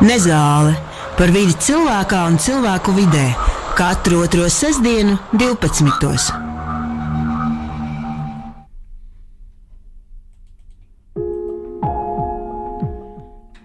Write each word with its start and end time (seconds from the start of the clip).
Nezāle 0.00 0.72
par 1.18 1.28
vidi 1.28 1.52
cilvēkā 1.60 2.22
un 2.30 2.38
cilvēku 2.40 2.94
vidē 2.96 3.24
katru 3.76 4.22
otro 4.24 4.46
sestdienu, 4.48 5.18
12. 5.36 6.30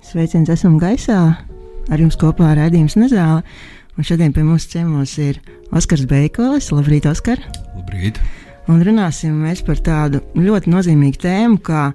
Sveiciens, 0.04 0.52
esam 0.52 0.76
gaisā. 0.76 1.22
Ar 1.88 2.04
jums 2.04 2.20
kopā 2.20 2.52
ir 2.52 2.60
redzējums 2.66 2.98
Nezāle. 3.00 3.46
Un 3.96 4.04
šodien 4.04 4.36
pie 4.36 4.44
mums 4.44 4.68
ciemos 4.68 5.16
ir 5.24 5.40
Oskars 5.72 6.04
Beikolis. 6.04 6.68
Labrīt, 6.76 7.08
Oskar! 7.08 7.40
Labrīt! 7.78 8.20
Un 8.68 8.84
runāsim 8.84 9.40
mēs 9.46 9.64
par 9.64 9.80
tādu 9.80 10.20
ļoti 10.36 10.76
nozīmīgu 10.76 11.24
tēmu 11.24 11.64
kā 11.64 11.86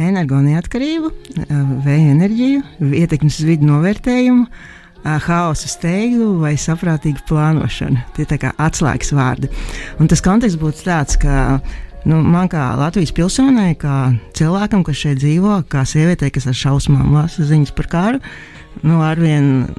energo 0.00 0.40
neatkarību, 0.44 1.10
vēja 1.84 2.12
enerģiju, 2.14 2.62
ietekmes 3.02 3.40
vidu 3.44 3.68
novērtējumu, 3.68 4.46
haosu 5.04 5.68
steigu 5.70 6.32
vai 6.42 6.54
saprātīgu 6.60 7.24
plānošanu. 7.28 8.02
Tie 8.16 8.26
ir 8.26 8.48
atslēgas 8.50 9.14
vārdi. 9.16 9.50
Un 10.00 10.10
tas 10.10 10.22
konteksts 10.24 10.60
būtu 10.60 10.84
tāds, 10.88 11.16
ka 11.20 11.60
nu, 12.08 12.20
man 12.20 12.50
kā 12.52 12.70
Latvijas 12.80 13.14
pilsonai, 13.16 13.72
kā 13.80 14.12
cilvēkam, 14.36 14.84
kas 14.86 15.00
šeit 15.00 15.22
dzīvo, 15.22 15.62
kā 15.72 15.86
sievietei, 15.88 16.32
kas 16.34 16.48
ar 16.50 16.58
šausmām 16.58 17.14
lasa 17.16 17.46
ziņas 17.48 17.72
par 17.76 17.90
karu, 17.92 18.20
nu, 18.82 19.00
arvien. 19.04 19.70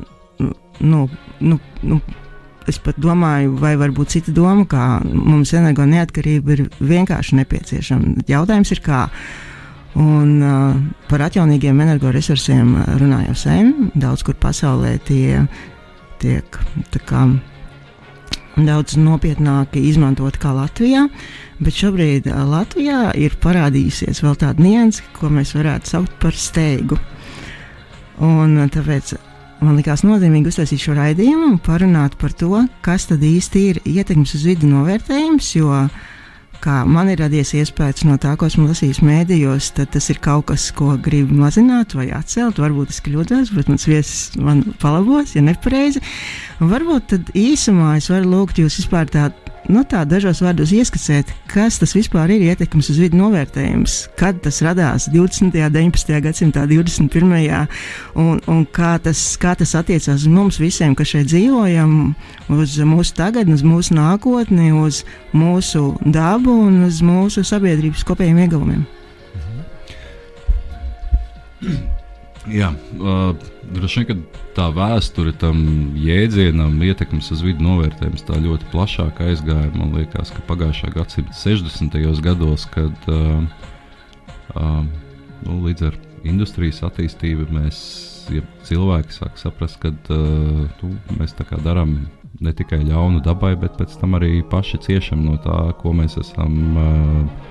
Nu, 0.81 1.03
nu, 1.37 1.59
nu, 1.85 1.99
es 2.69 2.79
pat 2.81 2.97
domāju, 3.01 3.53
vai 3.61 3.75
varbūt 3.77 4.15
cita 4.15 4.33
doma, 4.33 4.65
ka 4.69 5.01
mums 5.05 5.53
energo 5.53 5.85
neatkarība 5.85 6.55
ir 6.55 6.63
vienkārši 6.79 7.37
nepieciešama. 7.37 8.25
Jautājums 8.29 8.73
ir, 8.73 8.81
kā. 8.81 9.03
Un, 9.99 10.37
uh, 10.39 10.75
par 11.09 11.25
atjaunīgiem 11.25 11.81
energoresursiem 11.83 12.75
runā 13.01 13.25
jau 13.25 13.35
sen. 13.35 13.71
Daudz 13.99 14.23
kur 14.23 14.37
pasaulē 14.39 14.93
tie 15.03 15.41
tiek 16.21 16.59
kā, 17.09 17.25
daudz 18.55 18.95
nopietnāk 18.95 19.75
izmantot 19.81 20.37
kā 20.39 20.53
Latvijā. 20.55 21.07
Bet 21.59 21.75
šobrīd 21.75 22.29
uh, 22.31 22.45
Latvijā 22.47 23.09
ir 23.19 23.35
parādījusies 23.43 24.23
vēl 24.23 24.37
tāda 24.39 24.63
nianse, 24.63 25.03
ko 25.17 25.31
mēs 25.33 25.51
varētu 25.57 25.91
saukt 25.91 26.15
par 26.23 26.39
steigu. 26.39 26.95
Un, 28.23 28.55
uh, 28.61 28.71
tāpēc 28.71 29.17
man 29.61 29.75
likās 29.75 30.05
nozīmīgi 30.07 30.53
uztaisīt 30.53 30.81
šo 30.85 30.95
raidījumu 30.97 31.51
un 31.51 31.59
parunāt 31.61 32.15
par 32.21 32.31
to, 32.37 32.63
kas 32.85 33.09
tad 33.11 33.27
īsti 33.27 33.67
ir 33.73 33.83
ietekmes 33.83 34.37
uz 34.39 34.47
vidu 34.47 34.71
novērtējums. 34.71 35.51
Jo 35.59 35.83
kā 36.61 36.81
man 36.87 37.09
ir 37.11 37.19
radies 37.21 37.53
iespējas 37.57 38.05
no 38.07 38.17
tā, 38.21 38.35
ko 38.37 38.47
esmu 38.49 38.67
lasījis 38.69 39.01
mēdījos, 39.05 39.71
tad 39.77 39.91
tas 39.95 40.09
ir 40.13 40.21
kaut 40.23 40.47
kas, 40.51 40.67
ko 40.77 40.93
gribu 41.01 41.37
mazināt 41.41 41.95
vai 41.97 42.09
atcelt. 42.15 42.61
Varbūt 42.61 42.93
es 42.93 43.01
kļūdos, 43.05 43.53
bet 43.57 43.71
mans 43.71 43.87
viesis 43.89 44.37
man 44.41 44.63
palabos, 44.81 45.35
ja 45.35 45.43
nepareizi. 45.45 46.03
Varbūt 46.61 47.07
tad 47.15 47.31
īsumā 47.37 47.95
es 47.97 48.11
varu 48.13 48.29
lūgt 48.35 48.61
jūs 48.61 48.81
vispār 48.83 49.09
tādu 49.11 49.40
nu, 49.69 49.83
tā 49.85 50.01
dažos 50.07 50.41
vārdos 50.41 50.71
ieskicēt, 50.73 51.29
kas 51.51 51.77
tas 51.81 51.93
vispār 51.95 52.31
ir 52.33 52.45
ietekmes 52.49 52.89
uz 52.93 52.99
vidu 53.01 53.19
novērtējums, 53.19 53.97
kad 54.19 54.39
tas 54.43 54.61
radās 54.65 55.07
20. 55.11 55.51
un 55.51 55.53
19. 55.53 56.21
gadsimtā, 56.25 56.65
21. 56.69 57.67
un, 58.15 58.41
un 58.49 58.65
kā, 58.65 58.95
tas, 59.03 59.21
kā 59.41 59.53
tas 59.59 59.75
attiecās 59.77 60.23
uz 60.23 60.27
mums 60.31 60.59
visiem, 60.61 60.95
kas 60.97 61.13
šeit 61.13 61.29
dzīvojam, 61.31 61.95
uz 62.57 62.77
mūsu 62.87 63.15
tagadni, 63.19 63.57
uz 63.57 63.65
mūsu 63.67 63.97
nākotni, 63.97 64.71
uz 64.73 65.03
mūsu 65.37 65.91
dabu 66.05 66.57
un 66.67 66.83
uz 66.89 67.03
mūsu 67.05 67.45
sabiedrības 67.47 68.05
kopējiem 68.07 68.45
ieguvumiem. 68.47 68.85
Jā, 72.49 72.71
uh, 72.97 73.35
droši 73.69 74.01
vien, 74.09 74.21
tā 74.57 74.71
vēsture 74.73 75.29
tam 75.37 75.59
jēdzienam, 76.01 76.79
ietekmes 76.81 77.29
uz 77.35 77.43
vidu 77.45 77.61
novērtējums 77.61 78.25
tā 78.25 78.39
ļoti 78.41 78.65
plašāk 78.71 79.21
aizgāja. 79.27 79.69
Man 79.75 79.93
liekas, 79.93 80.31
ka 80.33 80.41
pagājušā 80.47 80.89
gadsimta 80.95 81.37
60. 81.37 81.99
gados, 82.25 82.65
kad 82.73 83.05
uh, 83.13 83.43
uh, 84.55 84.81
nu, 85.45 85.59
līdz 85.67 85.91
ar 85.91 85.99
industrijas 86.25 86.81
attīstību 86.87 87.45
mēs, 87.53 87.77
ja 88.33 88.41
cilvēki 88.65 89.19
sāk 89.19 89.37
saprast, 89.37 89.77
ka 89.83 89.93
uh, 89.93 90.65
nu, 90.81 90.91
mēs 91.21 91.37
tā 91.37 91.45
kā 91.45 91.61
darām 91.61 91.99
ne 92.41 92.55
tikai 92.57 92.81
ļaunu 92.87 93.21
dabai, 93.21 93.53
bet 93.59 93.77
pēc 93.77 93.99
tam 94.01 94.17
arī 94.17 94.39
paši 94.49 94.81
ciešam 94.81 95.27
no 95.29 95.37
tā, 95.45 95.61
ko 95.77 95.93
mēs 95.93 96.17
esam. 96.25 96.61
Uh, 96.73 97.50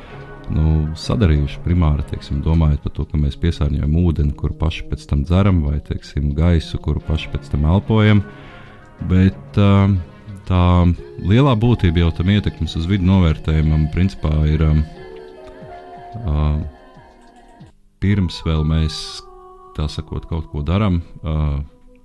nu, 0.54 0.70
sadarījuši 0.98 1.60
primāri, 1.64 2.04
teiksim, 2.10 2.40
domājot 2.44 2.82
par 2.84 2.94
to, 2.96 3.06
ka 3.08 3.20
mēs 3.20 3.38
piesārņojam 3.40 3.96
ūdeni, 4.02 4.34
kuru 4.38 4.56
paši 4.60 4.86
pēc 4.90 5.06
tam 5.10 5.24
dzeram, 5.28 5.62
vai 5.66 5.78
teiksim, 5.86 6.30
gaisu, 6.36 6.80
kuru 6.82 7.02
paši 7.06 7.30
pēc 7.32 7.50
tam 7.52 7.66
elpojam. 7.70 8.22
Bet 9.10 9.60
uh, 9.60 9.94
tā 10.48 10.64
lielā 11.24 11.54
būtība 11.60 12.04
jau 12.04 12.12
tam 12.20 12.32
ietekmes 12.34 12.76
uz 12.80 12.88
vidu 12.90 13.06
novērtējumam 13.08 13.88
principā 13.94 14.32
ir 14.50 14.64
um, 14.66 14.84
uh, 16.20 16.60
pirms 18.02 18.40
vēl 18.46 18.64
mēs 18.68 18.96
tā 19.76 19.86
sakot 19.88 20.26
kaut 20.28 20.50
ko 20.52 20.64
darām, 20.66 21.00
uh, 21.22 21.60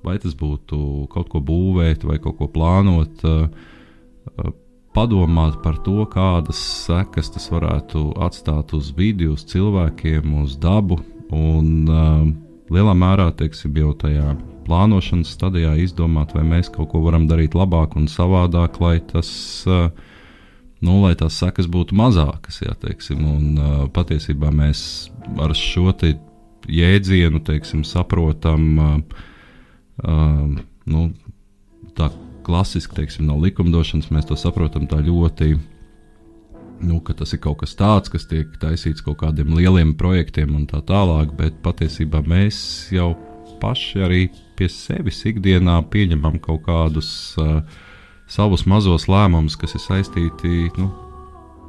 vai 0.05 0.19
tas 0.21 0.35
būtu 0.37 1.07
kaut 1.11 1.31
ko 1.33 1.41
būvēt 1.43 2.05
vai 2.07 2.19
kaut 2.23 2.37
ko 2.39 2.51
plānot. 2.51 3.25
Uh, 3.25 3.71
padomāt 4.95 5.59
par 5.63 5.77
to, 5.83 6.05
kādas 6.11 6.59
sekas 6.85 7.29
tas 7.33 7.49
varētu 7.51 8.13
atstāt 8.23 8.73
uz 8.77 8.93
vidi, 8.95 9.27
uz 9.27 9.43
cilvēkiem, 9.51 10.37
uz 10.43 10.55
dabu. 10.61 11.01
Un 11.35 11.69
uh, 11.89 12.25
lielā 12.71 12.95
mērā, 12.97 13.29
teiksim, 13.37 13.75
jau 13.81 13.91
tajā 13.99 14.35
plānošanas 14.65 15.35
stadijā 15.35 15.75
izdomāt, 15.83 16.33
vai 16.37 16.45
mēs 16.47 16.71
kaut 16.73 16.93
ko 16.93 17.03
varam 17.05 17.27
darīt 17.29 17.57
labāk 17.57 17.97
un 17.99 18.09
savādāk, 18.11 18.81
lai 18.83 18.99
tas. 19.13 19.29
Uh, 19.67 19.89
Nu, 20.85 20.99
lai 21.01 21.15
tās 21.17 21.37
sekas 21.39 21.69
būtu 21.71 21.95
mazākas, 21.97 22.59
jā, 22.61 22.73
teiksim, 22.77 23.21
un 23.25 23.45
uh, 23.57 23.77
patiesībā 23.95 24.51
mēs 24.53 24.81
ar 25.41 25.53
šo 25.57 25.93
jēdzienu 26.67 27.39
teiksim, 27.47 27.85
saprotam 27.87 28.67
uh, 28.83 29.23
uh, 30.03 30.43
nu, 30.91 31.05
tā 31.97 32.11
klasiski, 32.45 32.95
teiksim, 32.99 33.27
no 33.29 33.37
likumdošanas 33.41 34.11
mēs 34.13 34.29
to 34.29 34.37
saprotam 34.39 34.87
tā 34.89 35.01
ļoti. 35.03 35.55
Nu, 36.85 36.99
tas 36.99 37.31
ir 37.31 37.39
kaut 37.43 37.61
kas 37.61 37.73
tāds, 37.79 38.11
kas 38.11 38.27
tiek 38.27 38.51
taisīts 38.59 39.03
kaut 39.03 39.21
kādiem 39.21 39.53
lieliem 39.55 39.93
projektiem 39.97 40.57
un 40.57 40.65
tā 40.67 40.81
tālāk, 40.83 41.31
bet 41.37 41.61
patiesībā 41.63 42.19
mēs 42.27 42.57
jau 42.93 43.13
paši 43.61 44.03
arī 44.03 44.21
pie 44.59 44.67
sevis 44.71 45.21
ikdienā 45.29 45.79
pieņemam 45.91 46.35
kaut 46.43 46.65
kādus 46.67 47.09
uh, 47.39 47.61
savus 48.27 48.65
mazos 48.67 49.07
lēmumus, 49.11 49.55
kas 49.59 49.77
ir 49.77 49.83
saistīti 49.85 50.67
nu, 50.75 50.91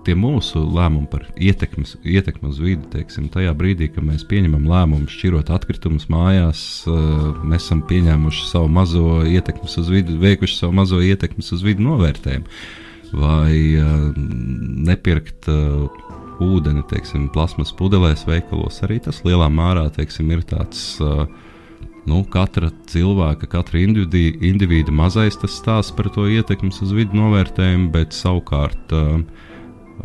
tie 0.07 0.15
mūsu 0.19 0.63
lēmumi 0.63 1.09
par 1.11 1.25
ietekmes, 1.35 1.97
ietekmi 2.07 2.51
uz 2.53 2.61
vidi, 2.63 2.87
teiksim, 2.93 3.29
tajā 3.33 3.53
brīdī, 3.59 3.89
kad 3.93 4.07
mēs 4.07 4.25
pieņemam 4.29 4.67
lēmumu 4.71 5.11
šķirot 5.11 5.51
atkritumus 5.55 6.09
mājās, 6.13 6.61
eh, 6.87 7.31
mēs 7.43 7.67
esam 7.67 7.83
pieņēmuši 7.89 8.49
savu 8.51 8.71
mazo 8.73 9.07
ietekmes 9.27 9.79
uz 9.83 9.91
vidi, 9.93 10.17
veikuši 10.23 10.61
savu 10.61 10.77
mazo 10.79 11.01
ietekmes 11.03 11.51
uz 11.57 11.65
vidi 11.67 11.87
novērtējumu. 11.87 12.61
Vai 13.17 13.55
eh, 13.79 14.21
nepirkt 14.87 15.49
eh, 15.51 16.05
ūdeni, 16.43 16.85
teiksim, 16.91 17.29
plasmas 17.35 17.73
pudelēs 17.75 18.27
veikalos, 18.29 18.83
arī 18.87 19.01
tas 19.03 19.23
lielā 19.27 19.49
mērā 19.51 19.89
teiksim, 19.97 20.31
ir 20.35 20.47
tāds. 20.47 20.95
Nu, 22.07 22.21
katra 22.31 22.69
cilvēka, 22.87 23.49
katra 23.51 23.81
individu, 23.83 24.37
individu 24.47 24.93
mazais 24.95 25.35
tas 25.41 25.57
stāsts 25.59 25.91
par 25.97 26.07
to 26.15 26.29
ietekmes 26.31 26.79
uz 26.85 26.93
vidu 26.95 27.19
novērtējumu, 27.19 27.89
bet 27.91 28.15
savukārt 28.15 28.95
uh, 28.95 29.25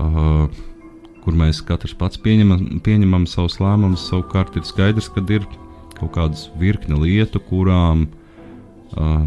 uh, 0.01 0.61
kur 1.21 1.37
mēs 1.37 1.61
katrs 1.65 1.93
pats 1.97 2.19
pieņemam, 2.21 2.81
pieņemam 2.85 3.27
savus 3.29 3.59
lēmumus. 3.61 4.07
Savukārt 4.09 4.57
ir 4.57 4.65
skaidrs, 4.67 5.11
ka 5.13 5.23
ir 5.29 5.45
kaut 5.99 6.15
kādas 6.17 6.49
virkne 6.59 6.97
lietu, 6.97 7.41
kurām 7.51 8.07
uh, 8.97 9.25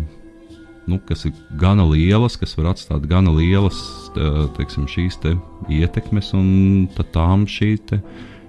nu, 0.86 1.00
kas 1.08 1.24
ir 1.28 1.34
gana 1.60 1.86
lielas, 1.88 2.36
kas 2.40 2.56
var 2.58 2.72
atstāt 2.74 3.06
gana 3.08 3.32
lielas 3.34 3.78
teiksim, 4.14 4.86
šīs 4.90 5.18
te 5.22 5.34
ietekmes, 5.72 6.32
un 6.36 6.88
tām 7.14 7.46
šī 7.50 7.70
te, 7.88 8.00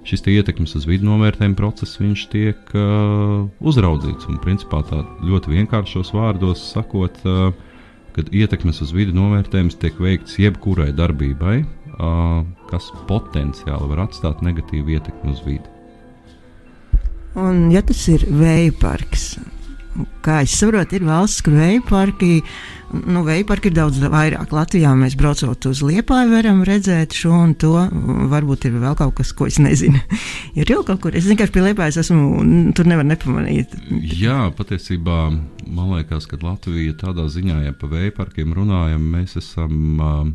šis 0.06 0.25
te 0.25 0.33
ietekmes 0.36 0.75
uz 0.78 0.88
vidu 0.89 1.07
novērtējuma 1.07 1.57
process 1.57 1.98
tiek 2.31 2.75
uh, 2.75 3.45
uzraudzīts. 3.60 4.28
Un, 4.30 4.42
principā, 4.44 4.83
tā 4.89 5.01
ļoti 5.25 5.56
vienkāršos 5.56 6.13
vārdos 6.16 6.62
sakot, 6.74 7.18
uh, 7.25 7.50
kad 8.16 8.30
ietekmes 8.31 8.81
uz 8.83 8.94
vidu 8.95 9.16
novērtējums 9.16 9.80
tiek 9.81 9.98
veikts 10.00 10.38
jebkurai 10.39 10.92
darbībai, 10.95 11.63
kas 12.69 12.92
potenciāli 13.09 13.89
var 13.92 14.06
atstāt 14.07 14.44
negatīvu 14.45 14.97
ietekmi 14.97 15.33
uz 15.33 15.44
vidi. 15.45 15.75
Un, 17.36 17.68
ja 17.74 17.81
tas 17.83 18.00
ir 18.07 18.24
vēja 18.31 18.71
parks, 18.80 19.36
kā 20.24 20.42
es 20.45 20.56
saprotu, 20.56 20.95
ir 20.95 21.06
valsts, 21.07 21.44
kur 21.44 21.57
vēja 21.57 21.81
parki. 21.88 22.39
Nu, 22.95 23.25
vēja 23.25 23.44
parki 23.50 23.68
ir 23.71 23.75
daudz 23.75 23.97
vairāk. 24.00 24.53
Latvijā 24.56 24.94
mēs 24.95 25.18
braucot 25.19 25.68
uz 25.68 25.81
Liepāju, 25.83 26.31
varam 26.31 26.62
redzēt 26.68 27.15
šo 27.18 27.33
un 27.36 27.56
to. 27.59 27.74
Varbūt 28.31 28.69
ir 28.69 28.77
vēl 28.80 28.95
kaut 28.95 29.18
kas, 29.19 29.33
ko 29.36 29.50
es 29.50 29.59
nezinu. 29.59 30.00
ir 30.59 30.71
jau 30.71 30.80
kaut 30.88 31.01
kur, 31.03 31.18
es 31.18 31.27
vienkārši 31.27 31.56
pie 31.57 31.65
Liepājas 31.65 32.00
esmu, 32.06 32.71
tur 32.77 32.88
nevar 32.88 33.07
nepamanīt. 33.09 33.75
Jā, 34.15 34.45
patiesībā 34.56 35.19
man 35.65 35.92
liekas, 35.97 36.30
ka 36.31 36.39
Latvija 36.39 36.95
tādā 37.03 37.27
ziņā, 37.31 37.65
ja 37.68 37.75
pa 37.75 37.92
vēja 37.92 38.15
parkiem 38.15 38.56
runājam, 38.56 39.12
mēs 39.18 39.36
esam. 39.44 39.77
Uh, 40.00 40.33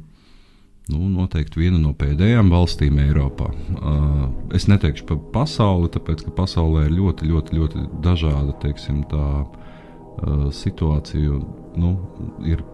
nu, 0.90 1.06
noteikti 1.12 1.62
viena 1.62 1.78
no 1.80 1.92
pēdējām 1.96 2.50
valstīm 2.52 2.98
Eiropā. 3.02 3.50
Uh, 3.78 4.26
es 4.56 4.66
neteikšu 4.70 5.06
par 5.08 5.20
pasauli, 5.34 5.90
tāpēc 5.94 6.26
ka 6.26 6.34
pasaulē 6.42 6.88
ir 6.88 6.96
ļoti, 6.98 7.30
ļoti, 7.30 7.56
ļoti 7.58 7.86
dažāda 8.04 8.56
teiksim, 8.62 9.04
tā, 9.10 9.26
uh, 9.44 10.48
situācija. 10.54 11.40
Nu, 11.80 11.94
ir 12.46 12.64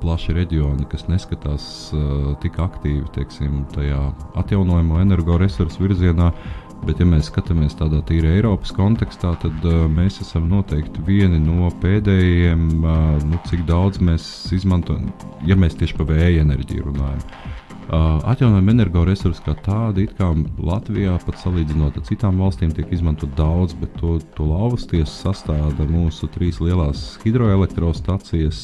plaši 0.00 0.34
reģioni, 0.34 0.88
kas 0.90 1.06
neskatās 1.10 1.64
uh, 1.94 2.32
tik 2.42 2.58
aktīvi 2.62 3.06
teiksim, 3.14 3.64
tajā 3.74 4.00
atjaunojamo 4.40 5.00
energoresursu 5.04 5.86
virzienā. 5.86 6.32
Bet, 6.80 6.96
ja 6.96 7.04
mēs 7.04 7.26
skatāmies 7.28 7.74
tādā 7.76 7.98
tīri 8.08 8.38
Eiropas 8.38 8.72
kontekstā, 8.72 9.34
tad 9.42 9.66
uh, 9.68 9.84
mēs 9.92 10.22
esam 10.24 10.46
noteikti 10.48 11.04
vieni 11.04 11.36
no 11.42 11.68
pēdējiem, 11.82 12.66
uh, 12.80 13.18
nu, 13.28 13.40
cik 13.50 13.66
daudz 13.68 14.00
mēs 14.00 14.24
izmantojam, 14.56 15.10
ja 15.44 15.60
mēs 15.60 15.76
tieši 15.76 15.98
par 15.98 16.08
vēja 16.14 16.46
enerģiju 16.46 16.88
runājam. 16.88 17.20
Uh, 17.20 17.59
Atjaunojama 17.90 18.70
energoresursi 18.70 19.42
kā 19.42 19.56
tādi, 19.64 20.04
it 20.06 20.12
kā 20.18 20.28
Latvijā, 20.62 21.16
pat 21.24 21.40
salīdzinot 21.42 21.96
ar 21.98 22.04
citām 22.06 22.38
valstīm, 22.38 22.70
tiek 22.74 22.92
izmantot 22.94 23.32
daudz, 23.38 23.74
bet 23.80 23.96
to, 23.98 24.18
to 24.36 24.46
lauvas 24.46 24.86
tiesa 24.90 25.10
sastāvda 25.30 25.88
mūsu 25.90 26.28
trīs 26.30 26.60
lielās 26.62 27.16
hidroelektrostacijas. 27.24 28.60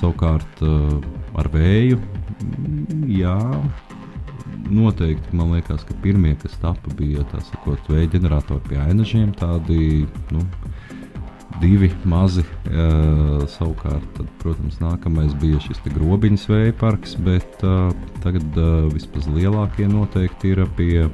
Savukārt 0.00 0.62
ar 1.38 1.50
vēju, 1.54 2.00
jā, 3.14 3.38
noteikti 4.70 5.36
man 5.36 5.54
liekas, 5.54 5.86
ka 5.86 5.94
pirmie, 6.02 6.34
kas 6.40 6.58
tapa, 6.62 6.94
bija 6.98 7.22
tā 7.30 7.42
sakot, 7.46 7.90
vēja 7.90 8.10
ģeneratori 8.16 8.72
pie 8.72 8.80
ainažiem, 8.88 9.30
tādi, 9.38 10.08
nu, 10.34 10.42
divi 11.60 11.90
mazi. 12.08 12.44
Uh, 12.70 13.44
savukārt, 13.50 14.04
tad, 14.16 14.30
protams, 14.42 14.78
nākamais 14.82 15.34
bija 15.40 15.60
šis 15.64 15.82
grobiņš 15.88 16.46
vēja 16.50 16.76
parks, 16.80 17.16
bet 17.26 17.64
uh, 17.66 17.90
tagad 18.24 18.56
uh, 18.58 18.88
vispār 18.92 19.28
lielākie 19.36 19.88
noteikti 19.90 20.54
ir 20.54 20.64
pie 20.78 21.08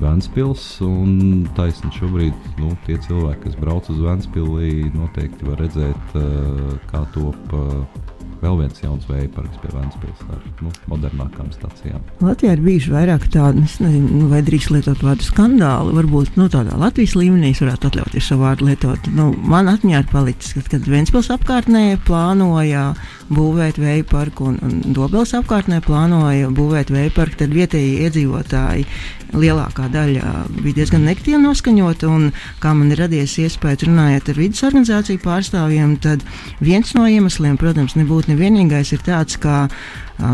Vēnspils. 0.00 0.62
Un 0.86 1.42
taisni 1.58 1.90
šobrīd 1.92 2.54
nu, 2.60 2.72
tie 2.86 2.96
cilvēki, 3.04 3.42
kas 3.48 3.58
brauc 3.60 3.90
uz 3.92 4.00
Vēnspili, 4.00 4.88
noteikti 4.94 5.48
var 5.48 5.60
redzēt, 5.60 6.16
uh, 6.16 6.78
kā 6.92 7.04
top. 7.16 7.52
Uh, 7.52 8.09
vēl 8.40 8.58
viens 8.62 8.82
jauns 8.82 9.06
vēja 9.08 9.28
parks 9.34 9.60
pie 9.62 9.70
Vēncpils 9.74 10.24
ar 10.32 10.40
nu, 10.64 10.72
modernākām 10.90 11.50
stācijām. 11.54 12.02
Latvijā 12.24 12.56
ir 12.56 12.64
bijuši 12.64 12.94
vairāk 12.94 13.28
tādu, 13.32 13.64
nezinu, 13.64 14.02
nu, 14.22 14.28
vai 14.32 14.42
drīkst 14.46 14.72
lietot 14.74 15.04
vārdu 15.04 15.26
skandāli. 15.26 15.94
Varbūt 15.98 16.38
nu, 16.40 16.48
tādā 16.52 16.78
Latvijas 16.80 17.16
līmenī 17.18 17.52
es 17.54 17.62
varētu 17.64 17.90
atļauties 17.90 18.30
šo 18.30 18.40
vārdu 18.42 18.70
lietot. 18.70 19.10
Nu, 19.16 19.30
man 19.50 19.70
atmiņā 19.72 20.04
ir 20.04 20.10
palicis, 20.12 20.54
kad, 20.56 20.70
kad 20.72 20.88
Vēncpils 20.90 21.32
apkārtnē 21.36 21.84
plānoja 22.08 22.90
būvēt 23.30 23.78
vēja 23.80 24.04
parku 24.10 24.50
un, 24.50 24.58
un 24.66 24.94
Dobels 24.96 25.32
apkārtnē 25.38 25.80
plānoja 25.84 26.50
būvēt 26.54 26.90
vēja 26.94 27.12
parku, 27.14 27.38
tad 27.42 27.54
vietējie 27.54 28.06
iedzīvotāji 28.08 28.86
lielākā 29.30 29.86
daļa 29.92 30.34
bija 30.58 30.80
diezgan 30.80 31.06
negatīvi 31.06 31.40
noskaņota. 31.44 32.10
Un, 32.10 32.30
kā 32.62 32.74
man 32.76 32.90
ir 32.90 33.04
radies 33.04 33.36
iespējas 33.42 33.86
runājot 33.86 34.32
ar 34.32 34.40
vidas 34.42 34.64
organizāciju 34.66 35.22
pārstāvjiem, 35.24 35.96
tad 36.02 36.26
viens 36.60 36.94
no 36.98 37.06
iemesliem, 37.06 37.58
protams, 37.60 37.96
nebūtu 37.98 38.34
nevienīgais, 38.34 38.94
ir 38.96 39.04
tāds, 39.06 39.38
ka 39.40 39.68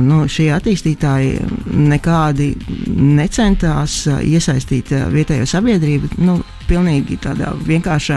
nu, 0.03 0.25
šie 0.31 0.51
attīstītāji 0.57 1.39
nekādi 1.87 2.53
necentās 2.91 4.05
iesaistīt 4.07 4.93
vietējo 5.13 5.49
sabiedrību. 5.49 6.17
Nu, 6.27 6.43
Pilnīgi 6.67 7.15
tādā 7.23 7.53
vienkāršā 7.63 8.17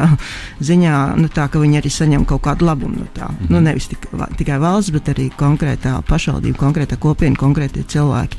ziņā, 0.66 0.94
nu, 1.22 1.28
tā, 1.30 1.44
ka 1.54 1.60
viņi 1.62 1.78
arī 1.78 1.92
saņem 1.94 2.24
kaut 2.26 2.42
kādu 2.48 2.66
labumu 2.66 3.04
no 3.04 3.06
tā. 3.14 3.28
Mm 3.30 3.36
-hmm. 3.36 3.52
nu, 3.54 3.60
nevis 3.62 3.88
tik, 3.92 4.08
tikai 4.38 4.58
valsts, 4.60 4.90
bet 4.92 5.12
arī 5.14 5.30
konkrētā 5.38 6.02
pašvaldība, 6.08 6.58
konkrētā 6.58 6.98
kopiena, 6.98 7.36
konkrēti 7.36 7.84
cilvēki. 7.86 8.38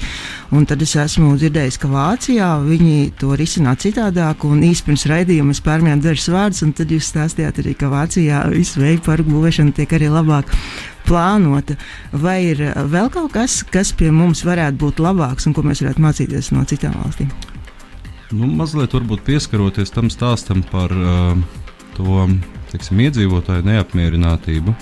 Un 0.50 0.66
tad 0.66 0.82
es 0.82 0.96
esmu 0.96 1.36
dzirdējis, 1.36 1.78
ka 1.78 1.88
Vācijā 1.88 2.50
viņi 2.66 3.12
to 3.18 3.36
risina 3.36 3.76
citādāk, 3.76 4.44
un 4.44 4.60
īstenībā 4.60 4.86
pirms 4.86 5.06
raidījuma 5.06 5.52
mēs 5.52 5.62
pārmējām 5.62 6.00
dažus 6.02 6.28
vārdus, 6.28 6.62
un 6.62 6.72
tad 6.72 6.90
jūs 6.90 7.12
stāstījāt 7.12 7.58
arī, 7.62 7.74
ka 7.78 7.86
Vācijā 7.86 8.50
visu 8.50 8.80
veidu 8.80 9.02
parku 9.06 9.30
būvēšana 9.30 9.72
tiek 9.72 9.92
arī 9.92 10.08
labāk 10.10 10.50
plānota, 11.06 11.76
vai 12.12 12.38
ir 12.52 12.62
uh, 12.68 12.84
vēl 12.90 13.10
kaut 13.12 13.32
kas, 13.34 13.60
kas 13.66 13.92
pie 13.96 14.10
mums 14.14 14.44
varētu 14.46 14.80
būt 14.80 15.02
labāks 15.02 15.48
un 15.48 15.56
ko 15.56 15.64
mēs 15.66 15.82
varētu 15.84 16.04
mācīties 16.04 16.52
no 16.54 16.64
citām 16.68 16.96
valstīm? 17.02 17.30
Nu, 18.30 18.46
mazliet 18.46 18.94
pieskaroties 19.26 19.90
tam 19.90 20.10
stāstam 20.10 20.62
par 20.70 20.92
uh, 20.94 21.34
to 21.96 22.28
teiksim, 22.70 23.02
iedzīvotāju 23.06 23.66
neapmierinātību. 23.66 24.74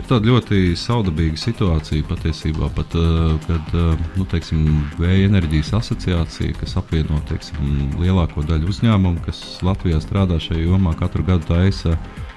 Ir 0.00 0.06
tāda 0.08 0.24
ļoti 0.24 0.72
saudabīga 0.76 1.36
situācija 1.36 2.04
patiesībā, 2.08 2.70
pat, 2.76 2.94
uh, 2.96 3.36
kad 3.46 3.74
uh, 3.76 3.92
nu, 4.16 4.24
teiksim, 4.28 4.64
Vēja 5.00 5.28
enerģijas 5.28 5.74
asociācija, 5.82 6.56
kas 6.60 6.76
apvieno 6.80 7.20
teiksim, 7.28 7.92
lielāko 8.00 8.44
daļu 8.48 8.72
uzņēmumu, 8.72 9.24
kas 9.26 9.42
Latvijā 9.64 10.00
strādā 10.00 10.40
šajā 10.40 10.64
jomā, 10.64 10.96
katru 11.00 11.24
gadu 11.28 11.48
taisa 11.52 11.96
Uh, 11.96 12.31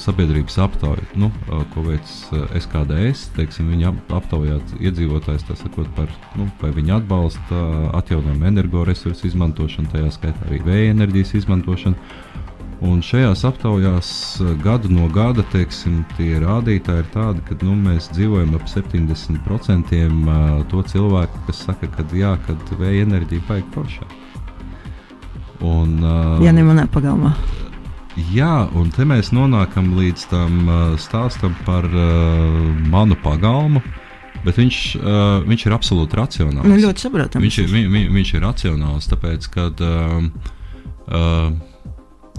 sabiedrības 0.00 0.56
aptauja, 0.58 1.04
nu, 1.14 1.28
uh, 1.48 1.62
ko 1.74 1.84
veic 1.86 2.08
uh, 2.32 2.50
SKDS. 2.58 3.28
Teiksim, 3.36 3.68
viņi 3.70 3.86
ap, 3.92 4.00
aptaujā 4.20 4.58
iedzīvotājus 4.80 5.46
par 5.96 6.10
nu, 6.38 6.48
vai 6.60 6.72
viņi 6.74 6.96
atbalsta 6.98 7.62
atjaunojumu 8.00 8.48
energoresursu 8.50 9.28
izmantošanu, 9.30 9.92
tajā 9.92 10.10
skaitā 10.16 10.48
arī 10.48 10.62
vēja 10.66 10.94
enerģijas 10.96 11.34
izmantošanu. 11.42 11.96
Un 12.80 13.02
šajās 13.04 13.42
aptaujās 13.44 14.10
gadu 14.64 14.88
no 14.88 15.04
gada 15.12 15.44
teiksim, 15.52 15.98
tie 16.16 16.38
rādītāji 16.40 17.04
ir 17.04 17.10
tādi, 17.12 17.42
ka 17.44 17.58
nu, 17.60 17.74
mēs 17.76 18.08
dzīvojam 18.16 18.56
ap 18.56 18.64
70% 18.72 20.00
to 20.72 20.82
cilvēku, 20.94 21.42
kas 21.46 21.60
saka, 21.68 21.90
ka 21.92 22.08
jā, 22.16 22.32
kad 22.48 22.72
vēja 22.80 23.04
enerģija 23.04 23.44
paiet 23.50 23.68
foršā. 23.76 24.08
Un, 25.60 25.98
uh, 26.00 26.40
ja 26.40 26.56
ne 26.56 26.64
manā 26.64 26.86
pagalmā. 26.88 27.34
Jā, 28.18 28.66
un 28.74 28.90
te 28.90 29.06
mēs 29.06 29.30
nonākam 29.30 29.92
līdz 29.94 30.26
tam 30.32 30.60
uh, 30.66 30.78
stāstam 30.98 31.54
par 31.66 31.86
uh, 31.86 32.70
manu 32.90 33.18
pagalmu. 33.22 33.82
Bet 34.44 34.56
viņš, 34.56 34.76
uh, 34.96 35.42
viņš 35.44 35.66
ir 35.66 35.74
absolūti 35.76 36.16
racionāls. 36.16 36.66
Nu, 36.66 36.78
ļoti 36.80 37.04
saprotams. 37.04 37.44
Viņš, 37.44 37.58
ir, 37.60 37.72
vi, 37.74 37.82
vi, 37.92 38.06
viņš 38.14 38.30
ir 38.38 38.46
racionāls, 38.46 39.08
tāpēc, 39.10 39.48
ka 39.52 39.66
uh, 39.68 40.22
uh, 41.12 41.50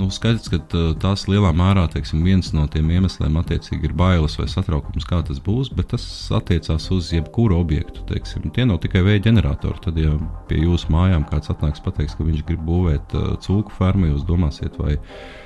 nu, 0.01 0.07
skaidrs, 0.11 0.49
ka 0.49 0.57
uh, 0.57 0.87
tās 1.01 1.27
lielā 1.29 1.51
mērā 1.53 1.83
teiksim, 1.93 2.23
viens 2.25 2.49
no 2.57 2.65
tiem 2.73 2.89
iemesliem 2.95 3.37
ir 3.77 3.93
bailes 3.93 4.37
vai 4.39 4.47
satraukums, 4.49 5.05
kā 5.05 5.21
tas 5.27 5.37
būs, 5.45 5.69
bet 5.77 5.91
tas 5.93 6.07
attiecās 6.33 6.89
uz 6.95 7.11
jebkuru 7.13 7.59
objektu. 7.61 8.01
Teiksim. 8.09 8.49
Tie 8.55 8.65
nav 8.65 8.81
tikai 8.81 9.05
vēja 9.05 9.27
ģeneratori. 9.29 9.83
Tad, 9.85 10.01
ja 10.01 10.17
pie 10.49 10.63
jūsu 10.65 10.89
mājām 10.91 11.27
kāds 11.29 11.53
atnāks 11.53 11.85
pateiks, 11.85 12.17
ka 12.17 12.25
viņš 12.25 12.43
grib 12.49 12.65
būvēt 12.65 13.13
uh, 13.13 13.29
cūku 13.45 13.77
fermu, 13.77 14.09
jūs 14.09 14.25
domāsiet, 14.25 14.81
vai 14.81 14.97
viņa 14.97 15.40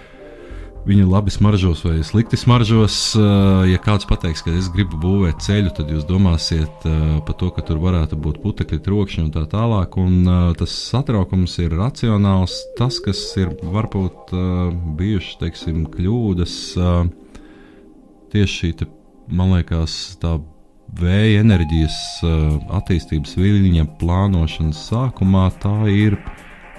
viņa 0.86 1.06
labi 1.10 1.34
smaržos 1.34 1.82
vai 1.86 2.00
slikti 2.06 2.38
smaržos. 2.38 2.98
Eh, 3.18 3.72
ja 3.72 3.82
kāds 3.82 4.08
pateiks, 4.10 4.44
ka 4.46 4.54
es 4.54 4.70
gribu 4.74 5.00
būvēt 5.02 5.42
ceļu, 5.46 5.74
tad 5.78 5.92
jūs 5.92 6.06
domāsiet 6.10 6.86
eh, 6.86 7.04
par 7.26 7.38
to, 7.40 7.50
ka 7.56 7.66
tur 7.66 7.82
varētu 7.84 8.20
būt 8.22 8.42
putekļi, 8.44 8.82
trokšņi 8.86 9.24
un 9.26 9.32
tā 9.34 9.46
tālāk. 9.52 9.98
Un 10.02 10.22
eh, 10.24 10.50
tas 10.60 10.74
satraukums 10.92 11.58
ir 11.64 11.76
racionāls. 11.78 12.58
Tas, 12.80 13.00
kas 13.04 13.22
ir 13.42 13.54
varbūt 13.64 14.34
bijušas 15.00 15.40
teiksim, 15.42 15.86
kļūdas, 15.94 16.56
tieši 18.34 18.58
šī, 18.60 18.90
man 19.32 19.56
liekas, 19.56 20.18
tā 20.22 20.38
vēja 21.00 21.42
enerģijas 21.42 21.98
attīstības 22.78 23.36
viļņa 23.40 23.88
plānošanas 24.02 24.82
sākumā, 24.90 25.48
tā 25.64 25.78
ir 25.92 26.20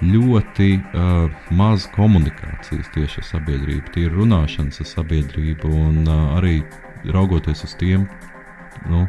ļoti 0.05 0.71
uh, 0.76 1.31
maz 1.57 1.87
komunikācijas 1.95 2.91
tieši 2.95 3.23
ar 3.23 3.29
sabiedrību, 3.31 3.93
tīri 3.95 4.12
runāšanas 4.12 4.83
ar 4.83 4.91
sabiedrību 4.91 5.71
un 5.73 6.03
uh, 6.05 6.37
arī 6.37 6.59
raugoties 7.15 7.65
uz 7.65 7.76
tiem 7.81 8.05
nu, 8.91 9.07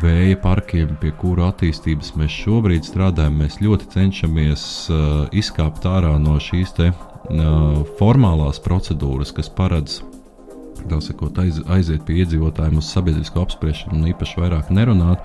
vēja 0.00 0.38
parkiem, 0.40 0.94
pie 1.00 1.10
kuru 1.18 1.44
attīstības 1.48 2.14
mēs 2.20 2.36
šobrīd 2.44 2.86
strādājam, 2.86 3.40
mēs 3.42 3.58
ļoti 3.64 3.90
cenšamies 3.94 4.64
uh, 4.92 5.26
izkāpt 5.36 5.88
ārā 5.88 6.14
no 6.22 6.38
šīs 6.40 6.76
te, 6.78 6.92
uh, 6.92 7.82
formālās 7.98 8.62
procedūras, 8.62 9.34
kas 9.36 9.50
paredz 9.50 10.00
sakot, 11.04 11.36
aiz, 11.42 11.58
aiziet 11.68 12.06
pie 12.06 12.22
iedzīvotājiem 12.22 12.78
uz 12.80 12.88
sabiedrisko 12.94 13.42
apspriešanu 13.44 13.98
un 13.98 14.12
īpaši 14.14 14.40
vairāk 14.40 14.70
nerunāt 14.72 15.20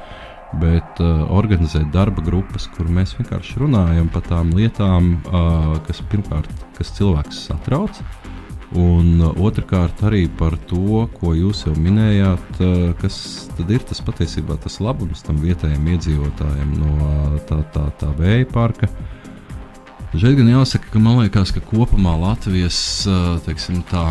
bet 0.61 1.01
uh, 1.03 1.25
organizēt 1.35 1.89
darba 1.93 2.23
grupas, 2.25 2.67
kur 2.75 2.89
mēs 2.91 3.15
vienkārši 3.17 3.59
runājam 3.63 4.09
par 4.13 4.25
tām 4.29 4.53
lietām, 4.55 5.17
uh, 5.25 5.75
kas 5.87 6.01
pirmkārt 6.11 6.51
kas 6.77 6.93
cilvēks 6.97 7.45
satrauc. 7.49 7.99
Un 8.75 9.21
uh, 9.21 9.31
otrkārt 9.45 10.01
arī 10.07 10.25
par 10.39 10.57
to, 10.69 11.05
ko 11.15 11.35
jūs 11.37 11.65
jau 11.67 11.75
minējāt, 11.79 12.47
uh, 12.59 12.93
kas 12.99 13.17
ir 13.61 13.83
tas 13.87 14.01
patiesībā 14.03 14.57
tas 14.63 14.79
labums 14.83 15.23
tam 15.23 15.39
vietējiem 15.43 15.91
iedzīvotājiem 15.95 16.73
no 16.81 16.95
uh, 16.95 17.37
tā, 17.47 17.61
tā, 17.75 17.85
tā 18.01 18.11
vēja 18.19 18.49
parka. 18.51 18.89
Šeit 20.15 20.37
gan 20.39 20.47
jāsaka, 20.47 20.93
ka 20.93 20.99
man 21.03 21.19
liekas, 21.19 21.51
ka 21.51 21.59
kopumā 21.59 22.13
Latvijas 22.15 22.77
teiksim, 23.43 23.81
tā, 23.89 24.03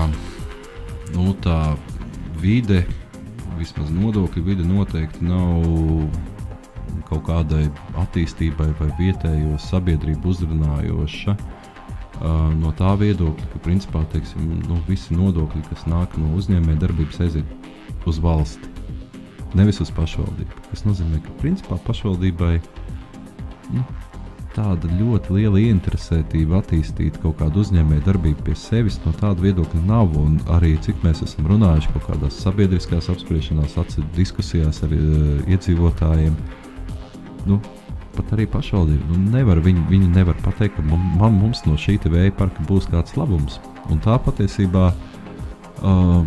nu, 1.14 1.32
tā 1.40 1.72
vide, 2.42 2.82
vismaz 3.56 3.88
nodokļu 3.94 4.42
vide, 4.44 4.66
noteikti 4.68 5.24
nav 5.24 5.64
kaut 7.08 7.24
kādai 7.28 7.66
attīstībai 8.00 8.70
vai 8.80 8.90
vietējo 9.00 9.58
sabiedrību 9.62 10.32
uzrunājoša. 10.32 11.36
Uh, 12.14 12.52
no 12.60 12.70
tā 12.78 12.92
viedokļa, 13.00 13.48
ka 13.52 13.60
principā 13.64 14.04
teiksim, 14.12 14.60
nu, 14.68 14.78
visi 14.86 15.16
nodokļi, 15.16 15.64
kas 15.66 15.82
nāk 15.90 16.14
no 16.20 16.30
uzņēmējdarbības, 16.38 17.20
aiziet 17.26 18.06
uz 18.06 18.20
valsti, 18.22 18.70
nevis 19.58 19.82
uz 19.82 19.90
pašvaldību. 19.96 20.62
Tas 20.70 20.86
nozīmē, 20.86 21.18
ka 21.24 21.34
principā 21.40 21.78
pašvaldībai 21.88 22.54
nu, 23.74 23.82
tāda 24.54 24.88
ļoti 25.00 25.34
liela 25.34 25.60
ieinteresētība 25.60 26.60
attīstīt 26.60 27.18
kaut 27.22 27.40
kādu 27.40 27.64
uzņēmējdarbību 27.64 28.46
pie 28.46 28.54
sevis 28.58 29.00
no 29.04 29.12
tāda 29.18 29.42
viedokļa 29.42 29.82
nav. 29.88 30.14
Un 30.20 30.38
arī 30.54 30.74
cik 30.84 31.02
mēs 31.06 31.24
esam 31.26 31.48
runājuši 31.50 31.94
kaut 31.96 32.06
kādās 32.12 32.38
sabiedriskās 32.44 33.10
apspriešanās, 33.12 33.76
diskusijās 34.16 34.82
ar 34.86 34.94
uh, 34.94 35.42
iedzīvotājiem. 35.50 36.36
Nu, 37.48 37.58
pat 38.14 38.32
arī 38.36 38.46
pašvaldība. 38.50 39.08
Nu, 39.10 39.32
nevar, 39.34 39.60
viņi, 39.64 39.84
viņi 39.90 40.10
nevar 40.14 40.38
pateikt, 40.44 40.78
ka 40.78 40.84
man, 40.86 41.38
mums 41.38 41.64
no 41.66 41.76
šī 41.80 41.98
vēja 42.04 42.34
parka 42.38 42.64
būs 42.68 42.88
kāds 42.92 43.16
labums. 43.18 43.60
Un 43.92 44.00
tā 44.04 44.16
patiesībā 44.22 44.90
uh, 44.92 46.22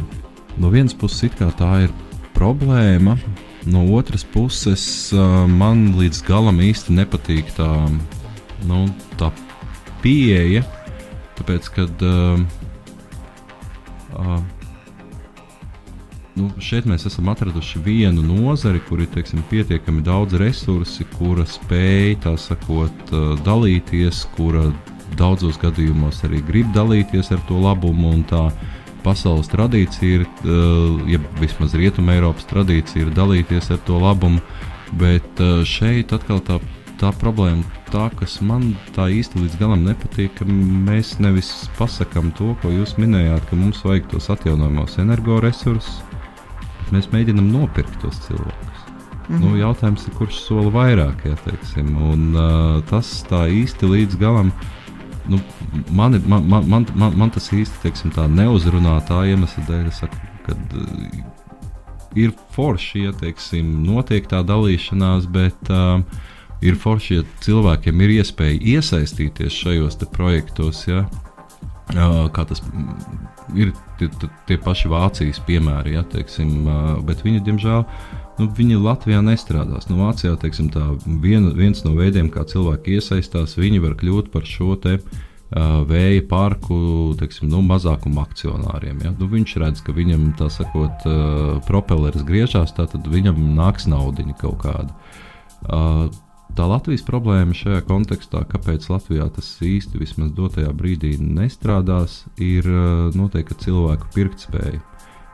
no 0.57 0.74
vienas 0.74 0.95
puses 0.97 1.33
tā 1.38 1.71
ir 1.86 1.93
problēma, 2.38 3.17
no 3.65 3.83
otras 3.97 4.24
puses 4.24 4.83
uh, 5.15 5.45
man 5.50 5.93
līdz 5.97 6.21
galam 6.27 6.62
īsti 6.62 6.93
nepatīk 6.97 7.50
tā, 7.57 7.71
nu, 8.69 8.86
tā 9.17 9.31
pieeja. 10.03 10.63
Tāpēc, 11.38 11.67
kad 11.74 12.05
uh, 12.05 12.39
uh, 14.17 14.39
nu, 16.38 16.50
šeit 16.62 16.86
mēs 16.89 17.08
esam 17.10 17.29
atraduši 17.32 17.82
vienu 17.86 18.24
nozari, 18.25 18.82
kur 18.88 19.01
ir 19.01 19.10
teiksim, 19.13 19.41
pietiekami 19.50 20.03
daudz 20.06 20.38
resursi, 20.39 21.08
kura 21.17 21.46
spēj 21.50 22.17
sakot, 22.38 23.12
dalīties, 23.46 24.25
kura 24.38 24.70
daudzos 25.17 25.58
gadījumos 25.62 26.24
arī 26.27 26.41
grib 26.46 26.72
dalīties 26.75 27.32
ar 27.36 27.44
to 27.50 27.60
labumu. 27.63 28.15
Pasaules 29.06 29.48
tradīcija 29.48 30.20
ir, 30.20 30.25
ja 31.08 31.20
vismaz 31.39 31.75
Rietumē 31.77 32.17
Eiropas 32.17 32.48
tradīcija 32.50 33.06
ir 33.06 33.13
dalīties 33.15 33.70
ar 33.72 33.79
to 33.88 34.01
labumu, 34.01 34.41
bet 35.00 35.39
šeit 35.70 36.12
atkal 36.15 36.41
tā, 36.44 36.58
tā 37.00 37.13
problēma, 37.22 37.63
tā, 37.94 38.10
kas 38.20 38.39
man 38.44 38.74
tā 38.98 39.08
īsti 39.13 39.46
līdz 39.46 39.56
galam 39.62 39.86
nepatīk, 39.88 40.34
ka 40.39 40.48
mēs 40.50 41.17
nevis 41.24 41.53
pasakām 41.77 42.34
to, 42.36 42.51
ko 42.62 42.74
jūs 42.74 42.98
minējāt, 43.00 43.48
ka 43.48 43.60
mums 43.60 43.84
vajag 43.86 44.10
tos 44.12 44.27
atjaunojamos 44.34 44.98
energoresursus, 45.06 46.01
mēs 46.96 47.10
mēģinām 47.13 47.51
nopirkt 47.51 48.00
tos 48.01 48.20
cilvēkus. 48.27 48.84
Mm 49.27 49.36
-hmm. 49.36 49.44
nu, 49.44 49.58
jautājums 49.60 50.08
ir, 50.08 50.13
kurš 50.15 50.39
sola 50.39 50.72
vairāk, 50.72 51.25
ja 51.27 51.36
teiksim, 51.44 51.96
un 52.00 52.36
uh, 52.36 52.84
tas 52.89 53.25
tā 53.29 53.48
īsti 53.51 53.89
līdz 53.91 54.20
galam. 54.20 54.51
Nu, 55.27 55.39
man, 55.91 56.22
man, 56.27 56.48
man, 56.48 56.70
man, 56.70 56.86
man, 56.96 57.17
man 57.17 57.29
tas 57.29 57.51
īsti 57.51 57.82
teiksim, 57.84 58.12
neuzrunā 58.15 59.01
tā 59.08 59.25
iemesla 59.27 59.63
dēļ, 59.67 59.91
saku, 59.91 60.15
kad 60.46 60.58
uh, 60.74 60.88
ir 62.15 62.32
forši, 62.56 63.03
ja 63.03 63.12
teiksim, 63.12 63.84
notiek 63.84 64.27
tā 64.27 64.44
dalīšanās, 64.44 65.27
bet 65.27 65.70
uh, 65.70 66.00
ir 66.62 66.75
forši, 66.75 67.15
ja 67.15 67.24
cilvēkiem 67.44 68.01
ir 68.01 68.10
iespēja 68.10 68.62
iesaistīties 68.77 69.53
šajos 69.53 70.00
projektos. 70.12 70.88
Ja? 70.88 71.03
Uh, 71.03 71.26
kā 71.88 72.44
tas 72.48 72.62
ir 73.56 73.72
tie, 74.00 74.10
tie 74.48 74.58
paši 74.60 74.89
Vācijas 74.91 75.39
piemēri, 75.48 75.96
ja, 75.96 76.03
teiksim, 76.03 76.67
bet 77.08 77.24
viņi, 77.24 77.44
diemžēl, 77.46 77.86
nu, 78.39 78.50
viņi 78.58 78.82
Latvijā 78.84 79.22
nestrādās. 79.24 79.88
Nu, 79.89 80.01
Vācijā 80.03 80.36
teiksim, 80.41 80.70
tā, 80.74 80.89
vien, 81.24 81.48
viens 81.56 81.84
no 81.86 81.96
veidiem, 81.96 82.29
kā 82.34 82.44
cilvēki 82.48 83.00
iesaistās, 83.00 83.56
viņi 83.60 83.82
var 83.86 83.96
kļūt 84.00 84.32
par 84.34 84.46
šo 84.48 84.75
te. 84.84 85.00
Vēja 85.48 86.25
parku 86.27 86.77
teiksim, 87.15 87.48
nu, 87.48 87.62
mazākuma 87.63 88.25
akcionāriem. 88.27 89.00
Ja? 89.06 89.13
Nu, 89.15 89.29
viņš 89.32 89.53
redz, 89.63 89.79
ka 89.79 89.96
viņam 89.96 90.34
tā 90.36 90.50
sakot, 90.51 91.08
propelleris 91.70 92.27
griežās, 92.27 92.75
tad 92.75 92.98
viņam 93.08 93.39
nāks 93.56 93.88
naudiņa 93.88 94.36
kaut 94.44 94.60
kāda. 94.65 96.12
Tā 96.55 96.65
Latvijas 96.69 97.03
problēma 97.05 97.55
šajā 97.57 97.81
kontekstā, 97.85 98.43
kāpēc 98.49 98.87
Latvijā 98.89 99.27
tas 99.35 99.49
īsti 99.65 99.99
vismaz 99.99 100.31
dotajā 100.37 100.71
brīdī 100.77 101.17
nestrādās, 101.19 102.23
ir 102.41 102.67
eh, 102.67 103.17
noteikti 103.17 103.57
cilvēku 103.67 104.09
pirktspēja. 104.15 104.79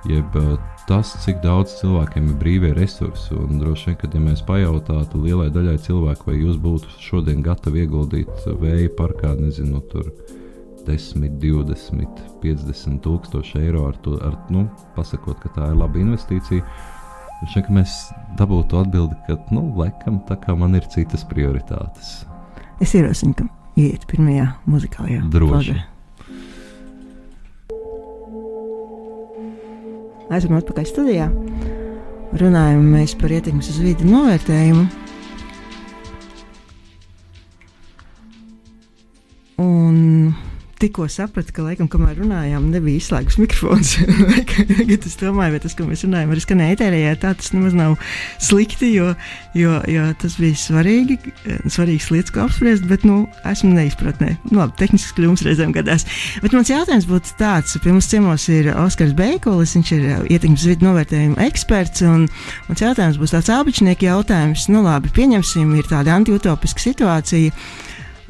Jeb 0.10 0.36
eh, 0.36 0.56
tas, 0.90 1.14
cik 1.24 1.40
daudz 1.46 1.78
cilvēkiem 1.80 2.32
ir 2.32 2.40
brīvie 2.42 2.74
resursi. 2.76 3.32
Un 3.38 3.62
droši 3.62 3.92
vien, 3.92 4.00
kad 4.02 4.16
ja 4.18 4.24
mēs 4.24 4.44
pajautātu 4.48 5.22
lielai 5.24 5.52
daļai 5.54 5.78
cilvēku, 5.86 6.32
vai 6.32 6.40
jūs 6.42 6.58
būtu 6.64 6.98
šodien 7.04 7.44
gatavi 7.46 7.86
ieguldīt 7.86 8.48
vēja 8.60 8.90
parkā, 8.98 9.36
nezinu, 9.40 9.80
tur 9.94 10.10
10, 10.88 11.38
20, 11.40 12.26
50 12.44 13.00
tūkstoši 13.06 13.62
eiro 13.64 13.86
ar 13.88 14.02
to, 14.04 14.18
ar, 14.20 14.36
nu, 14.52 14.66
pasakot, 14.98 15.40
ka 15.40 15.54
tā 15.56 15.70
ir 15.72 15.80
laba 15.80 16.02
investīcija 16.02 16.66
Šeit 17.52 17.68
mēs 17.74 17.94
dabūtu 18.40 18.80
atbildi, 18.80 19.18
ka, 19.28 19.36
nu, 19.54 19.66
laikam, 19.78 20.22
tā 20.30 20.38
kā 20.40 20.56
man 20.58 20.78
ir 20.78 20.86
citas 20.92 21.26
prioritātes. 21.28 22.24
Es 22.82 22.94
ierosinu, 22.96 23.36
ka 23.38 23.48
iet 23.80 24.06
pirmajā 24.10 24.48
muzikālajā 24.70 25.26
droši. 25.34 25.76
Esam 30.34 30.56
atpakaļ 30.58 30.88
studijā. 30.90 31.28
Runājam 32.40 32.86
mēs 32.96 33.14
par 33.20 33.34
ietekmes 33.36 33.70
uz 33.70 33.82
vidi 33.84 34.08
novērtējumu. 34.10 34.88
Un 39.62 40.34
tikko 40.84 41.08
sapratu, 41.12 41.54
ka, 41.56 41.64
laikam, 41.64 41.88
kamēr 41.92 42.18
runājām, 42.20 42.68
nebija 42.74 43.00
izslēgts 43.00 43.40
mikrofons. 43.40 43.96
Es 45.14 45.18
domāju, 45.20 45.54
vai 45.54 45.60
tas, 45.62 45.74
ko 45.78 45.86
mēs 45.86 46.04
runājam, 46.06 46.32
arī 46.34 46.42
skanēja 46.42 46.74
ēterējā, 46.74 47.12
tā 47.22 47.34
tas 47.38 47.52
nemaz 47.54 47.76
nav 47.78 47.94
slikti, 48.42 48.90
jo, 48.96 49.12
jo, 49.58 49.76
jo 49.90 50.06
tas 50.20 50.36
bija 50.40 50.58
svarīgi, 50.58 51.18
svarīgas 51.72 52.10
lietas, 52.14 52.34
ko 52.34 52.44
apspriest, 52.46 52.86
bet, 52.90 53.06
nu, 53.08 53.24
esmu 53.50 53.74
neizpratnē. 53.76 54.34
Nu, 54.50 54.62
labi, 54.62 54.76
tehnisks 54.80 55.14
kļūmes 55.18 55.46
reizēm 55.46 55.74
gadās. 55.76 56.08
Bet 56.44 56.56
mans 56.56 56.72
jautājums 56.72 57.08
būtu 57.10 57.36
tāds, 57.40 57.76
pie 57.84 57.94
mums 57.94 58.10
ciemos 58.12 58.48
ir 58.54 58.72
Oskars 58.74 59.16
Beikolis, 59.18 59.76
viņš 59.78 59.94
ir 59.98 60.10
ietekmes 60.34 60.68
vidu 60.72 60.90
novērtējuma 60.90 61.48
eksperts, 61.48 62.04
un 62.08 62.28
mans 62.70 62.86
jautājums 62.86 63.22
būs 63.22 63.36
tāds 63.36 63.52
abičnieku 63.54 64.10
jautājums. 64.10 64.68
Nu, 64.74 64.84
labi, 64.86 65.14
pieņemsim, 65.16 65.76
ir 65.80 65.90
tāda 65.92 66.18
antiutopiska 66.18 66.88
situācija 66.90 67.54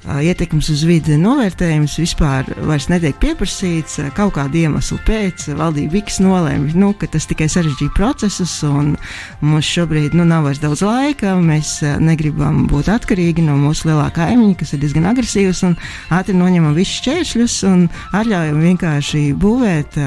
ietekmes 0.04 0.68
uz 0.74 0.84
vidi 0.88 1.16
novērtējums 1.20 1.96
vispār 2.02 2.48
netiek 2.92 3.16
pieprasīts. 3.22 4.00
Kaut 4.18 4.36
kāda 4.38 4.60
iemesla 4.66 4.98
pēc 5.08 5.48
valdība 5.58 5.94
Viks 5.94 6.20
nolēma, 6.24 6.74
nu, 6.80 6.92
ka 6.98 7.08
tas 7.12 7.28
tikai 7.30 7.48
sarežģīja 7.52 7.94
procesus, 7.96 8.56
un 8.68 8.96
mums 9.44 9.70
šobrīd 9.70 10.18
nu, 10.18 10.26
nav 10.28 10.48
vairs 10.48 10.62
daudz 10.64 10.84
laika. 10.86 11.36
Mēs 11.40 11.78
negribam 12.04 12.66
būt 12.72 12.90
atkarīgi 12.94 13.46
no 13.46 13.56
mūsu 13.62 13.92
lielā 13.92 14.10
kaimiņa, 14.16 14.58
kas 14.60 14.74
ir 14.76 14.84
diezgan 14.84 15.08
agresīvs, 15.14 15.64
un 15.70 15.78
ātri 16.14 16.36
noņemam 16.38 16.76
visus 16.78 17.00
šķēršļus 17.04 17.58
un 17.70 17.88
atļaujam 18.20 18.60
vienkārši 18.68 19.24
būvēt 19.40 20.02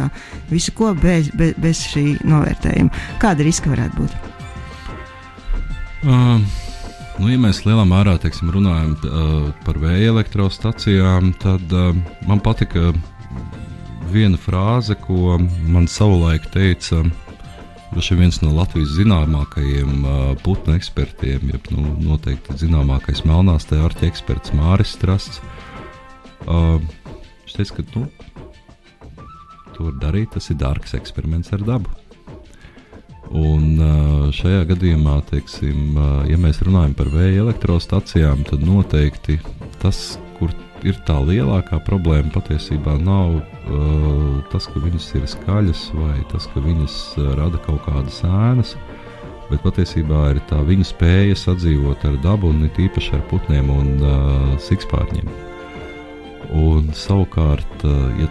visu 0.50 0.76
ko 0.76 0.92
bez, 0.98 1.32
bez, 1.38 1.56
bez 1.62 1.86
šī 1.94 2.06
novērtējuma. 2.26 3.06
Kāda 3.22 3.46
riska 3.46 3.72
varētu 3.72 4.04
būt? 4.04 4.22
Um. 6.06 6.46
Nu, 7.16 7.30
ja 7.32 7.38
mēs 7.40 7.62
lielā 7.64 7.84
mērā 7.88 8.16
teiksim, 8.20 8.50
runājam 8.52 8.96
uh, 8.96 9.36
par 9.64 9.78
vēja 9.80 10.12
elektrostacijām, 10.12 11.32
tad 11.40 11.72
uh, 11.72 11.94
man 12.28 12.42
patika 12.44 12.92
viena 14.12 14.36
frāze, 14.40 14.94
ko 15.06 15.38
man 15.66 15.88
savulaik 15.90 16.50
teica 16.52 17.02
Viņš 17.96 18.08
ir 18.12 18.18
viens 18.18 18.38
no 18.42 18.50
Latvijas 18.52 18.90
zināmākajiem 18.96 19.92
uh, 20.04 20.14
putnu 20.42 20.74
ekspertiem, 20.76 21.52
jeb 21.52 21.68
nu, 21.72 21.84
noteikti 22.02 22.56
zināmākais 22.60 23.22
melnās 23.28 23.68
tēvārķa 23.70 24.08
eksperts 24.08 24.52
Māris 24.58 24.96
Strasts. 24.96 25.38
Uh, 26.44 26.82
viņš 27.44 27.54
teica, 27.56 27.78
ka 27.78 27.86
nu, 27.94 28.02
to 29.76 29.86
var 29.86 29.96
darīt, 30.02 30.34
tas 30.34 30.50
ir 30.50 30.58
dārgs 30.60 30.96
eksperiments 30.98 31.54
ar 31.56 31.62
dabu. 31.64 31.94
Un 33.34 33.80
šajā 34.36 34.62
gadījumā, 34.70 35.16
teiksim, 35.30 35.96
ja 36.30 36.36
mēs 36.38 36.60
runājam 36.64 36.94
par 36.94 37.10
vēja 37.10 37.42
elektrostacijām, 37.42 38.44
tad 38.46 38.62
noteikti 38.62 39.40
tas, 39.82 40.18
kur 40.38 40.52
ir 40.86 40.98
tā 41.08 41.16
lielākā 41.24 41.80
problēma 41.86 42.30
patiesībā 42.34 42.94
nav 43.02 43.40
tas, 44.52 44.68
ka 44.70 44.82
viņas 44.84 45.08
ir 45.18 45.26
skaļas 45.32 45.82
vai 45.96 46.20
tas, 46.30 46.46
ka 46.52 46.62
viņas 46.62 47.00
rada 47.40 47.58
kaut 47.66 47.82
kādas 47.88 48.22
ēnas. 48.26 48.76
Bet 49.50 49.62
patiesībā 49.62 50.24
ir 50.34 50.40
tā 50.50 50.58
viņa 50.66 50.86
spēja 50.86 51.36
sadzīvot 51.38 52.02
ar 52.08 52.16
dabu 52.22 52.50
un 52.50 52.64
it 52.66 52.78
īpaši 52.82 53.14
ar 53.18 53.22
putniem 53.30 53.70
un 53.70 53.92
sikspārņiem. 54.62 55.28
Un 56.62 56.90
savukārt, 56.94 57.84
ja 58.18 58.26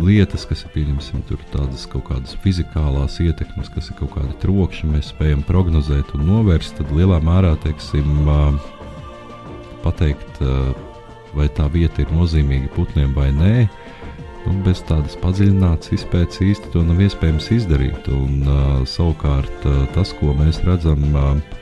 lietas, 0.00 0.46
kas 0.48 0.64
ir 0.64 0.72
pieņemsim, 0.74 1.24
tādas 1.52 1.84
kaut 1.90 2.06
kādas 2.08 2.36
fizikālās 2.44 3.18
ietekmes, 3.24 3.70
kas 3.74 3.90
ir 3.90 3.98
kaut 4.00 4.14
kādi 4.16 4.36
trokšņi, 4.44 4.92
mēs 4.94 5.10
spējam 5.12 5.44
prognozēt 5.48 6.14
un 6.16 6.26
novērst, 6.30 6.78
tad 6.78 6.92
lielā 6.96 7.20
mērā 7.24 7.52
teiksim, 7.64 8.28
pateikt, 9.82 10.40
vai 11.36 11.48
tā 11.56 11.66
vieta 11.72 12.04
ir 12.04 12.14
nozīmīga 12.14 12.70
putniem 12.76 13.12
vai 13.16 13.30
nē. 13.34 13.56
Nu, 14.42 14.56
bez 14.66 14.80
tādas 14.88 15.14
padziļinātas 15.22 15.92
izpētes 15.94 16.40
īsti 16.42 16.72
to 16.74 16.82
nav 16.82 16.98
iespējams 17.04 17.46
izdarīt. 17.54 18.08
Un, 18.10 18.40
uh, 18.42 18.80
savukārt, 18.90 19.66
uh, 19.70 19.84
tas, 19.94 20.10
ko 20.18 20.34
mēs 20.34 20.58
redzam, 20.66 21.04
uh, 21.14 21.60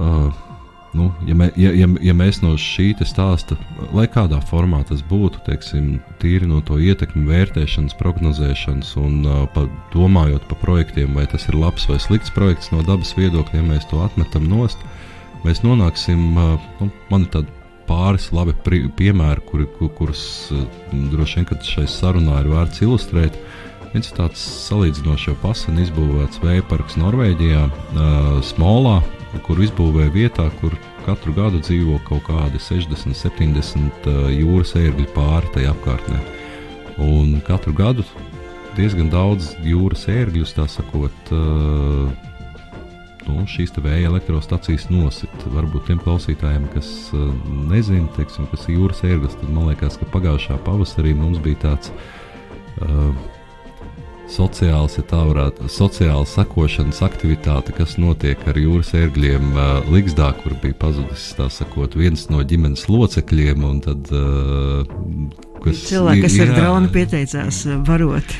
uh, 0.00 0.49
nu, 0.96 1.10
ja, 1.26 1.34
mē, 1.38 1.50
ja, 1.60 1.70
ja, 1.76 1.86
ja 2.02 2.14
mēs 2.16 2.40
no 2.42 2.56
šī 2.58 2.92
stāsta, 3.06 3.56
lai 3.94 4.06
kādā 4.10 4.40
formā 4.50 4.82
tas 4.88 5.02
būtu, 5.06 5.42
teiksim, 5.46 6.00
tīri 6.22 6.48
no 6.50 6.60
to 6.66 6.80
ietekmi 6.82 7.28
vērtēšanas, 7.30 7.96
prognozēšanas 8.00 8.96
un 9.00 9.20
uh, 9.22 9.44
pa, 9.54 9.66
domājot 9.94 10.48
par 10.50 10.60
projektiem, 10.64 11.14
vai 11.14 11.28
tas 11.30 11.46
ir 11.48 11.58
labs 11.58 11.86
vai 11.90 12.00
slikts 12.02 12.34
projekts 12.34 12.72
no 12.74 12.82
dabas 12.86 13.14
viedokļa, 13.18 13.60
ja 13.60 13.68
mēs 13.68 13.86
to 13.90 14.02
atmetam 14.02 14.48
nost, 14.50 14.82
mēs 15.46 15.62
nonāksim, 15.66 16.26
uh, 16.34 16.68
nu, 16.80 16.90
man 17.12 17.26
ir 17.26 17.32
tādi 17.36 17.58
pāris 17.90 18.30
labi 18.34 18.54
piemēri, 18.98 19.46
kuri, 19.46 19.70
kur, 19.78 19.94
kurus 19.98 20.24
uh, 20.54 20.66
droši 21.12 21.42
vien 21.42 21.66
šai 21.70 21.86
sarunā 21.90 22.42
ir 22.42 22.50
vērts 22.50 22.82
ilustrēt. 22.86 23.38
Viens 23.90 24.06
ir 24.06 24.18
tāds 24.20 24.42
salīdzinoši 24.68 25.32
jau 25.32 25.38
pasen 25.42 25.80
izbūvēts 25.82 26.38
vēja 26.44 26.62
parks 26.70 26.94
Norvēģijā, 26.98 27.64
uh, 27.66 28.36
Smolā, 28.46 29.00
kur 29.46 29.60
izbūvēja 29.62 30.12
vietā, 30.14 30.48
kur 30.60 30.74
katru 31.06 31.34
gadu 31.36 31.60
dzīvo 31.62 32.00
kaut 32.08 32.26
kādi 32.28 32.60
60, 32.62 33.16
70 33.16 34.10
uh, 34.10 34.26
jūras 34.34 34.74
ērgļu 34.80 35.06
pāri 35.14 35.54
tajā 35.54 35.74
apkārtnē. 35.74 36.20
Un 37.00 37.38
katru 37.46 37.72
gadu 37.76 38.04
diezgan 38.76 39.08
daudz 39.12 39.54
jūras 39.64 40.04
ērgļus, 40.10 40.52
tā 40.56 40.66
sakot, 40.70 41.32
nu, 43.26 43.46
šīs 43.50 43.72
vēja 43.76 44.10
elektrostacijas 44.10 44.88
nosit. 44.92 45.46
Varbūt 45.54 45.88
tiem 45.88 46.00
klausītājiem, 46.02 46.68
kas 46.74 46.88
nezina, 47.70 48.06
teiksim, 48.16 48.48
kas 48.52 48.68
ir 48.68 48.78
jūras 48.78 49.02
ērglis, 49.06 49.36
tad 49.40 49.50
man 49.54 49.70
liekas, 49.72 49.98
ka 50.00 50.08
pagājušā 50.14 50.60
pavasarī 50.66 51.16
mums 51.16 51.42
bija 51.44 51.62
tāds. 51.66 51.92
Uh, 52.80 53.10
sociāls, 54.30 54.96
ja 54.98 55.04
tā 55.10 55.20
varētu, 55.28 55.68
sociāla 55.70 56.26
sekošanas 56.28 57.02
aktivitāte, 57.06 57.74
kas 57.76 57.96
notiek 58.00 58.40
ar 58.48 58.58
jūras 58.58 58.92
ērgļiem 58.96 59.52
uh, 59.52 59.90
Ligzdā, 59.92 60.30
kur 60.40 60.54
bija 60.62 60.76
pazudis 60.80 61.30
sakot, 61.54 61.96
viens 61.98 62.28
no 62.32 62.42
ģimenes 62.46 62.86
locekļiem. 62.90 63.66
Tad, 63.84 64.10
uh, 64.14 64.86
kas, 65.64 65.84
Cilvēki, 65.90 66.24
kas 66.26 66.38
jā, 66.38 66.48
ar 66.48 66.54
dronu 66.56 66.92
pieteicās 66.94 67.62
varot. 67.88 68.36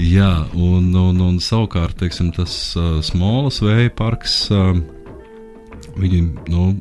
Jā, 0.00 0.32
un, 0.58 0.90
un, 0.98 1.22
un 1.22 1.38
savukārt 1.42 1.98
teiksim, 2.00 2.32
tas 2.34 2.54
uh, 2.78 2.98
Smolas 3.04 3.60
vēja 3.62 3.92
parks, 3.94 4.40
uh, 4.54 4.74
viņi 5.98 6.24
nu, 6.50 6.72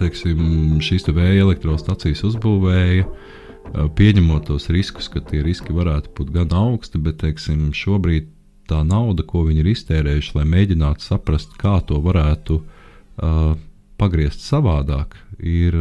teiksim, 0.00 0.80
šīs 0.82 1.06
te 1.06 1.14
vēja 1.14 1.46
elektrostacijas 1.46 2.24
uzbūvēja. 2.30 3.06
Uh, 3.06 3.32
pieņemot 3.74 4.48
tos 4.50 4.70
riskus, 4.72 5.08
ka 5.12 5.20
tie 5.24 5.42
riski 5.46 5.74
varētu 5.76 6.12
būt 6.16 6.32
gan 6.34 6.54
augsti, 6.56 7.00
bet 7.02 7.20
teiksim, 7.22 7.70
šobrīd 7.76 8.30
tā 8.70 8.82
nauda, 8.86 9.24
ko 9.26 9.44
viņi 9.46 9.62
ir 9.62 9.70
iztērējuši, 9.72 10.34
lai 10.38 10.46
mēģinātu 10.50 11.06
saprast, 11.06 11.54
kā 11.60 11.78
to 11.86 12.00
varētu 12.02 12.60
uh, 12.60 13.54
pagriezt 14.00 14.42
savādāk, 14.44 15.16
ir 15.38 15.76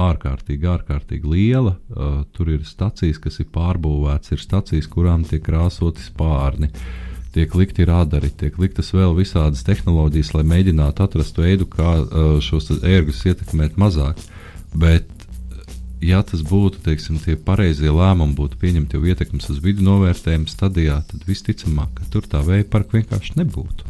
ārkārtīgi, 0.00 0.68
ārkārtīgi 0.70 1.30
liela. 1.30 1.76
Uh, 1.90 2.22
tur 2.34 2.50
ir 2.54 2.66
stacijas, 2.68 3.20
kas 3.22 3.40
ir 3.42 3.50
pārbūvētas, 3.54 4.34
ir 4.34 4.42
stacijas, 4.42 4.90
kurām 4.90 5.24
tiek 5.28 5.44
krāsoti 5.46 6.04
spārni. 6.04 6.70
Tiek 7.30 7.52
likti 7.54 7.86
radari, 7.86 8.32
tiek 8.34 8.56
liktas 8.58 8.90
vēl 8.90 9.14
visādas 9.14 9.62
tehnoloģijas, 9.66 10.32
lai 10.34 10.42
mēģinātu 10.50 11.04
atrast 11.04 11.38
veidu, 11.38 11.68
kā 11.70 12.00
uh, 12.02 12.30
šos 12.42 12.72
ērgus 12.82 13.22
ietekmēt 13.30 13.78
mazāk. 13.78 14.18
Bet 14.74 15.19
ja 16.04 16.22
tas 16.26 16.42
būtu 16.46 16.82
teiksim, 16.84 17.20
tie 17.22 17.36
pareizie 17.36 17.92
lēmumi, 17.92 18.36
būtu 18.38 18.58
pieņemti 18.60 18.96
jau 18.96 19.06
ietekmes 19.12 19.50
uz 19.52 19.60
vidu 19.64 19.84
novērtējuma 19.86 20.50
stadijā, 20.50 21.00
tad 21.10 21.24
visticamāk, 21.28 21.92
ka 21.98 22.08
tur 22.12 22.28
tā 22.28 22.42
vēja 22.46 22.68
parka 22.72 22.98
vienkārši 22.98 23.36
nebūtu. 23.40 23.88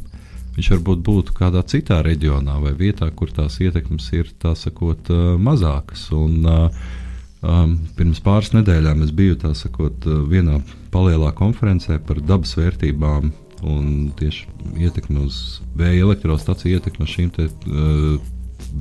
Viņš 0.57 0.71
varbūt 0.75 1.05
būtu 1.07 1.35
kādā 1.37 1.63
citā 1.71 2.01
reģionā 2.05 2.59
vai 2.61 2.73
vietā, 2.77 3.07
kur 3.15 3.31
tās 3.33 3.61
ietekmes 3.63 4.11
ir 4.17 4.33
sakot, 4.59 5.09
mazākas. 5.41 6.09
Un, 6.13 6.43
um, 6.45 7.77
pirms 7.97 8.21
pāris 8.25 8.51
nedēļām 8.57 9.07
es 9.07 9.15
biju 9.15 9.39
sakot, 9.55 10.05
vienā 10.29 10.59
palielā 10.91 11.31
konferencē 11.39 12.01
par 12.03 12.21
dabas 12.21 12.57
vērtībām 12.59 13.31
un 13.63 14.11
tieši 14.19 14.49
ietekmi 14.81 15.23
uz 15.29 15.61
vēja 15.77 16.05
elektrostaciju, 16.09 16.81
ietekmi 16.81 17.07
uz 17.07 17.15
šīm 17.15 17.33
te, 17.37 17.47
uh, 17.47 18.19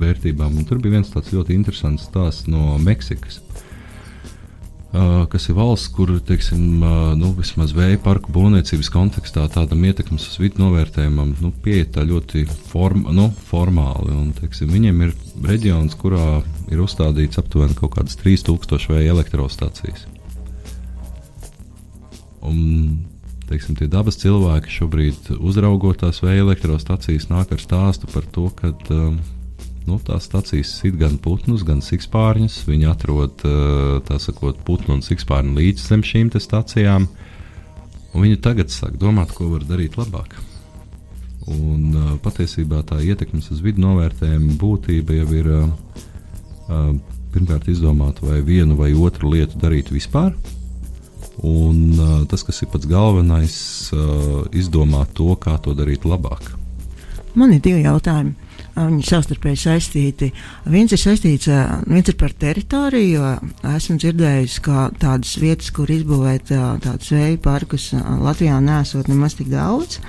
vērtībām. 0.00 0.58
Un 0.60 0.68
tur 0.68 0.80
bija 0.82 0.98
viens 0.98 1.12
tāds 1.12 1.32
ļoti 1.34 1.56
interesants 1.56 2.08
stāsts 2.08 2.50
no 2.50 2.76
Meksikas. 2.82 3.40
Uh, 4.90 5.20
kas 5.30 5.44
ir 5.46 5.54
valsts, 5.54 5.86
kur 5.94 6.10
teiksim, 6.26 6.80
uh, 6.82 7.12
nu, 7.14 7.28
vismaz 7.36 7.70
vēja 7.76 8.00
parku 8.02 8.32
būvniecības 8.34 8.88
kontekstā 8.90 9.44
tādam 9.54 9.84
ietekmes 9.86 10.24
uz 10.26 10.40
vidu 10.42 10.58
novērtējumam 10.64 11.36
nu, 11.38 11.52
pieiet 11.62 11.94
ļoti 11.94 12.42
form, 12.72 13.04
nu, 13.14 13.28
formāli. 13.52 14.10
Un, 14.10 14.32
teiksim, 14.34 14.72
viņiem 14.74 15.04
ir 15.06 15.14
reģions, 15.46 15.94
kurā 15.94 16.40
ir 16.74 16.82
uzstādīts 16.82 17.38
aptuveni 17.38 17.78
kaut 17.78 17.94
kādas 18.00 18.18
3000 18.18 18.90
vēja 18.90 19.14
elektrostacijas. 19.14 20.08
Un, 22.42 22.58
teiksim, 23.46 23.78
tie 23.78 23.86
dabas 23.86 24.18
cilvēki 24.18 24.74
šobrīd 24.74 25.36
uzraugot 25.38 26.02
tās 26.02 26.18
vēja 26.24 26.48
elektrostacijas 26.48 27.30
nāk 27.30 27.54
ar 27.54 27.62
stāstu 27.62 28.10
par 28.10 28.26
to, 28.34 28.48
ka 28.58 28.74
um, 28.90 29.20
nu, 29.90 29.98
tās 30.04 30.28
stācijas 30.28 30.70
sit 30.80 30.96
gan 31.00 31.18
putnus, 31.22 31.64
gan 31.66 31.82
sikspārņus. 31.84 32.62
Viņi 32.68 32.88
atrod 32.90 33.42
eh, 33.46 34.14
sakot, 34.22 34.60
putnu 34.66 34.98
un 34.98 35.04
sikspārņu 35.04 35.56
līdz 35.58 35.88
zem 35.90 36.04
šīm 36.06 36.30
stācijām. 36.30 37.08
Viņi 38.14 38.40
tagad 38.42 38.72
sāk 38.74 38.96
domāt, 38.98 39.34
ko 39.34 39.52
var 39.52 39.66
darīt 39.66 39.98
labāk. 39.98 40.34
Un, 41.50 41.94
uh, 41.96 42.08
patiesībā 42.22 42.82
tā 42.86 42.98
ietekmes 43.02 43.48
uz 43.54 43.62
vidu 43.64 43.80
novērtējuma 43.82 44.56
būtība 44.60 45.14
jau 45.16 45.28
ir 45.38 45.48
uh, 45.54 46.90
pirmkārt 47.32 47.70
izdomāt, 47.70 48.20
vai 48.22 48.40
vienu 48.46 48.76
vai 48.78 48.90
otru 48.94 49.30
lietu 49.32 49.58
darīt 49.62 49.90
vispār. 49.94 50.34
Un 51.46 52.26
tas, 52.28 52.42
kas 52.44 52.58
ir 52.60 52.68
pats 52.68 52.84
galvenais, 52.90 53.54
izdomāt 54.52 55.14
to, 55.16 55.30
kā 55.40 55.54
to 55.64 55.72
darīt 55.78 56.04
labāk. 56.04 56.50
Man 57.38 57.54
ir 57.54 57.62
divi 57.64 57.86
jautājumi. 57.86 58.49
Viņi 58.80 59.04
savstarpēji 59.04 59.60
saistīti. 59.60 60.30
Viens 60.72 60.92
ir 60.94 61.00
saistīts 61.00 61.48
viens 61.50 62.08
ir 62.08 62.16
par 62.20 62.32
teritoriju, 62.32 63.34
esmu 63.74 63.96
dzirdējis, 64.00 64.56
ka 64.64 64.88
tādas 65.00 65.34
vietas, 65.42 65.68
kur 65.74 65.90
izbūvēt 65.92 66.52
tādus 66.84 67.12
vēju 67.12 67.40
parkus, 67.44 67.90
Latvijā 67.94 68.60
nesot 68.64 69.10
nemaz 69.10 69.36
tik 69.38 69.50
daudz. 69.52 70.00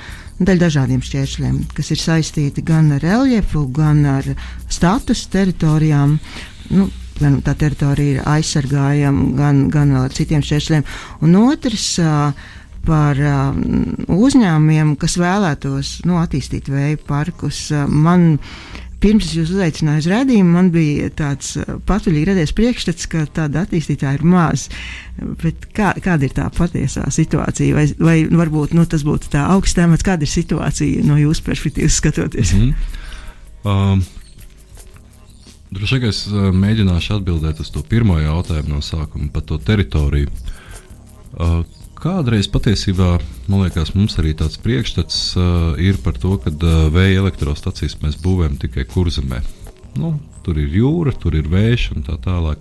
Daļai 0.42 0.62
dažādiem 0.64 1.04
šķēršļiem, 1.06 1.58
kas 1.78 1.92
ir 1.94 2.00
saistīti 2.02 2.64
gan 2.66 2.90
ar 2.96 3.04
reljefu, 3.06 3.68
gan 3.76 4.02
ar 4.10 4.32
status 4.72 5.28
teritorijām. 5.30 6.16
Nu, 6.72 6.88
gan 7.20 7.38
tā 7.46 7.54
teritorija 7.60 8.16
ir 8.16 8.32
aizsargājama, 8.32 9.28
gan, 9.38 9.68
gan 9.74 9.94
ar 10.00 10.16
citiem 10.16 10.42
šķēršļiem. 10.46 10.88
Un 11.28 11.38
otrs, 11.44 11.92
uh, 12.02 12.50
par 12.86 13.20
um, 13.20 13.64
uzņēmumiem, 14.12 14.96
kas 15.00 15.18
vēlētos 15.22 16.00
nu, 16.10 16.18
attīstīt 16.22 16.70
vēja 16.72 17.00
parkus. 17.08 17.68
Man 17.88 18.38
pirms 19.02 19.28
es 19.28 19.36
jūs 19.38 19.52
uzaicināju 19.56 20.04
uz 20.04 20.08
redzējumu, 20.12 20.54
man 20.54 20.70
bija 20.74 21.10
tāds 21.18 21.56
uh, 21.60 21.76
patvaļīgi 21.90 22.30
radies 22.30 22.54
priekšstats, 22.58 23.10
ka 23.12 23.26
tāda 23.40 23.66
attīstītāja 23.66 24.20
ir 24.20 24.26
maz. 24.28 24.68
Bet 25.42 25.68
kā, 25.78 25.92
kāda 26.04 26.28
ir 26.28 26.36
tā 26.38 26.48
patiesā 26.56 27.08
situācija? 27.14 27.76
Vai, 27.78 27.86
vai 28.00 28.18
varbūt 28.30 28.76
nu, 28.78 28.86
tas 28.90 29.06
būtu 29.08 29.34
tā 29.34 29.46
augstāmats, 29.56 30.06
kāda 30.06 30.28
ir 30.28 30.34
situācija 30.34 31.06
no 31.08 31.20
jūsu 31.22 31.46
perspektīvas 31.50 32.02
skatoties? 32.02 32.56
Mm 32.56 32.72
-hmm. 32.72 33.70
um. 33.70 34.10
Droši 35.72 36.00
vien 36.00 36.10
es 36.10 36.26
uh, 36.28 36.50
mēģināšu 36.52 37.14
atbildēt 37.16 37.62
uz 37.64 37.70
to 37.72 37.80
pirmo 37.88 38.18
jautājumu 38.20 38.74
no 38.74 38.82
sākuma 38.84 39.30
par 39.32 39.46
to 39.48 39.58
teritoriju. 39.58 40.28
Uh, 41.32 41.64
Kādreiz 42.02 42.48
patiesībā, 42.50 43.20
man 43.46 43.62
liekas, 43.62 43.92
mums 43.94 44.16
arī 44.18 44.32
tāds 44.34 44.58
priekšstats 44.64 45.18
uh, 45.38 45.44
ir 45.78 46.00
par 46.02 46.16
to, 46.18 46.32
ka 46.42 46.50
uh, 46.50 46.88
vēja 46.90 47.20
elektrostacijas 47.22 48.00
mēs 48.02 48.16
būvējam 48.24 48.56
tikai 48.64 48.88
kurzemē. 48.90 49.38
Nu, 50.02 50.16
tur 50.42 50.58
ir 50.58 50.74
jūra, 50.74 51.14
tur 51.14 51.38
ir 51.38 51.52
vējš 51.52 51.92
un 51.94 52.08
tā 52.08 52.18
tālāk. 52.24 52.58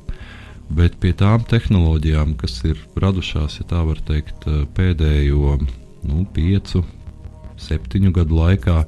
Bet 0.69 1.01
pie 1.01 1.15
tām 1.17 1.47
tehnoloģijām, 1.49 2.35
kas 2.37 2.59
ir 2.69 2.85
radušās, 3.01 3.57
ja 3.63 3.69
tā 3.71 3.81
var 3.89 4.03
teikt, 4.05 4.45
pēdējo 4.77 5.57
nu, 5.65 6.27
piecu, 6.37 6.85
septiņu 7.65 8.13
gadu 8.21 8.37
laikā, 8.43 8.79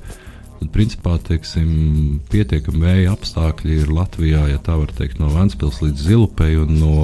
tad 0.61 0.71
principā 0.75 1.17
teiksim, 1.33 1.71
pietiekami 2.29 2.85
vēja 2.85 3.17
apstākļi 3.17 3.87
ir 3.87 3.95
Latvijā, 3.97 4.45
ja 4.53 4.61
tā 4.61 4.77
var 4.79 4.93
teikt, 5.01 5.17
no 5.19 5.33
Vēncpils 5.33 5.81
līdz 5.81 6.11
Zilupei 6.11 6.61
un 6.61 6.77
no 6.77 6.97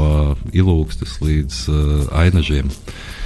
Ilūgstes 0.53 1.23
līdz 1.25 1.63
uh, 1.73 2.13
Ainažiem. 2.27 2.69
Uh, 2.69 3.17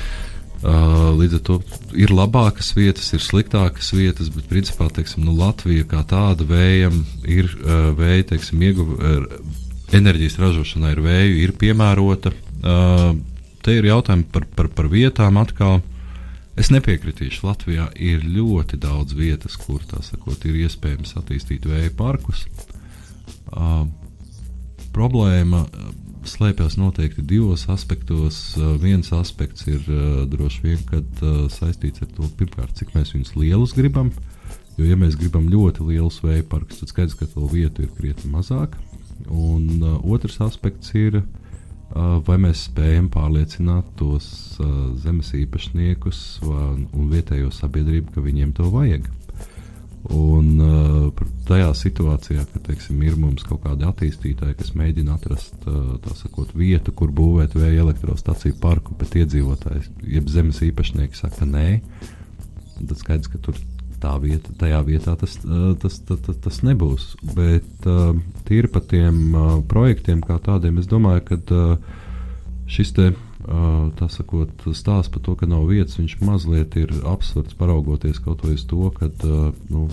līdz 0.62 1.38
ar 1.38 1.42
to 1.48 1.56
ir 1.98 2.12
labākas 2.14 2.68
vietas, 2.76 3.08
ir 3.16 3.22
sliktākas 3.24 3.90
vietas, 3.96 4.30
bet 4.30 4.46
principā 4.50 4.86
teiksim, 4.94 5.24
nu, 5.26 5.34
Latvija 5.34 5.88
kā 5.90 6.04
tāda 6.06 6.46
vējam 6.46 7.02
ir 7.26 7.50
uh, 7.62 7.90
vēja 7.98 8.32
teiksim, 8.34 8.62
ieguva. 8.68 8.98
Uh, 9.00 9.60
enerģijas 9.92 10.38
ražošanai 10.40 10.94
ar 10.94 11.00
vēju 11.04 11.38
ir 11.42 11.54
piemērota. 11.60 12.32
Uh, 12.62 13.16
te 13.64 13.76
ir 13.76 13.88
jautājumi 13.88 14.26
par, 14.32 14.46
par, 14.56 14.70
par 14.72 14.88
vietām 14.92 15.38
atkal. 15.40 15.80
Es 16.58 16.68
nepiekritīšu, 16.72 17.46
Latvijā 17.48 17.86
ir 17.96 18.24
ļoti 18.28 18.76
daudz 18.80 19.16
vietas, 19.16 19.56
kur 19.56 19.80
sakot, 19.88 20.44
ir 20.44 20.58
iespējams 20.66 21.16
attīstīt 21.20 21.64
vēja 21.68 21.92
parkus. 21.96 22.44
Uh, 23.52 23.86
problēma 24.92 25.64
slēpjas 26.28 26.76
noteikti 26.80 27.24
divos 27.26 27.64
aspektos. 27.72 28.40
Uh, 28.58 28.74
viens 28.80 29.12
aspekts 29.16 29.66
ir 29.70 29.80
uh, 29.88 30.22
droši 30.30 30.64
vien 30.64 30.82
kad, 30.88 31.08
uh, 31.22 31.46
saistīts 31.52 32.04
ar 32.04 32.10
to, 32.16 32.28
pirmkārt, 32.38 32.74
cik 32.78 32.94
mēs 32.96 33.14
viņus 33.16 33.34
lielus 33.38 33.74
gribam. 33.76 34.12
Jo, 34.78 34.86
ja 34.88 34.96
mēs 34.96 35.18
gribam 35.20 35.50
ļoti 35.52 35.84
lielus 35.90 36.22
vēja 36.24 36.46
parkus, 36.48 36.80
tad 36.80 36.92
skaidrs, 36.92 37.18
ka 37.18 37.28
to 37.28 37.46
vietu 37.50 37.84
ir 37.84 37.92
krietni 37.96 38.30
mazāk. 38.32 38.76
Un 39.28 39.82
uh, 39.82 39.98
otrs 40.14 40.40
aspekts 40.44 40.94
ir, 40.98 41.20
uh, 41.22 42.18
vai 42.26 42.38
mēs 42.40 42.66
spējam 42.70 43.10
pārliecināt 43.12 43.90
tos 44.00 44.28
uh, 44.58 44.92
zemes 45.02 45.34
īpašniekus 45.38 46.22
uh, 46.46 46.62
un 46.78 47.10
vietējo 47.12 47.52
sabiedrību, 47.54 48.14
ka 48.14 48.24
viņiem 48.24 48.54
to 48.56 48.70
vajag. 48.72 49.10
Un 50.10 50.46
uh, 50.58 51.26
tajā 51.46 51.68
situācijā, 51.78 52.42
kad 52.50 52.64
teiksim, 52.66 52.98
ir 53.06 53.14
mums 53.14 53.44
kaut 53.46 53.60
kādi 53.62 53.86
attīstītāji, 53.86 54.56
kas 54.58 54.72
mēģina 54.74 55.14
atrast 55.14 55.68
uh, 55.70 55.94
sakot, 56.18 56.50
vietu, 56.58 56.90
kur 56.96 57.12
būvēt 57.14 57.54
vēja 57.54 57.84
elektrostaciju 57.84 58.58
parku, 58.62 58.96
bet 58.98 59.14
iedzīvotājs, 59.20 59.92
jeb 60.10 60.32
zemes 60.32 60.58
īpašnieki 60.66 61.20
saka 61.20 61.46
nē, 61.46 61.68
tad 62.80 62.96
skaidrs, 62.98 63.30
ka 63.30 63.38
tur 63.46 63.60
tā 64.02 64.16
vieta, 64.18 64.50
tajā 64.58 64.80
vietā 64.88 65.14
tas, 65.20 65.36
tas, 65.38 66.00
tas, 66.08 66.22
tas, 66.26 66.38
tas 66.42 66.62
nebūs. 66.66 67.12
Bet 67.36 67.86
tīri 68.48 68.70
par 68.74 68.82
tiem 68.90 69.36
projektiem 69.70 70.24
kā 70.26 70.40
tādiem, 70.42 70.80
es 70.82 70.90
domāju, 70.90 71.22
ka 71.30 71.60
šis 72.66 72.90
te. 72.96 73.12
Tā 73.42 74.06
sakot, 74.12 74.66
stāsts 74.76 75.10
par 75.10 75.22
to, 75.26 75.34
ka 75.38 75.48
nav 75.50 75.64
vietas, 75.66 75.98
viņš 75.98 76.18
mazliet 76.22 76.76
ir 76.78 76.92
absurds 77.10 77.56
paraugoties 77.58 78.20
kaut 78.22 78.44
vai 78.46 78.54
uz 78.54 78.62
to, 78.70 78.90
ka 78.94 79.08
nu, 79.72 79.88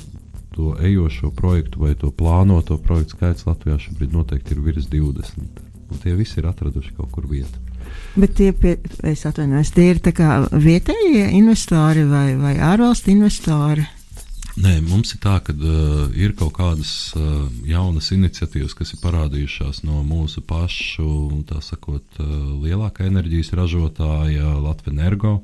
to 0.54 0.76
ejošo 0.82 1.32
projektu 1.38 1.82
vai 1.86 1.96
to 1.96 2.12
plānoto 2.12 2.78
projektu 2.78 3.18
skaits 3.18 3.48
Latvijā 3.48 3.80
šobrīd 3.82 4.14
noteikti 4.14 4.54
ir 4.54 4.62
virs 4.66 4.90
20. 4.92 5.66
Un 5.90 6.02
tie 6.04 6.14
visi 6.14 6.38
ir 6.42 6.50
atraduši 6.50 6.94
kaut 6.98 7.10
kur 7.16 7.26
vietu. 7.30 7.66
Bet 8.20 8.36
tie, 8.38 8.52
pie, 8.54 8.76
es 9.10 9.26
atvainojos, 9.26 9.72
tie 9.74 9.90
ir 9.94 10.02
vietējie 10.54 11.30
investori 11.38 12.06
vai, 12.10 12.36
vai 12.38 12.58
ārvalstu 12.62 13.14
investori? 13.14 13.86
Nē, 14.58 14.80
mums 14.82 15.14
ir 15.14 15.20
tā, 15.22 15.36
ka 15.46 15.54
uh, 15.54 16.10
ir 16.18 16.34
kaut 16.38 16.56
kādas 16.58 17.14
uh, 17.14 17.46
jaunas 17.70 18.10
iniciatīvas, 18.16 18.74
kas 18.74 18.96
ir 18.96 19.02
parādījušās 19.04 19.84
no 19.86 20.02
mūsu 20.04 20.42
pašu, 20.42 21.44
tā 21.50 21.62
sakot, 21.62 22.06
uh, 22.18 22.32
lielākā 22.64 23.06
enerģijas 23.06 23.54
ražotāja 23.60 24.56
Latvijas 24.58 24.96
Energo. 24.96 25.36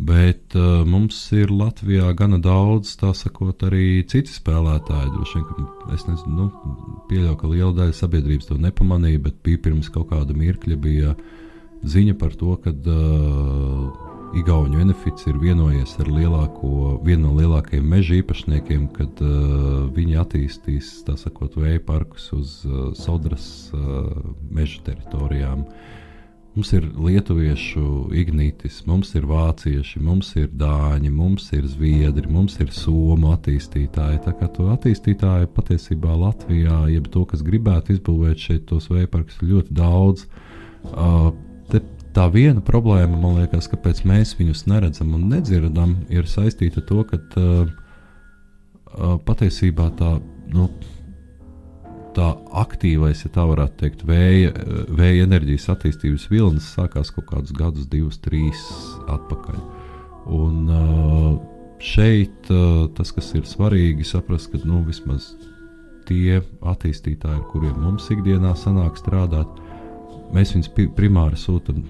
Bet 0.00 0.56
uh, 0.56 0.80
mums 0.88 1.16
ir 1.36 1.52
Latvijā 1.52 2.10
gana 2.16 2.40
daudz, 2.42 2.94
tā 2.98 3.12
sakot, 3.14 3.62
arī 3.68 4.02
citi 4.08 4.32
spēlētāji. 4.32 5.12
Droši 5.14 5.38
vien, 5.38 5.66
ka 5.84 5.94
es 5.94 6.06
nezinu, 6.08 6.36
nu, 6.38 6.76
pieļauju, 7.10 7.38
ka 7.42 7.50
liela 7.52 7.74
daļa 7.82 7.98
sabiedrības 8.00 8.50
to 8.50 8.56
nepamanīja, 8.64 9.26
bet 9.28 9.42
bija 9.46 9.60
pirms 9.68 9.92
kaut 9.92 10.08
kāda 10.10 10.34
mirkļa 10.34 10.80
bija 10.80 11.14
ziņa 11.84 12.16
par 12.18 12.34
to, 12.40 12.56
ka 12.64 12.72
uh, 12.72 14.09
Igaunijas 14.30 14.82
Enefits 14.84 15.26
ir 15.26 15.38
vienojies 15.42 15.96
ar 15.98 16.06
lielāko, 16.06 17.00
vienu 17.02 17.28
no 17.28 17.40
lielākajiem 17.40 17.86
meža 17.90 18.14
īpašniekiem, 18.20 18.84
kad 18.94 19.22
uh, 19.26 19.88
viņi 19.90 20.20
attīstīs 20.22 20.90
sakot, 21.18 21.56
vēja 21.58 21.80
parkus 21.82 22.28
uz 22.36 22.52
uh, 22.68 22.92
Sodras 22.94 23.48
uh, 23.74 24.06
meža 24.54 24.84
teritorijām. 24.86 25.64
Mums 26.54 26.70
ir 26.78 26.86
lietuviešu 26.94 28.12
ignītis, 28.22 28.80
mums 28.86 29.10
ir 29.18 29.26
vācieši, 29.30 30.00
mums 30.02 30.30
ir 30.38 30.48
dāņi, 30.62 31.10
mums 31.10 31.50
ir 31.56 31.66
zviedri, 31.70 32.30
mums 32.30 32.58
ir 32.62 32.70
somu 32.74 33.34
attīstītāji. 33.34 34.22
Tā 34.28 34.38
kā 34.38 34.50
to 34.54 34.70
attīstītāju 34.70 35.50
patiesībā 35.58 36.14
Latvijā, 36.22 36.84
jeb 36.94 37.10
to, 37.10 37.26
kas 37.26 37.42
gribētu 37.46 37.98
izbūvēt 37.98 38.46
šeit 38.46 38.66
tos 38.70 38.90
vēja 38.94 39.10
parkus, 39.10 39.42
ir 39.42 39.56
ļoti 39.56 39.78
daudz. 39.82 40.26
Uh, 40.90 41.32
tā 42.14 42.26
viena 42.32 42.62
problēma, 42.64 43.18
man 43.18 43.40
liekas, 43.40 43.68
kāpēc 43.70 44.02
mēs 44.08 44.34
viņus 44.38 44.66
neredzam 44.70 45.14
un 45.16 45.28
nedzirdam, 45.32 45.96
ir 46.12 46.28
saistīta 46.30 46.82
ar 46.82 46.86
to, 46.88 47.02
ka 47.10 47.18
uh, 47.18 47.68
uh, 48.96 49.14
patiesībā 49.26 49.90
tā, 49.98 50.16
nu, 50.54 50.68
tā 52.16 52.32
aktīvais, 52.62 53.22
ja 53.24 53.30
tā 53.34 53.44
varētu 53.46 53.78
teikt, 53.84 54.02
vēja, 54.08 54.50
vēja 54.88 55.28
enerģijas 55.28 55.70
attīstības 55.76 56.26
vilnis 56.32 56.72
sākās 56.74 57.12
kaut 57.14 57.28
kādus 57.30 57.54
gadus, 57.56 57.86
divus, 57.90 58.18
trīs 58.22 58.64
atpakaļ. 59.10 59.62
Un, 60.30 60.66
uh, 60.66 61.38
šeit 61.80 62.50
uh, 62.52 62.88
tas, 62.96 63.14
kas 63.14 63.32
ir 63.38 63.46
svarīgi, 63.48 64.06
saprast, 64.06 64.50
ka 64.52 64.60
nu, 64.66 64.82
vismaz 64.86 65.32
tie 66.10 66.40
attīstītāji, 66.66 67.38
ar 67.38 67.48
kuriem 67.52 67.78
mums 67.78 68.10
ikdienā 68.10 68.56
sanāk 68.58 68.98
strādāt, 68.98 69.48
mēs 70.34 70.54
viņus 70.56 70.72
primāri 70.98 71.38
sūtām 71.38 71.84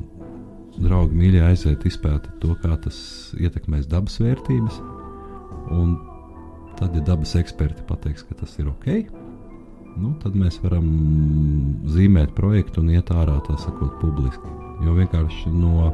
draugi, 0.81 1.17
mīļie, 1.17 1.43
aiziet 1.45 1.85
izpētīt 1.89 2.39
to, 2.43 2.55
kā 2.63 2.77
tas 2.85 2.99
ietekmēs 3.39 3.89
dabas 3.91 4.19
vērtības. 4.23 4.81
Un 5.77 5.97
tad, 6.79 6.95
ja 6.97 7.03
dabas 7.05 7.35
eksperti 7.39 7.85
pateiks, 7.89 8.25
ka 8.27 8.39
tas 8.41 8.57
ir 8.59 8.71
ok, 8.71 8.89
nu, 10.01 10.15
tad 10.23 10.37
mēs 10.39 10.61
varam 10.65 10.87
zīmēt 11.91 12.35
projektu 12.37 12.83
un 12.85 12.93
iet 12.95 13.13
ārā, 13.13 13.37
tā 13.47 13.59
sakot, 13.61 13.99
publiski. 14.03 14.57
Jo 14.85 14.97
vienkārši 14.97 15.53
no 15.53 15.91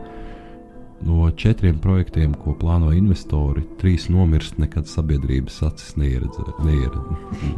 No 1.04 1.30
četriem 1.30 1.76
projektiem, 1.78 2.32
ko 2.40 2.54
plāno 2.56 2.88
investori, 2.96 3.60
trīs 3.80 4.06
nomirst, 4.08 4.56
nekad 4.58 4.88
sabiedrības 4.88 5.58
acis 5.68 5.92
neieredzēja. 6.00 6.90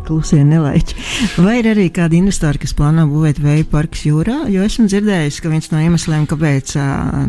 Klusie 0.09 0.41
nelaiķi. 0.45 0.97
Vai 1.45 1.59
ir 1.61 1.71
arī 1.71 1.87
kādi 1.95 2.19
investori, 2.19 2.59
kas 2.59 2.75
plāno 2.77 3.07
būvēt 3.11 3.39
vēja 3.43 3.67
parkus 3.71 4.03
jūrā? 4.09 4.41
Jo 4.51 4.65
esmu 4.67 4.89
dzirdējis, 4.91 5.39
ka 5.45 5.53
viens 5.53 5.71
no 5.71 5.83
iemesliem, 5.85 6.27
kāpēc 6.31 6.75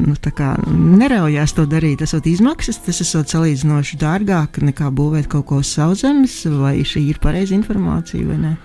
nu, 0.01 0.15
kā, 0.35 0.55
neraujās 0.73 1.53
to 1.57 1.67
darīt, 1.69 2.01
tas 2.01 2.15
ir 2.17 2.31
izmaksas. 2.33 2.81
Tas 2.87 3.03
ir 3.03 3.11
salīdzinoši 3.35 4.01
dārgāk 4.01 4.63
nekā 4.65 4.89
būvēt 4.89 5.29
kaut 5.29 5.45
ko 5.51 5.61
uz 5.61 5.75
sauszemes, 5.77 6.41
vai 6.57 6.79
šī 6.81 7.05
ir 7.13 7.21
pareiza 7.21 7.55
informācija 7.57 8.25
vai 8.33 8.41
ne? 8.47 8.57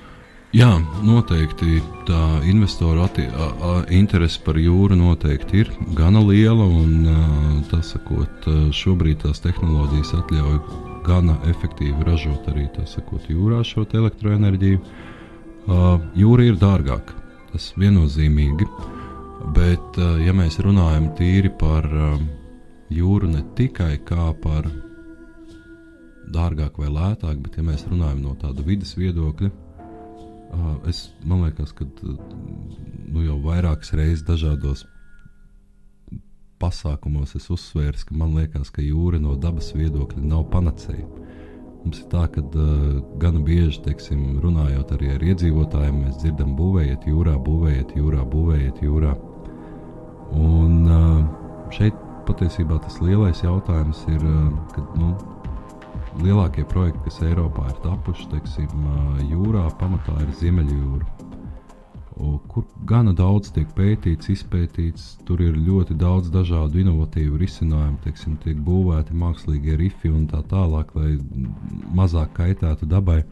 Jā, 0.54 0.76
noteikti 1.02 1.80
tā 2.06 2.18
investoru 2.46 3.02
interese 3.90 4.38
par 4.46 4.54
jūru 4.54 4.94
noteikti 4.94 5.64
ir 5.64 5.70
gana 5.98 6.20
liela. 6.22 6.62
Un, 6.62 7.08
tā 7.72 7.80
sakot, 7.82 8.46
šobrīd 8.70 9.24
tās 9.24 9.42
tehnoloģijas 9.42 10.12
atļauj 10.20 10.60
gana 11.08 11.34
efektīvi 11.50 12.06
ražot 12.06 12.46
arī 12.52 12.68
sakot, 12.86 13.26
jūrā 13.26 13.64
šo 13.66 13.82
elektroenerģiju. 13.82 14.78
Jūra 16.22 16.46
ir 16.46 16.62
dārgāka, 16.62 17.18
tas 17.50 17.72
viennozīmīgi. 17.74 18.70
Bet, 19.58 19.98
ja 20.22 20.38
mēs 20.38 20.62
runājam 20.62 21.10
tīri 21.18 21.50
par 21.50 21.90
jūru 22.94 23.34
ne 23.34 23.42
tikai 23.58 23.98
kā 24.06 24.30
par 24.38 24.70
dārgāku 26.30 26.86
vai 26.86 26.94
lētāku, 26.94 27.42
bet 27.42 27.58
ja 27.58 27.66
mēs 27.66 27.88
runājam 27.90 28.22
no 28.22 28.38
tāda 28.38 28.62
vidas 28.62 28.94
viedokļa, 28.94 29.50
Es, 30.88 31.08
liekas, 31.24 31.72
ka 31.72 31.86
nu, 31.86 33.22
jau 33.24 33.38
vairākas 33.44 33.94
reizes 33.96 34.24
dažādos 34.26 34.84
pasākumos 36.60 37.34
es 37.38 37.48
uzsvēru, 37.52 37.98
ka 38.08 38.16
man 38.16 38.34
liekas, 38.38 38.70
ka 38.74 38.84
jūra 38.84 39.20
no 39.20 39.36
dabas 39.40 39.72
viedokļa 39.76 40.22
nav 40.24 40.46
panacēja. 40.52 41.06
Mums 41.84 42.00
ir 42.00 42.06
tā, 42.12 42.22
ka 42.32 42.40
uh, 42.40 43.02
gana 43.20 43.42
bieži, 43.44 43.82
teiksim, 43.84 44.38
runājot 44.40 44.94
arī 44.96 45.10
ar 45.12 45.24
iedzīvotājiem, 45.32 45.98
mēs 46.06 46.22
dzirdam, 46.22 46.54
būvējiet 46.56 47.04
jūrā, 47.10 47.34
būvējiet 47.44 47.92
jūrā, 47.98 48.24
būvējiet 48.32 48.80
jūrā. 48.86 49.12
Un 50.40 50.78
uh, 50.88 51.68
šeit 51.76 51.98
patiesībā 52.24 52.80
tas 52.86 52.96
lielais 53.04 53.44
jautājums 53.44 54.00
ir, 54.14 54.24
uh, 54.24 54.48
ka 54.72 54.86
nu, 54.96 55.12
lielākie 56.22 56.64
projekti, 56.68 57.02
kas 57.06 57.22
Eiropā 57.26 57.68
ir 57.70 57.78
tapuši, 57.84 58.28
teiksim, 58.32 58.88
jūrā, 59.30 59.66
pamatā 59.80 60.16
ir 60.22 60.34
Ziemeļjūra. 60.40 61.06
kur 62.48 62.64
gana 62.86 63.12
daudz 63.12 63.50
tiek 63.50 63.66
pētīts, 63.74 64.30
izpētīts. 64.30 65.06
Tur 65.26 65.40
ir 65.42 65.56
ļoti 65.58 65.96
daudz 65.98 66.30
dažādu 66.30 66.78
inovatīvu 66.84 67.40
risinājumu, 67.40 67.98
teiksim, 68.04 68.36
tiek 68.44 68.60
būvēti 68.62 69.16
mākslīgie 69.18 69.74
rifi 69.80 70.12
un 70.12 70.28
tā 70.30 70.44
tālāk, 70.46 70.94
lai 70.94 71.16
mazāk 71.94 72.36
kaitētu 72.38 72.86
dabai. 72.86 73.24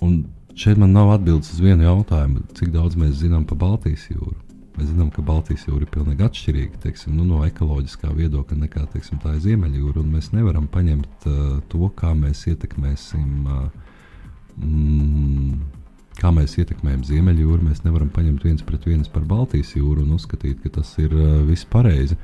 Un 0.00 0.24
šeit 0.56 0.80
man 0.80 0.96
nav 0.96 1.12
atbildes 1.18 1.52
uz 1.52 1.60
vienu 1.60 1.84
jautājumu, 1.84 2.46
cik 2.56 2.72
daudz 2.72 2.96
mēs 2.96 3.20
zinām 3.20 3.44
par 3.44 3.60
Baltijas 3.60 4.08
jūru. 4.08 4.38
Mēs 4.74 4.88
zinām, 4.90 5.10
ka 5.14 5.22
Baltijas 5.22 5.68
jūra 5.68 5.86
ir 5.86 5.90
pilnīgi 5.94 6.24
atšķirīga 6.26 6.80
teiksim, 6.82 7.14
nu, 7.14 7.26
no 7.28 7.44
ekoloģiskā 7.46 8.10
viedokļa 8.16 8.56
nekā 8.64 8.88
teiksim, 8.94 9.20
tā 9.22 9.36
ir 9.36 9.44
Ziemeļjūra. 9.44 10.02
Mēs 10.02 10.32
nevaram 10.34 10.66
paņemt 10.70 11.28
uh, 11.30 11.44
to, 11.70 11.90
kā 11.94 12.10
mēs 12.18 12.42
ietekmēsim. 12.50 13.28
Uh, 13.46 13.68
mm, 14.58 15.60
kā 16.18 16.32
mēs 16.34 16.56
ietekmējam 16.58 17.04
Ziemeļjūru, 17.06 17.68
mēs 17.68 17.84
nevaram 17.86 18.10
paņemt 18.14 18.46
viens 18.46 18.66
pret 18.66 18.86
viens 18.90 19.10
par 19.10 19.26
Baltijas 19.30 19.74
jūru 19.76 20.02
un 20.02 20.16
uzskatīt, 20.18 20.60
ka 20.64 20.74
tas 20.80 20.90
ir 21.02 21.14
uh, 21.14 21.38
viss 21.46 21.68
pareizi. 21.70 22.18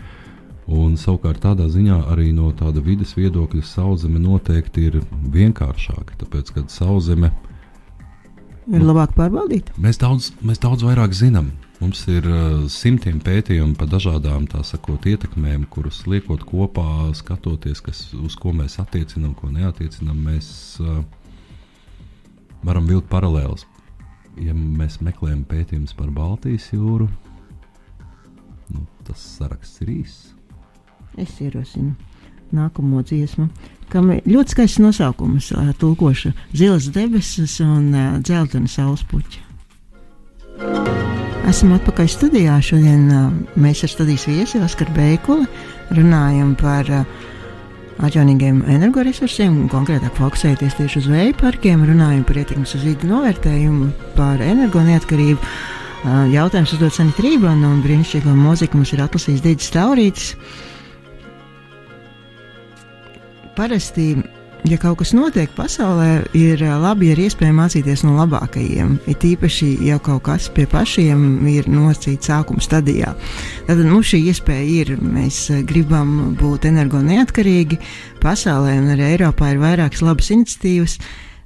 Un 0.70 0.94
savukārt 1.00 1.42
tādā 1.42 1.66
ziņā 1.70 2.02
arī 2.12 2.28
no 2.34 2.50
tāda 2.54 2.82
vidas 2.82 3.16
viedokļa 3.18 3.62
sauszeme 3.66 4.20
noteikti 4.22 4.90
ir 4.90 5.00
vienkāršāka, 5.34 6.18
tāpēc, 6.20 6.52
ka 6.54 6.66
sauszeme 6.70 7.32
ir 8.70 8.84
labāk 8.84 9.16
pārbaudīta. 9.16 9.74
Mēs 9.82 9.98
daudz, 9.98 10.30
mēs 10.46 10.62
daudz 10.62 10.84
vairāk 10.86 11.14
zinām. 11.16 11.50
Mums 11.80 12.02
ir 12.12 12.26
uh, 12.28 12.68
simtiem 12.68 13.22
pētījumu 13.24 13.74
par 13.80 13.88
dažādām 13.88 14.44
sakot, 14.68 15.06
ietekmēm, 15.08 15.64
kuras 15.72 16.02
liekot 16.06 16.44
kopā, 16.44 17.08
skatoties, 17.16 17.80
kas, 17.80 18.04
uz 18.14 18.36
ko 18.36 18.52
mēs 18.52 18.76
attiecinām, 18.82 19.32
ko 19.34 19.48
neatiecinām. 19.48 20.20
Mēs 20.28 20.50
uh, 20.84 21.00
varam 22.62 22.84
vilkt 22.90 23.08
paralēlus 23.08 23.64
ja 24.38 24.54
mēs 24.54 25.00
meklējam 25.04 25.42
pētījumus 25.48 25.96
par 25.96 26.12
Baltijas 26.14 26.68
jūru, 26.72 27.08
nu, 28.70 28.84
tas 29.06 29.22
saraksts 29.38 29.82
ir 29.84 29.92
īss. 30.00 30.30
Es 31.18 31.36
ierosinu 31.42 31.96
nākamo 32.54 33.02
dziesmu, 33.06 33.48
kam 33.92 34.10
ir 34.14 34.24
ļoti 34.26 34.56
skaists 34.56 34.82
nosaukums, 34.82 35.52
tulkoša 35.78 36.32
zilas 36.56 36.90
debesis 36.94 37.60
un 37.64 37.92
dzeltena 38.24 38.70
saulespuķa. 38.70 39.49
Esam 41.50 41.74
atpakaļ 41.74 42.08
studijā. 42.10 42.60
Šodien 42.62 43.08
mēs 43.58 43.84
ar 43.86 43.92
studijas 43.92 44.26
viesi 44.28 44.60
Oskaru 44.62 44.92
Beikuli 44.94 45.46
runājam 45.96 46.54
par 46.60 46.88
uh, 46.92 47.20
atjaunīgiem 48.06 48.62
energoresursiem, 48.70 49.66
konkrētāk 49.72 50.16
fokusēties 50.16 50.78
tieši 50.78 51.02
uz 51.02 51.08
vēja 51.10 51.36
parkiem, 51.40 51.82
runājam 51.88 52.24
par 52.28 52.40
ietekmes 52.40 52.74
uz 52.78 52.86
vidi 52.86 53.10
novērtējumu, 53.10 53.90
par 54.16 54.40
energo 54.44 54.82
neatkarību. 54.86 55.52
Jautājums 56.32 56.72
uzdot 56.76 56.96
Sanita 56.96 57.24
Rībana, 57.26 57.68
un 57.68 57.82
brīnišķīgo 57.84 58.32
mūziku 58.32 58.78
mums 58.80 58.94
ir 58.96 59.02
atlasījis 59.04 59.42
Dīdis 59.44 59.72
Taurītis. 59.74 60.30
Parasti 63.58 64.14
ja 64.68 64.76
kaut 64.80 64.98
kas 65.00 65.12
notiek 65.16 65.52
pasaulē, 65.56 66.24
ir 66.36 66.62
labi, 66.82 67.08
ja 67.08 67.14
ir 67.14 67.22
iespēja 67.26 67.54
mācīties 67.56 68.02
no 68.06 68.16
labākajiem. 68.18 68.96
Ir 69.10 69.26
īpaši, 69.30 69.70
ja 69.86 69.98
kaut 70.02 70.24
kas 70.28 70.48
pie 70.52 70.66
pašiem 70.70 71.46
ir 71.50 71.68
nosacīts 71.70 72.30
sākuma 72.30 72.62
stadijā. 72.64 73.14
Tad 73.68 73.82
mums 73.86 74.10
šī 74.12 74.22
iespēja 74.30 74.66
ir. 74.82 74.92
Mēs 75.00 75.46
gribam 75.68 76.34
būt 76.40 76.68
energo 76.70 77.00
neatkarīgi. 77.04 77.80
Pasaulē 78.22 78.76
un 78.82 78.92
arī 78.96 79.14
Eiropā 79.14 79.54
ir 79.54 79.62
vairākas 79.62 80.04
labas 80.04 80.30
iniciatīvas. 80.34 80.98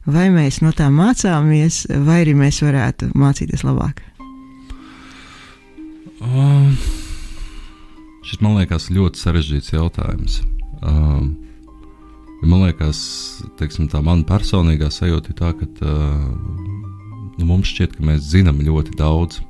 Vai 0.05 0.27
mēs 0.29 0.61
no 0.61 0.75
tām 0.77 0.99
mācāmies, 1.01 1.87
vai 2.05 2.21
arī 2.25 2.35
mēs 2.37 2.61
varētu 2.61 3.15
mācīties 3.17 3.65
labāk? 3.65 4.03
Um, 6.25 6.75
šis 8.25 8.43
man 8.45 8.59
liekas 8.59 8.91
ļoti 8.93 9.23
sarežģīts 9.23 9.73
jautājums. 9.73 10.43
Um, 10.85 11.33
Man 12.43 12.65
liekas, 12.67 12.99
teiksim, 13.59 13.87
tā 13.89 14.03
mana 14.05 14.25
personīgā 14.27 14.91
sajūta 14.93 15.31
ir 15.31 15.37
tā, 15.39 15.53
ka 15.57 15.69
uh, 15.87 16.25
nu, 17.39 17.47
mums 17.47 17.71
šķiet, 17.71 17.95
ka 17.97 18.05
mēs 18.05 18.27
zinām 18.33 18.61
ļoti 18.65 18.97
daudz. 18.99 19.41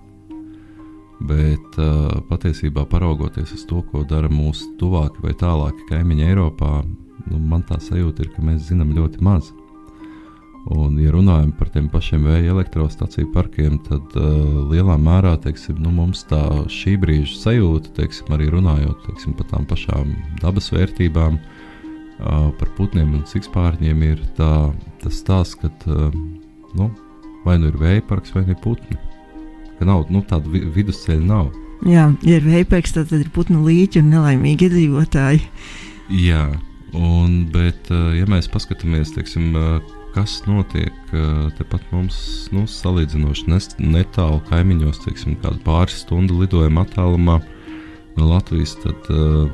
Bet 1.25 1.79
uh, 1.81 2.20
patiesībā, 2.29 2.85
paraugoties 2.90 3.55
uz 3.57 3.64
to, 3.70 3.81
ko 3.90 4.05
dara 4.09 4.29
mūsu 4.29 4.75
tuvākie 4.81 5.25
vai 5.25 5.33
tālākie 5.40 5.88
kaimiņi 5.88 6.27
Eiropā, 6.29 6.83
nu, 7.31 7.40
man 7.40 7.64
tā 7.66 7.81
sajūta 7.81 8.27
ir, 8.27 8.33
ka 8.35 8.44
mēs 8.44 8.68
zinām 8.68 8.92
ļoti 8.97 9.23
maz. 9.25 9.51
Un, 10.75 10.94
ja 11.01 11.11
runājam 11.12 11.51
par 11.59 11.68
tiem 11.75 11.90
pašiem 11.92 12.23
vēja 12.25 12.53
elektrostaciju 12.55 13.33
parkiem, 13.35 13.81
tad 13.88 14.14
uh, 14.20 14.62
lielā 14.70 14.97
mērā 15.01 15.35
teiksim, 15.44 15.81
nu, 15.83 15.92
mums 15.92 16.25
tā 16.29 16.44
šī 16.73 16.94
brīža 17.01 17.40
sajūta, 17.40 17.97
teiksim, 17.99 18.31
arī 18.37 18.53
runājot 18.53 19.03
teiksim, 19.09 19.35
par 19.40 19.51
tām 19.51 19.68
pašām 19.68 20.14
dabas 20.40 20.70
vērtībām, 20.73 21.40
uh, 21.40 21.54
par 22.18 22.70
putniem 22.77 23.16
un 23.18 23.24
sikspārņiem 23.29 24.05
ir 24.07 24.22
tā, 24.38 24.50
tas 25.03 25.18
stāsts, 25.22 25.59
ka 25.59 25.70
nu, 26.79 26.90
vai 27.44 27.59
nu 27.61 27.70
ir 27.70 27.81
vēja 27.81 28.05
parks, 28.09 28.35
vai 28.35 28.44
ir 28.46 28.59
putni. 28.62 28.98
Ka 29.79 29.88
nav 29.88 30.07
nu, 30.14 30.22
tāda 30.27 30.50
vi 30.53 30.62
vidusceļa. 30.74 31.24
Nav. 31.27 31.50
Jā, 31.85 32.07
ja 32.24 32.38
ir 32.38 32.46
vēja 32.46 32.68
parks, 32.70 32.94
tad, 32.96 33.11
tad 33.11 33.24
ir 33.24 33.33
putnu 33.35 33.64
līķi 33.66 34.00
un 34.00 34.12
nelaimīgi 34.14 34.68
iedzīvotāji. 34.68 35.42
Jā, 36.14 36.46
un, 36.94 37.42
bet 37.53 37.90
ja 37.90 38.29
mēs 38.31 38.48
paskatāmies, 38.53 39.12
teiksim, 39.16 39.57
kas 40.14 40.38
notiek 40.46 40.94
tepat 41.59 41.83
mums, 41.90 42.16
nu, 42.55 42.68
salīdzinoši 42.70 43.50
netālu 43.83 44.38
kaimiņos, 44.48 45.03
teiksim, 45.05 45.35
kādu 45.42 45.59
pāris 45.66 46.05
stundu 46.05 46.38
lidojuma 46.44 46.87
attālumā 46.87 47.40
no 48.14 48.31
Latvijas, 48.31 48.77
tad 48.85 49.11
uh, 49.11 49.50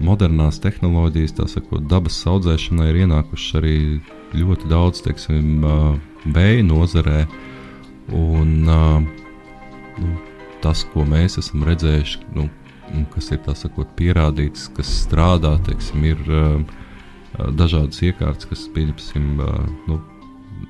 modernās 0.00 0.60
tehnoloģijas, 0.62 1.36
tā 1.36 1.46
sakot, 1.50 1.84
dabas 1.90 2.16
audzēšanai 2.28 2.88
ir 2.90 3.00
ienākušas 3.04 3.58
arī 3.60 3.76
ļoti 4.36 4.70
daudz, 4.70 5.02
teiksim, 5.06 5.64
vēja 6.24 6.66
nozarē. 6.66 7.24
Un, 8.12 8.54
nu, 8.66 10.12
tas, 10.62 10.84
ko 10.92 11.06
mēs 11.08 11.38
esam 11.40 11.64
redzējuši, 11.66 12.22
nu, 12.36 12.48
kas 13.14 13.30
ir 13.34 13.42
sakot, 13.58 13.92
pierādīts, 13.98 14.68
kas 14.76 14.90
strādā, 15.04 15.54
teiksim, 15.66 16.04
ir 16.12 16.22
dažādas 17.56 18.02
iekārtas, 18.04 18.48
kas, 18.50 18.66
pieņemsim, 18.74 19.36
nu, 19.88 20.00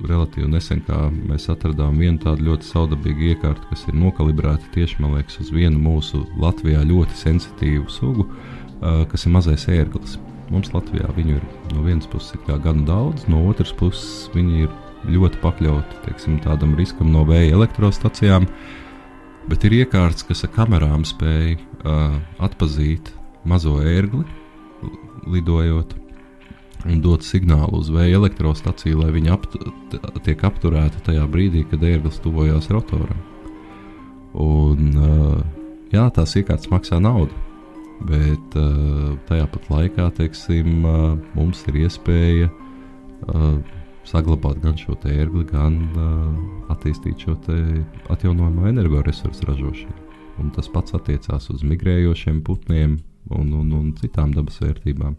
relatīvi 0.03 0.47
nesen 0.49 0.81
mēs 1.29 1.45
atradām 1.53 1.99
vienu 2.01 2.17
tādu 2.21 2.47
ļoti 2.47 2.65
saudabīgu 2.65 3.27
iekārtu, 3.33 3.67
kas 3.69 3.85
ir 3.87 3.97
nokalibrēta 3.99 4.71
tieši 4.73 5.03
liekas, 5.03 5.39
uz 5.43 5.51
vienu 5.53 5.79
mūsu 5.79 6.23
Latvijā 6.41 6.81
ļoti 6.87 7.19
sensitīvu 7.19 7.91
sugu. 7.91 8.25
Uh, 8.25 8.62
kas 8.81 9.25
ir 9.25 9.35
mazais 9.35 9.67
ērglis. 9.71 10.17
Mums 10.51 10.73
Latvijā 10.73 11.07
viņu 11.15 11.37
ir 11.37 11.43
no 11.73 11.83
vienas 11.85 12.07
puses 12.09 12.37
gan 12.63 12.83
daudz, 12.85 13.25
no 13.31 13.41
otras 13.49 13.71
puses 13.73 14.29
viņi 14.35 14.65
ir 14.65 14.73
ļoti 15.09 15.39
pakļauti 15.43 16.03
teiksim, 16.05 16.39
tādam 16.43 16.75
riskam 16.79 17.11
no 17.11 17.23
vēja 17.27 17.57
elektrostacijām. 17.57 18.47
Bet 19.49 19.65
ir 19.67 19.75
iekārts, 19.81 20.23
kas 20.23 20.45
ar 20.45 20.53
kamerām 20.55 21.03
spēj 21.07 21.57
uh, 21.57 22.15
atpazīt 22.43 23.11
mazo 23.43 23.75
ērgli, 23.83 24.23
lidojot 25.27 25.97
un 26.87 26.99
dot 27.03 27.23
signālu 27.23 27.79
uz 27.79 27.89
vēja 27.91 28.19
elektrostaciju, 28.19 29.01
lai 29.03 29.11
viņi 29.15 29.31
apt 29.31 29.57
tiek 30.23 30.43
apturēti 30.47 31.03
tajā 31.07 31.23
brīdī, 31.31 31.63
kad 31.67 31.83
ērglis 31.83 32.19
tuvojas 32.23 32.69
rotoram. 32.71 33.19
Un, 34.33 34.93
uh, 34.97 35.41
jā, 35.93 36.07
tās 36.15 36.35
iekārtas 36.39 36.71
maksā 36.71 36.99
naudu. 37.03 37.35
Bet 38.03 38.57
uh, 38.59 39.13
tajā 39.29 39.45
pat 39.53 39.69
laikā 39.71 40.09
teiksim, 40.17 40.83
uh, 40.83 41.13
mums 41.37 41.61
ir 41.71 41.77
iespēja 41.85 42.49
uh, 42.51 43.53
saglabāt 44.03 44.59
gan 44.59 44.75
šo 44.75 44.97
ērgli, 45.07 45.45
gan 45.47 45.77
attīstīt 46.73 47.23
šo 47.23 47.37
atjaunojamo 48.11 48.67
energoresursu 48.67 49.47
ražošanu. 49.47 49.95
Un 50.43 50.49
tas 50.51 50.67
pats 50.67 50.91
attiecās 50.97 51.47
uz 51.53 51.63
migrējošiem 51.63 52.41
putniem 52.43 52.97
un, 53.31 53.53
un, 53.55 53.71
un 53.71 53.93
citām 53.95 54.33
dabas 54.35 54.59
vērtībām. 54.59 55.15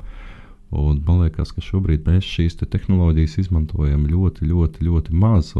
Un 0.76 1.00
man 1.06 1.22
liekas, 1.22 1.54
ka 1.56 1.64
šobrīd 1.64 2.04
mēs 2.04 2.28
šīs 2.28 2.58
te 2.60 2.68
tehnoloģijas 2.68 3.38
izmantojam 3.46 4.04
ļoti, 4.10 4.50
ļoti, 4.50 4.84
ļoti 4.84 5.16
maz. 5.16 5.54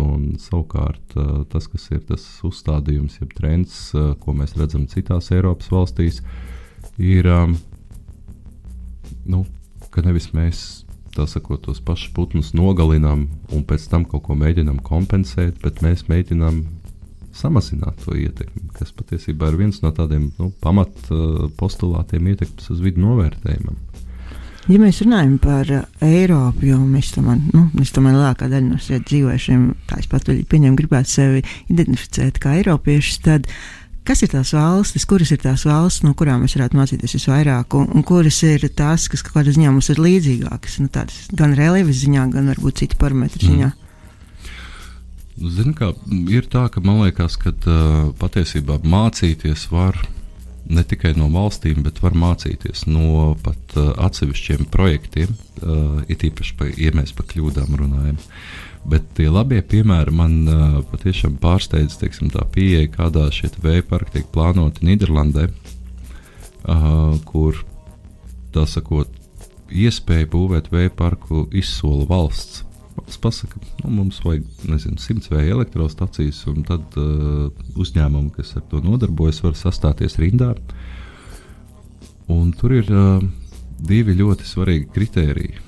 Savukārt 0.45 1.17
tas, 1.49 1.71
kas 1.71 1.89
ir 1.95 2.05
tas 2.05 2.27
uzstādījums, 2.45 3.23
jeb 3.23 3.33
trends, 3.39 3.79
ko 4.21 4.37
mēs 4.37 4.53
redzam 4.61 4.85
citās 4.91 5.33
Eiropas 5.33 5.73
valstīs, 5.73 6.21
ir 6.21 6.54
ir, 6.99 7.29
um, 7.31 7.57
nu, 9.27 9.45
ka 9.95 10.05
nevis 10.05 10.31
mēs 10.35 10.85
sakot, 11.15 11.63
tos 11.63 11.79
pašus 11.79 12.11
putnus 12.15 12.53
nogalinām 12.59 13.29
un 13.55 13.63
pēc 13.67 13.87
tam 13.91 14.03
kaut 14.09 14.25
ko 14.27 14.35
mēģinām 14.39 14.81
kompensēt, 14.83 15.61
bet 15.63 15.83
mēs 15.85 16.09
mēģinām 16.11 16.65
samazināt 17.35 17.99
to 18.05 18.15
ietekmi, 18.19 18.69
kas 18.75 18.93
patiesībā 18.95 19.51
ir 19.51 19.59
viens 19.59 19.81
no 19.83 19.91
tādiem 19.95 20.29
nu, 20.39 20.51
pamat 20.63 20.95
uh, 21.11 21.47
postulātiem 21.59 22.33
ietekmes 22.33 22.71
uz 22.71 22.83
vidu 22.83 23.03
novērtējumam. 23.05 23.79
Ja 24.65 24.79
mēs 24.81 25.03
runājam 25.05 25.35
par 25.43 25.71
uh, 25.75 25.87
Eiropu, 26.05 26.69
jo 26.71 26.79
mēs 26.81 27.13
tomēr, 27.17 27.43
nu, 27.53 27.67
mēs 27.75 27.93
tomēr 27.95 28.17
lielākā 28.17 28.49
daļa 28.49 28.69
no 28.71 28.79
šiem 28.81 29.03
dzīvojušiem, 29.11 29.65
tā 29.91 29.99
es 30.01 30.11
pat 30.11 30.31
pieņemu, 30.31 30.79
gribētu 30.79 31.11
sevi 31.11 31.43
identificēt 31.75 32.41
kā 32.43 32.55
Eiropiešus, 32.61 33.19
tad 33.27 33.51
kas 34.09 34.25
ir 34.25 34.33
tās 34.33 34.53
valstis, 34.57 35.07
kuras 35.09 35.33
ir 35.35 35.41
tās 35.43 35.65
valstis, 35.69 36.05
no 36.07 36.15
kurām 36.19 36.45
mēs 36.45 36.57
varētu 36.59 36.79
mācīties 36.79 37.17
visvairāk, 37.19 37.77
un, 37.79 37.89
un 37.95 38.05
kuras 38.07 38.43
ir 38.47 38.67
tās, 38.77 39.09
kas 39.13 39.25
kādā 39.27 39.55
ziņā 39.55 39.73
mums 39.73 39.91
ir 39.93 40.03
līdzīgākas, 40.05 40.81
nu, 40.83 40.91
tādas 40.93 41.27
gan 41.33 41.57
reliģijas 41.59 42.03
ziņā, 42.05 42.29
gan 42.35 42.53
varbūt 42.53 42.85
citu 42.85 43.01
parametru 43.01 43.49
ziņā? 43.49 43.71
Mm. 43.73 43.81
Zini, 45.35 45.73
kā 45.75 45.91
ir 46.31 46.47
tā, 46.47 46.69
ka 46.71 46.83
man 46.85 47.01
liekas, 47.03 47.35
ka 47.43 47.51
uh, 47.51 48.13
patiesībā 48.21 48.79
mācīties 48.87 49.67
var 49.73 49.99
ne 50.71 50.85
tikai 50.87 51.13
no 51.19 51.27
valstīm, 51.33 51.83
bet 51.85 51.99
var 52.05 52.15
mācīties 52.17 52.87
no 52.87 53.35
pat 53.43 53.75
uh, 53.77 53.91
atsevišķiem 54.07 54.69
projektiem, 54.73 55.35
uh, 55.35 56.05
it 56.09 56.23
īpaši, 56.25 56.55
pa, 56.59 56.69
ja 56.71 56.95
mēs 56.95 57.13
par 57.17 57.27
kļūdām 57.33 57.75
runājam. 57.81 58.21
Bet 58.85 59.07
tie 59.17 59.31
labie 59.33 59.63
piemēri 59.65 60.13
man 60.13 60.35
uh, 60.45 60.81
patiešām 60.91 61.39
pārsteidz 61.41 61.97
teiksim, 62.01 62.29
tā 62.35 62.45
pieeja, 62.53 62.91
kādā 62.93 63.31
šie 63.33 63.49
vēja 63.65 63.85
parki 63.89 64.19
tiek 64.19 64.27
plānoti 64.35 64.85
Nīderlandē, 64.85 65.47
uh, 65.49 67.15
kur 67.25 67.63
tā 68.53 68.67
sakot, 68.69 69.09
iespēja 69.73 70.29
būvēt 70.31 70.69
vēja 70.73 70.93
parku 70.95 71.47
izsola 71.57 72.05
valsts. 72.11 72.63
Valsts 72.95 73.23
pasaka, 73.25 73.59
nu, 73.83 73.91
mums 74.03 74.21
vajag 74.23 74.69
nezinu, 74.69 75.01
simts 75.03 75.33
vēja 75.33 75.57
elektrostacijas, 75.57 76.45
un 76.53 76.61
tad 76.69 77.01
uh, 77.01 77.49
uzņēmumi, 77.81 78.35
kas 78.37 78.53
ar 78.61 78.69
to 78.69 78.85
nodarbojas, 78.85 79.41
var 79.47 79.57
sastāties 79.59 80.21
rindā. 80.21 80.53
Un 82.31 82.53
tur 82.57 82.77
ir 82.77 82.93
uh, 82.93 83.25
divi 83.81 84.15
ļoti 84.21 84.47
svarīgi 84.49 84.93
kritēriji, 84.93 85.64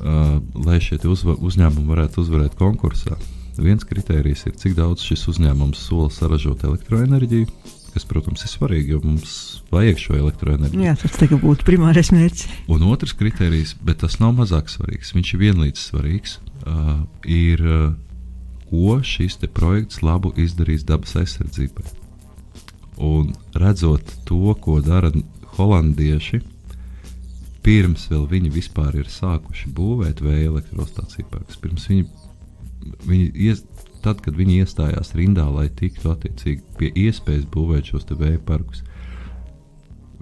uh, 0.00 0.36
lai 0.66 0.78
šie 0.82 0.98
uzņēmumi 1.04 1.88
varētu 1.88 2.22
uzvarēt 2.22 2.56
konkursā. 2.58 3.18
Viens 3.56 3.86
kritērijs 3.88 4.46
ir, 4.50 4.56
cik 4.60 4.76
daudz 4.76 5.04
šis 5.06 5.24
uzņēmums 5.32 5.80
sola 5.80 6.10
saražot 6.12 6.64
elektroenerģiju, 6.68 7.48
kas, 7.94 8.04
protams, 8.04 8.42
ir 8.44 8.52
svarīgi, 8.52 8.92
jo 8.92 9.00
mums 9.00 9.36
vajag 9.72 10.00
šo 10.02 10.16
elektroenerģiju. 10.18 10.84
Jā, 10.84 10.96
tas 11.00 11.16
būtu 11.40 11.64
primārais 11.64 12.12
mērķis. 12.12 12.50
Un 12.72 12.84
otrs 12.90 13.16
kritērijs, 13.16 13.76
bet 13.80 14.02
tas 14.04 14.18
nav 14.20 14.34
mazāk 14.36 14.68
svarīgs, 14.68 15.14
viņš 15.16 15.32
ir 15.32 15.42
vienlīdz 15.46 15.84
svarīgs 15.88 16.36
uh, 16.66 17.06
ir, 17.24 17.64
uh, 17.64 17.94
ko 18.68 18.98
šis 19.00 19.40
projekts 19.56 20.02
labu 20.04 20.34
izdarīs 20.36 20.84
dabas 20.84 21.16
aizsardzībai. 21.16 21.86
Un 23.00 23.32
redzot 23.56 24.12
to, 24.28 24.52
ko 24.60 24.80
dara 24.84 25.12
holandieši, 25.56 26.42
pirms 27.66 28.06
viņi 28.30 28.52
vispār 28.54 29.00
ir 29.00 29.10
sākuši 29.10 29.72
būvēt 29.74 30.22
vēja 30.22 30.52
elektrostaciju 30.52 31.26
parkus, 31.32 31.58
pirms 31.58 31.88
viņi, 31.90 32.06
viņi 33.08 33.30
ies, 33.48 33.64
tad, 34.04 34.22
kad 34.22 34.38
viņi 34.38 34.60
iestājās 34.62 35.14
rindā, 35.18 35.48
lai 35.50 35.66
tiktu 35.68 36.12
attiecīgi 36.12 36.62
pie 36.78 36.92
iespējas 37.06 37.48
būvēt 37.50 37.90
šos 37.90 38.06
vēja 38.12 38.38
parkus, 38.46 38.84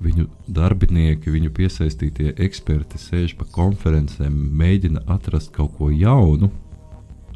viņu 0.05 0.27
darbinieki, 0.49 1.33
viņu 1.33 1.53
piesaistītie 1.55 2.35
eksperti 2.47 2.99
sēž 2.99 3.37
pa 3.39 3.47
konferencēm, 3.53 4.35
mēģina 4.57 5.05
atrast 5.13 5.53
kaut 5.55 5.77
ko 5.79 5.91
jaunu, 5.93 6.51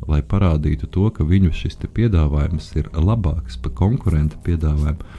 lai 0.09 0.23
parādītu 0.25 0.89
to, 0.89 1.09
ka 1.13 1.27
viņu 1.27 1.53
šis 1.53 1.79
piedāvājums 1.85 2.73
ir 2.81 2.89
labāks 2.97 3.61
par 3.61 3.77
konkurenta 3.77 4.41
piedāvājumu. 4.45 5.17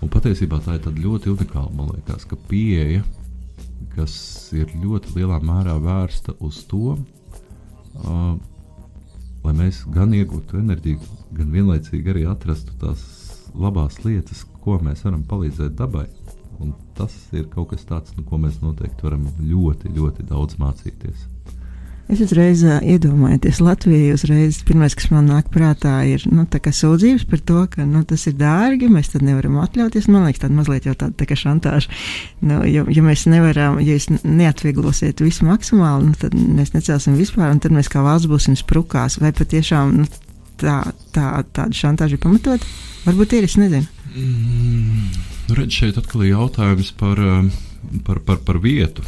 Un 0.00 0.08
patiesībā 0.08 0.62
tā 0.64 0.78
ir 0.80 1.02
ļoti 1.04 1.28
unikāla, 1.34 1.68
man 1.76 1.90
liekas, 1.92 2.24
ka 2.24 2.38
pieeja, 2.48 3.02
kas 3.94 4.14
ir 4.56 4.70
ļoti 4.82 5.16
lielā 5.16 5.40
mērā 5.44 5.76
vērsta 5.82 6.36
uz 6.46 6.62
to, 6.70 6.96
uh, 6.96 8.34
lai 9.44 9.54
mēs 9.56 9.82
gan 9.94 10.14
iegūtu 10.16 10.60
enerģiju, 10.60 11.00
gan 11.36 11.50
vienlaicīgi 11.54 12.12
arī 12.12 12.26
atrastu 12.28 12.76
tās 12.80 13.04
labās 13.54 14.02
lietas, 14.04 14.44
ko 14.64 14.78
mēs 14.84 15.04
varam 15.06 15.24
palīdzēt 15.26 15.76
dabai. 15.78 16.06
Un 16.60 16.74
tas 16.96 17.14
ir 17.32 17.46
kaut 17.48 17.70
kas 17.72 17.86
tāds, 17.88 18.12
no 18.16 18.24
ko 18.28 18.36
mēs 18.40 18.60
noteikti 18.60 19.06
varam 19.06 19.24
ļoti, 19.40 19.94
ļoti 19.96 20.26
daudz 20.28 20.58
mācīties. 20.60 21.24
Es 22.10 22.18
uzreiz 22.24 22.64
uh, 22.66 22.80
iedomājos, 22.82 23.60
Latvijā 23.62 24.16
uzreiz 24.16 24.56
pirmais, 24.66 24.96
kas 24.98 25.12
man 25.12 25.28
nāk 25.30 25.46
prātā, 25.54 26.00
ir 26.10 26.24
nu, 26.26 26.42
sūdzības 26.42 27.26
par 27.30 27.42
to, 27.46 27.60
ka 27.70 27.86
nu, 27.86 28.02
tas 28.08 28.26
ir 28.26 28.34
dārgi, 28.40 28.88
mēs 28.90 29.12
tad 29.12 29.22
nevaram 29.22 29.60
atļauties. 29.62 30.08
Man 30.10 30.26
liekas, 30.26 30.42
tā 30.42 30.50
mazliet 30.50 30.88
jau 30.88 30.96
tāda 30.98 31.14
tā 31.14 31.38
šantāža. 31.38 31.86
Nu, 32.42 32.64
ja, 32.66 32.82
ja 32.90 33.04
mēs 33.06 33.28
nevaram, 33.30 33.78
ja 33.78 33.94
jūs 33.94 34.08
neatvieglosiet 34.24 35.22
visu 35.22 35.46
maksimāli, 35.46 36.10
nu, 36.10 36.18
tad 36.18 36.34
mēs 36.34 36.74
necelsim 36.74 37.14
vispār, 37.20 37.54
un 37.54 37.62
tad 37.62 37.76
mēs 37.76 37.92
kā 37.92 38.02
valsts 38.02 38.30
būsim 38.30 38.58
sprukās. 38.58 39.20
Vai 39.22 39.30
patiešām 39.36 39.94
nu, 40.02 40.10
tā, 40.58 40.80
tā, 41.14 41.30
tāda 41.46 41.70
šantāža 41.84 42.18
ir 42.18 42.24
pamatot? 42.26 42.66
Varbūt 43.06 43.38
ir, 43.38 43.46
es 43.46 43.54
nezinu. 43.60 43.86
Mm. 44.16 45.06
Nu, 45.46 45.60
redz, 45.62 45.78
šeit 45.78 46.02
atkal 46.02 46.26
ir 46.26 46.34
jautājums 46.34 46.90
par, 46.98 47.22
par, 48.02 48.24
par, 48.26 48.42
par 48.50 48.58
vietu. 48.62 49.06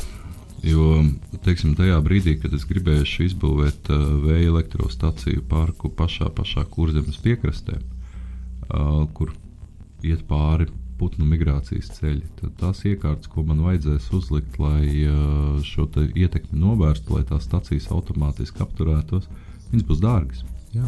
Jo 0.63 1.01
teiksim, 1.43 1.75
tajā 1.75 1.97
brīdī, 2.07 2.37
kad 2.39 2.53
es 2.55 2.63
gribēju 2.71 3.25
izbūvēt 3.25 3.89
uh, 3.91 4.03
vēja 4.23 4.53
elektrostaciju 4.53 5.43
parku 5.51 5.91
pašā, 5.91 6.29
pašā 6.31 6.63
kurzemes 6.71 7.19
piekrastē, 7.23 7.81
uh, 7.81 9.03
kur 9.17 9.33
iet 10.07 10.23
pāri 10.29 10.69
putnu 11.01 11.27
migrācijas 11.27 11.91
ceļi, 11.97 12.23
tad 12.39 12.55
tās 12.61 12.85
iekārtas, 12.87 13.27
ko 13.33 13.43
man 13.49 13.65
vajadzēs 13.67 14.07
uzlikt, 14.15 14.61
lai 14.63 14.87
uh, 15.03 15.59
šo 15.67 15.89
ietekmi 15.99 16.63
novērstu, 16.63 17.17
lai 17.17 17.25
tās 17.27 17.49
stacijas 17.49 17.91
automātiski 17.91 18.63
apturētos, 18.63 19.27
viņas 19.73 19.89
būs 19.91 20.05
dārgas. 20.05 20.47
Jā. 20.77 20.87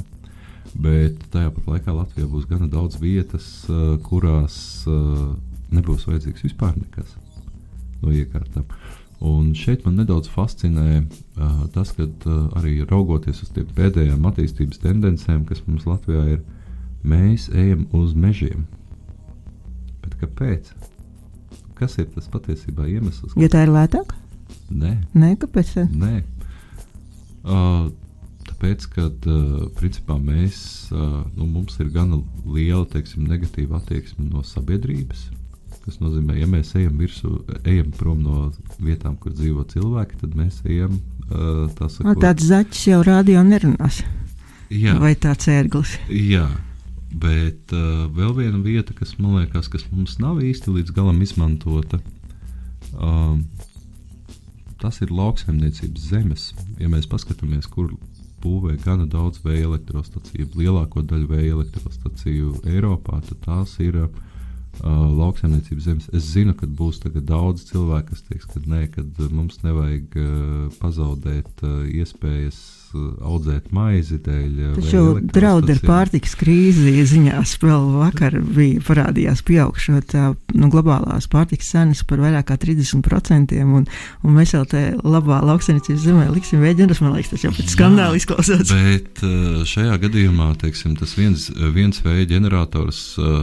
Bet 0.79 1.19
tajā 1.35 1.51
pat 1.55 1.67
laikā 1.75 1.99
Latvijā 1.99 2.31
būs 2.31 2.47
gana 2.51 2.71
daudz 2.71 2.97
vietas, 2.99 3.45
kurās 4.07 4.57
nebūs 5.75 6.07
vajadzīgs 6.09 6.47
vispār 6.47 6.73
nekas 6.79 7.13
no 8.03 8.15
iekārtām. 8.15 8.65
Un 9.25 9.53
šeit 9.57 9.85
man 9.87 9.97
nedaudz 10.01 10.29
fascinē 10.33 10.89
uh, 11.01 11.65
tas, 11.75 11.93
ka 11.97 12.07
uh, 12.07 12.41
arī 12.59 12.81
raugoties 12.89 13.45
uz 13.45 13.53
tiem 13.55 13.69
pēdējām 13.77 14.27
attīstības 14.29 14.83
tendencēm, 14.83 15.45
kas 15.49 15.63
mums 15.69 15.87
Latvijā 15.89 16.25
ir, 16.37 16.43
mēs 17.07 17.49
ejam 17.55 17.87
uz 17.95 18.13
mežiem. 18.19 18.67
Bet 20.05 20.19
kāpēc? 20.21 20.73
Kas 21.79 21.99
ir 21.99 22.11
tas 22.15 22.29
patiesībā 22.31 22.87
iemesls? 22.91 23.35
Ja 23.41 23.49
tā 23.51 23.65
ir 23.67 23.73
lētāk? 23.75 24.15
Nē, 24.71 24.97
Nē 25.17 25.35
kāpēc? 25.41 25.77
Nē. 25.91 26.17
Uh, 27.45 27.93
Tāpēc, 28.45 28.85
ka 28.93 29.07
uh, 29.09 29.65
principā 29.77 30.15
mēs, 30.21 30.59
uh, 30.93 31.25
nu, 31.37 31.47
mums 31.49 31.79
ir 31.83 31.89
gana 31.93 32.21
liela 32.45 32.85
teiksim, 32.89 33.27
negatīva 33.29 33.81
attieksme 33.81 34.25
no 34.29 34.45
sabiedrības. 34.47 35.27
Tas 35.85 35.99
nozīmē, 36.01 36.39
ja 36.41 36.47
mēs 36.49 36.71
ejam 36.81 36.97
virsū, 36.97 37.31
ejam 37.69 37.91
prom 37.93 38.23
no 38.25 38.47
vietām, 38.81 39.19
kur 39.21 39.35
dzīvo 39.37 39.67
cilvēki, 39.69 40.17
tad 40.23 40.37
mēs 40.39 40.63
ejam 40.65 40.95
uh, 40.97 41.67
tā 41.77 41.91
sakot, 41.93 42.09
no, 42.09 42.15
tāds 42.23 42.47
zaķis 42.49 42.87
jau 42.89 43.03
rādio 43.05 43.43
nerunās. 43.45 44.01
Jā. 44.73 44.97
Vai 45.03 45.13
tāds 45.21 45.51
ērglis? 45.53 45.99
Jā. 46.09 46.47
Bet 47.21 47.75
uh, 47.77 48.09
vēl 48.17 48.33
viena 48.41 48.63
vieta, 48.65 48.97
kas 48.97 49.13
man 49.21 49.37
liekas, 49.43 49.69
kas 49.71 49.85
mums 49.93 50.17
nav 50.23 50.41
īsti 50.43 50.73
līdz 50.73 50.97
galam 50.97 51.21
izmantota, 51.23 52.01
uh, 52.97 53.37
tas 54.81 55.05
ir 55.05 55.13
lauksaimniecības 55.15 56.09
zemes. 56.11 56.51
Ja 56.81 56.89
mēs 56.89 57.07
paskatāmies, 57.13 57.69
kur 57.71 57.93
būvē 58.41 58.79
gana 58.83 59.05
daudz 59.05 59.45
vēja 59.45 59.69
elektrostaciju. 59.69 60.49
Lielāko 60.57 61.05
daļu 61.05 61.29
vēja 61.29 61.59
elektrostaciju 61.59 62.57
Eiropā 62.73 63.21
tās 63.45 63.77
ir 63.85 64.01
uh, 64.09 64.23
lauksaimniecības 64.83 65.85
zemes. 65.85 66.09
Es 66.17 66.31
zinu, 66.33 66.55
ka 66.59 66.67
būs 66.67 67.01
daudz 67.05 67.67
cilvēku, 67.71 68.11
kas 68.13 68.25
teiks, 68.29 68.49
ka 68.51 68.63
nē, 68.67 68.87
kad 68.95 69.21
mums 69.31 69.61
nevajag 69.63 70.17
uh, 70.19 70.73
pazaudēt 70.81 71.63
uh, 71.63 71.85
iespējas 71.89 72.84
audzēt 72.95 73.71
maizi 73.75 74.19
dēļ. 74.23 74.75
Taču 74.79 75.03
draudi 75.35 75.75
ar 75.75 75.81
pārtikas 75.85 76.35
krīzi 76.39 76.95
ziņās 77.11 77.57
vēl 77.63 77.89
vakar 77.99 78.37
bija 78.55 78.83
parādījās 78.85 79.43
pieaugšot 79.47 80.15
nu, 80.55 80.71
globālās 80.73 81.29
pārtikas 81.31 81.73
cenas 81.75 82.05
par 82.09 82.23
vairāk 82.25 82.49
kā 82.51 82.59
30%, 82.61 83.57
un, 83.65 83.87
un 83.87 84.37
mēs 84.37 84.55
vēl 84.57 84.67
te 84.71 84.85
labā 85.03 85.41
lauksaimniecības 85.47 86.05
zemē 86.05 86.29
liksim 86.35 86.63
vēģenes, 86.65 87.03
man 87.05 87.17
liekas, 87.17 87.35
tas 87.35 87.47
jau 87.47 87.53
pēc 87.55 87.75
skandāla 87.75 88.21
izklausās. 88.21 88.73
Bet 88.75 89.25
šajā 89.71 89.99
gadījumā, 90.05 90.53
teiksim, 90.61 90.97
tas 91.01 91.17
viens, 91.19 91.49
viens 91.75 92.01
vēja 92.05 92.29
ģenerators, 92.35 93.03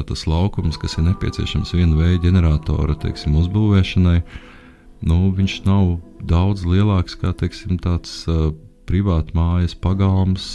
tas 0.10 0.26
laukums, 0.30 0.80
kas 0.82 0.98
ir 0.98 1.10
nepieciešams 1.10 1.76
viena 1.78 2.00
vēja 2.00 2.22
ģeneratora, 2.28 2.98
teiksim, 3.02 3.36
uzbūvēšanai, 3.42 4.20
nu, 5.10 5.22
viņš 5.38 5.62
nav 5.66 5.96
daudz 6.28 6.66
lielāks 6.68 7.18
kā, 7.20 7.34
teiksim, 7.38 7.80
tāds 7.82 8.22
uh, 8.30 8.52
privāta 8.92 9.32
mājas 9.38 9.72
pagalms, 9.80 10.46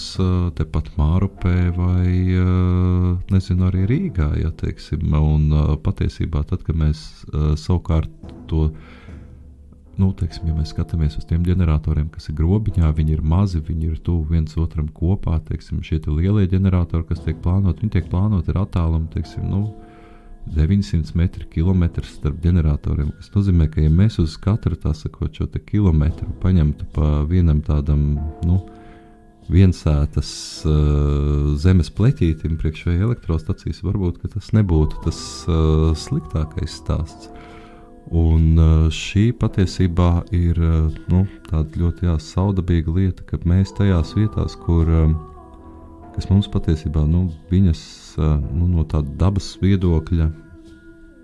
tepat 0.59 0.91
Mārupē 0.99 1.70
vai 1.72 2.11
nezinu, 3.32 3.70
arī 3.70 3.87
Rīgā. 3.89 4.28
Ja, 4.43 4.53
teiksim, 4.53 5.09
un 5.16 5.49
patiesībā 5.84 6.45
tad, 6.51 6.66
kad 6.66 6.76
mēs 6.76 7.01
savukārt 7.62 8.12
to 8.51 8.68
nu, 9.97 10.11
teiksim, 10.12 10.51
ja 10.51 10.55
mēs 10.59 10.74
skatāmies 10.74 11.16
uz 11.16 11.24
tiem 11.24 11.41
ģeneratoriem, 11.47 12.11
kas 12.12 12.28
ir 12.28 12.37
grobiņā, 12.37 12.91
viņi 12.99 13.16
ir 13.16 13.22
mazi, 13.24 13.62
viņi 13.64 13.95
ir 13.95 14.01
tuvu 14.05 14.26
viens 14.34 14.53
otram 14.61 14.91
kopā. 14.93 15.39
Teiksim, 15.49 15.80
šie 15.80 16.03
te 16.05 16.12
lielie 16.12 16.45
ģeneratori, 16.53 17.07
kas 17.09 17.24
tiek 17.24 17.41
plānoti, 17.41 17.87
viņi 17.87 17.95
tiek 17.95 18.11
plānoti 18.12 18.53
ar 18.53 18.66
attālumu 18.66 19.09
teiksim, 19.14 19.49
nu, 19.49 19.62
900 20.55 21.14
metru 21.18 21.47
kilometru 21.51 22.07
starp 22.07 22.38
ģeneratoriem. 22.44 23.11
Tas 23.18 23.32
nozīmē, 23.34 23.68
ka 23.72 23.82
ja 23.82 23.90
mēs 23.92 24.20
uz 24.22 24.36
katru 24.40 24.78
tā 24.78 24.94
sakot, 24.94 25.34
šo 25.34 25.49
kilometru 25.66 26.28
paņemtu 26.42 26.86
pa 26.94 27.22
vienam 27.28 27.62
tādam, 27.66 28.16
nu, 28.47 28.61
viensētas 29.53 30.30
uh, 30.66 31.55
zemes 31.59 31.90
pleķītim 31.94 32.57
priekš 32.59 32.86
vai 32.88 32.97
elektrostacijas, 33.09 33.82
varbūt 33.86 34.24
tas 34.32 34.53
nebūtu 34.57 35.03
tas 35.05 35.20
uh, 35.47 35.92
sliktākais 35.94 36.78
stāsts. 36.80 37.30
Un 38.14 38.55
uh, 38.55 38.86
šī 38.94 39.32
patiesībā 39.34 40.28
ir 40.34 40.59
uh, 40.62 40.90
nu, 41.11 41.24
tāda 41.51 41.82
ļoti 41.82 42.07
jā, 42.07 42.18
saudabīga 42.22 42.94
lieta, 42.94 43.26
ka 43.26 43.42
mēs 43.47 43.74
tajās 43.74 44.14
vietās, 44.18 44.55
kur 44.62 44.86
uh, 44.86 45.09
mums 46.30 46.49
patiesībā 46.51 47.03
nu, 47.11 47.26
viņas 47.51 48.05
nu, 48.18 48.68
no 48.72 48.84
tāda 48.88 49.12
dabas 49.20 49.52
viedokļa 49.62 50.28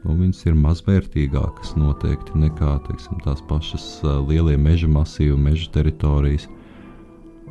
nu, 0.02 0.16
ir 0.28 0.58
mazvērtīgākas 0.58 1.76
noteikti 1.78 2.40
nekā 2.42 2.74
teiksim, 2.88 3.20
tās 3.24 3.42
pašas 3.48 3.86
uh, 4.02 4.18
lielie 4.26 4.58
meža 4.58 4.90
masīvi, 4.90 5.38
meža 5.38 5.70
teritorijas. 5.76 6.48
Uh, 6.48 6.58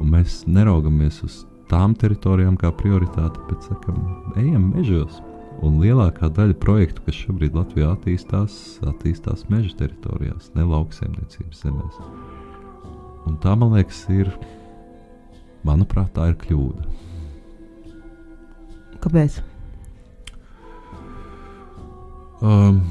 Un 0.02 0.10
mēs 0.16 0.42
neraugamies 0.50 1.20
uz 1.26 1.42
tām 1.70 1.94
teritorijām 1.94 2.56
kā 2.60 2.72
prioritāti, 2.74 3.42
bet 3.50 3.68
sakam, 3.68 4.00
ejam 4.40 4.72
mežos. 4.72 5.20
Un 5.62 5.78
lielākā 5.84 6.32
daļa 6.34 6.56
projektu, 6.58 7.04
kas 7.06 7.20
šobrīd 7.20 7.54
Latvijā 7.54 7.92
attīstās, 7.94 8.56
attīstās 8.90 9.46
meža 9.52 9.76
teritorijās, 9.84 10.50
ne 10.56 10.66
lauksaimniecības 10.66 11.62
zemēs. 11.62 12.00
Un 13.30 13.38
tā, 13.44 13.54
man 13.54 13.76
liekas, 13.76 14.02
ir, 14.10 14.32
manuprāt, 15.68 16.16
tā 16.16 16.32
ir 16.32 16.40
kļūda. 16.42 16.88
Kāpēc? 19.02 19.42
Um, 22.42 22.82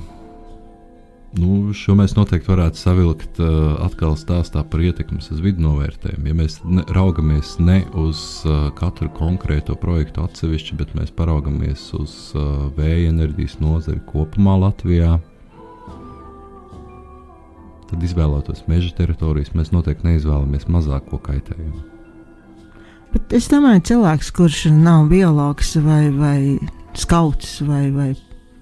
Nu, 1.30 1.70
šo 1.76 1.94
mēs 1.94 2.16
noteikti 2.16 2.50
varētu 2.50 2.80
savilkt 2.80 3.38
uh, 3.38 3.76
atkal 3.84 4.16
stāstā 4.18 4.64
par 4.66 4.82
ietekmes 4.82 5.28
uz 5.30 5.38
vidu 5.44 5.62
novērtējumu. 5.62 6.26
Ja 6.26 6.34
mēs 6.40 6.56
ne, 6.66 6.82
raugamies 6.90 7.52
ne 7.62 7.84
uz 8.02 8.42
uh, 8.48 8.66
katru 8.74 9.06
konkrēto 9.14 9.76
projektu 9.78 10.24
atsevišķi, 10.24 10.78
bet 10.80 10.96
mēs 10.98 11.14
paraugamies 11.14 11.84
uz 11.94 12.16
uh, 12.34 12.66
vēja 12.74 13.12
enerģijas 13.12 13.60
nozari 13.62 14.02
kopumā 14.10 14.56
Latvijā, 14.64 15.20
tad 17.92 18.10
izvēlētos 18.10 18.66
meža 18.66 18.90
teritorijas. 18.98 19.54
Mēs 19.54 19.70
noteikti 19.70 20.10
neizvēlamies 20.10 20.66
mazāko 20.66 21.22
kaitējumu. 21.30 21.99
Bet 23.10 23.32
es 23.34 23.48
domāju, 23.50 23.82
cilvēks, 23.90 24.30
kurš 24.34 24.64
nav 24.70 25.08
biologs 25.10 25.74
vai, 25.82 26.04
vai 26.14 26.38
skauts 26.94 27.58
vai, 27.66 27.88
vai 27.90 28.12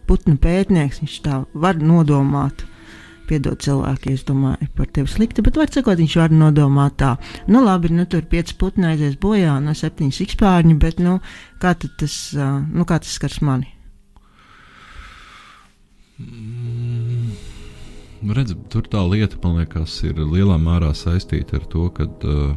putnu 0.09 0.39
pētnieks, 0.41 1.03
viņš 1.03 1.17
tā 1.25 1.43
var 1.53 1.81
nodomāt. 1.81 2.65
Piedod 3.29 3.61
cilvēki, 3.61 4.15
es 4.17 4.23
domāju 4.25 4.71
par 4.73 4.89
tevi 4.89 5.11
slikti, 5.13 5.43
bet 5.45 5.59
var 5.61 5.69
sakot, 5.69 6.01
viņš 6.01 6.15
var 6.17 6.33
nodomāt 6.33 6.97
tā. 7.03 7.11
Nu, 7.45 7.61
labi, 7.61 7.91
nu 7.93 8.07
tur 8.09 8.25
pieci 8.25 8.57
putni 8.57 8.89
aizies 8.89 9.19
bojā, 9.21 9.59
no 9.61 9.75
septiņas 9.77 10.23
sikspārņi, 10.23 10.79
bet, 10.81 11.03
nu, 11.05 11.19
kā 11.61 11.75
tas, 11.77 12.17
nu, 12.39 12.89
kā 12.89 12.97
tas 13.05 13.13
skars 13.19 13.43
mani? 13.45 13.69
Mm, 16.19 17.37
redz, 18.33 18.57
tur 18.73 18.89
tā 18.89 19.05
lieta, 19.05 19.37
man 19.45 19.61
liekas, 19.61 20.01
ir 20.09 20.25
lielā 20.25 20.57
mērā 20.57 20.95
saistīta 20.97 21.61
ar 21.61 21.69
to, 21.69 21.85
ka 21.93 22.09
uh, 22.09 22.57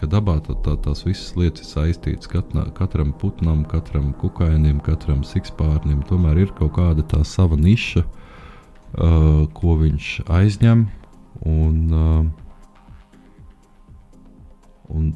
ka 0.00 0.08
dabā 0.10 0.38
tā, 0.44 0.56
tā, 0.64 0.76
tās 0.84 1.04
visas 1.06 1.34
lietas 1.38 1.64
ir 1.64 1.70
saistītas. 1.72 2.30
Katnā, 2.30 2.66
katram 2.76 3.12
putnam, 3.20 3.64
katram 3.68 4.12
kukainim, 4.20 4.80
katram 4.84 5.24
sikspārnim 5.26 6.02
tomēr 6.08 6.44
ir 6.44 6.54
kaut 6.58 6.74
kāda 6.78 7.02
tā 7.14 7.24
sava 7.28 7.56
niša, 7.60 8.04
uh, 8.04 9.44
ko 9.56 9.76
viņš 9.82 10.14
aizņem. 10.28 10.86
Un, 11.44 11.76
uh, 11.92 12.24
un 14.94 15.12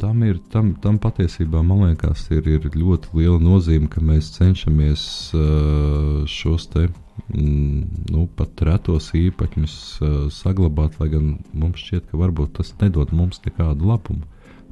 tam, 0.00 0.22
ir, 0.26 0.38
tam, 0.52 0.74
tam 0.82 0.98
patiesībā 1.02 1.62
man 1.64 1.86
liekas, 1.86 2.26
ir, 2.34 2.46
ir 2.48 2.68
ļoti 2.72 3.12
liela 3.16 3.40
nozīme, 3.42 3.88
ka 3.92 4.02
mēs 4.04 4.30
cenšamies 4.36 5.02
uh, 5.36 6.22
šos 6.30 6.68
te 6.72 6.86
mm, 6.86 8.06
nu, 8.12 8.26
pat 8.38 8.62
retos 8.68 9.10
īpaņus 9.16 9.76
uh, 10.00 10.16
saglabāt, 10.32 11.00
lai 11.00 11.10
gan 11.14 11.34
mums 11.52 11.82
šķiet, 11.82 12.08
ka 12.10 12.20
varbūt 12.20 12.56
tas 12.60 12.74
nedod 12.80 13.12
mums 13.16 13.42
nekādu 13.46 13.88
labumu. 13.92 14.24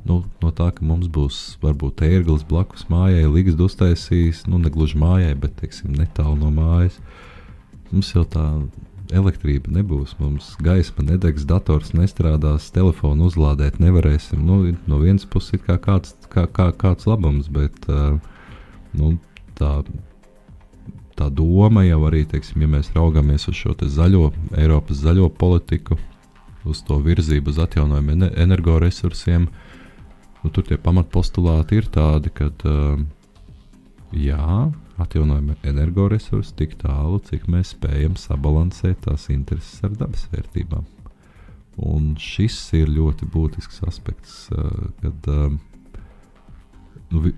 Nu, 0.04 0.18
no 0.42 0.50
tā, 0.52 0.68
ka 0.76 0.84
mums 0.84 1.08
būs 1.08 1.56
varbūt 1.62 2.02
ērglis 2.04 2.44
blakus 2.48 2.84
mājai, 2.92 3.24
līgas 3.24 3.56
uztaisījis, 3.64 4.44
nu, 4.52 4.60
ne 4.60 4.72
gluži 4.72 5.00
mājai, 5.00 5.32
bet 5.40 5.56
teiksim, 5.62 5.94
netālu 5.96 6.36
no 6.42 6.50
mājas. 6.52 6.98
Mums 7.88 8.10
jau 8.12 8.26
tā 8.28 8.44
elektrība 9.12 9.72
nebūs, 9.74 10.14
mums 10.20 10.54
gaisma 10.64 11.04
nedegs, 11.10 11.44
dators 11.48 11.92
nestrādās, 11.96 12.70
telefonu 12.72 13.28
uzlādēt 13.28 13.80
nevarēsim. 13.82 14.40
Nu, 14.46 14.62
no 14.88 15.02
vienas 15.02 15.26
puses 15.28 15.58
ir 15.58 15.64
kā 15.66 15.76
kāds, 15.82 16.14
kā, 16.32 16.46
kā, 16.48 16.70
kāds 16.78 17.08
labums, 17.10 17.50
bet 17.52 17.88
uh, 17.92 18.16
nu, 18.96 19.16
tā 19.58 19.82
tā 21.14 21.28
doma 21.30 21.84
jau 21.86 22.00
arī, 22.08 22.24
teiksim, 22.26 22.64
ja 22.64 22.70
mēs 22.70 22.90
raugāmies 22.94 23.46
uz 23.50 23.58
šo 23.58 23.74
zaļo, 23.78 24.32
Eiropas 24.58 24.98
zaļo 25.04 25.28
politiku, 25.30 25.98
uz 26.66 26.80
to 26.86 26.98
virzību 26.98 27.52
uz 27.52 27.60
atjaunojumiem 27.62 28.30
energoresursiem, 28.32 29.48
nu, 30.42 30.50
tur 30.50 30.66
tie 30.66 30.78
pamatpostulāti 30.80 31.78
ir 31.78 31.90
tādi, 31.92 32.32
ka 32.34 32.50
uh, 32.50 32.98
jā, 34.10 34.48
atjaunojami 35.00 35.56
energoresursi 35.66 36.54
tik 36.58 36.76
tālu, 36.82 37.18
cik 37.26 37.48
mēs 37.50 37.74
spējam 37.74 38.18
sabalansēt 38.20 39.04
tās 39.06 39.28
intereses 39.34 39.82
ar 39.86 39.94
dabas 39.98 40.26
vērtībām. 40.32 40.84
Un 41.84 42.12
šis 42.20 42.56
ir 42.78 42.92
ļoti 42.94 43.26
būtisks 43.34 43.82
aspekts, 43.88 44.44
uh, 44.54 44.92
kad 45.00 45.30
uh, 45.32 45.56
nu, 47.10 47.32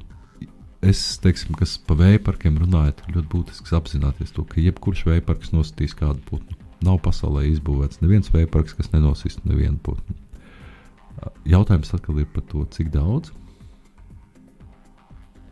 es 0.84 1.00
teiksim, 1.24 1.56
kas 1.56 1.78
par 1.88 2.00
vēja 2.02 2.20
parkiem 2.26 2.58
runājot, 2.60 3.00
ir 3.06 3.16
ļoti 3.16 3.32
būtisks 3.32 3.74
apzināties 3.76 4.34
to, 4.36 4.44
ka 4.44 4.60
jebkurš 4.60 5.06
vēja 5.08 5.24
parks 5.24 5.54
nositīs 5.56 5.96
kādu 5.96 6.20
putnu. 6.28 6.58
Nav 6.84 7.00
pasaulē 7.04 7.46
izbūvēts 7.48 8.02
neviens 8.02 8.28
vēja 8.34 8.50
parks, 8.52 8.76
kas 8.76 8.92
nenosistu 8.92 9.48
nevienu 9.48 9.80
putnu. 9.82 10.16
Jautājums 11.48 11.94
atkal 11.96 12.20
ir 12.20 12.28
par 12.34 12.44
to, 12.50 12.66
cik 12.76 12.92
daudz. 12.92 13.32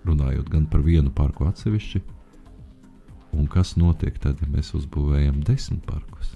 Runājot 0.05 0.51
gan 0.53 0.67
par 0.69 0.85
vienu 0.85 1.13
parku 1.15 1.47
atsevišķi, 1.49 2.03
un 3.39 3.47
kas 3.51 3.75
notiek 3.81 4.19
tad, 4.21 4.43
ja 4.43 4.49
mēs 4.51 4.75
uzbūvējam 4.77 5.41
desmit 5.47 5.85
parkus. 5.89 6.35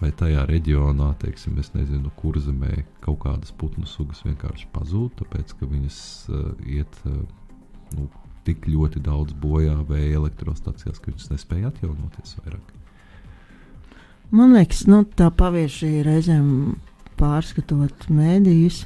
Vai 0.00 0.12
tajā 0.16 0.46
reģionā, 0.48 1.10
teiksim, 1.20 1.58
es 1.60 1.74
nezinu, 1.74 2.08
kur 2.16 2.38
zemē 2.40 2.86
kaut 3.04 3.20
kādas 3.26 3.52
putnu 3.52 3.84
sugas 3.88 4.22
vienkārši 4.24 4.70
pazūd, 4.72 5.18
tāpēc 5.18 5.52
ka 5.58 5.68
viņas 5.68 5.98
uh, 6.30 6.46
iet 6.64 7.02
uh, 7.04 7.18
nu, 7.98 8.06
tik 8.46 8.64
ļoti 8.70 9.02
daudz 9.04 9.34
bojā 9.36 9.76
vēja 9.88 10.22
elektrostacijās, 10.22 11.02
ka 11.02 11.12
viņas 11.12 11.34
nespēja 11.34 11.68
atjaunoties 11.68 12.38
vairāk. 12.40 12.72
Man 14.30 14.54
liekas, 14.54 14.86
nu, 14.86 15.02
tā 15.18 15.28
pavieši 15.34 16.04
reizēm 16.06 16.78
pārskatot 17.20 18.06
mēdījus. 18.14 18.84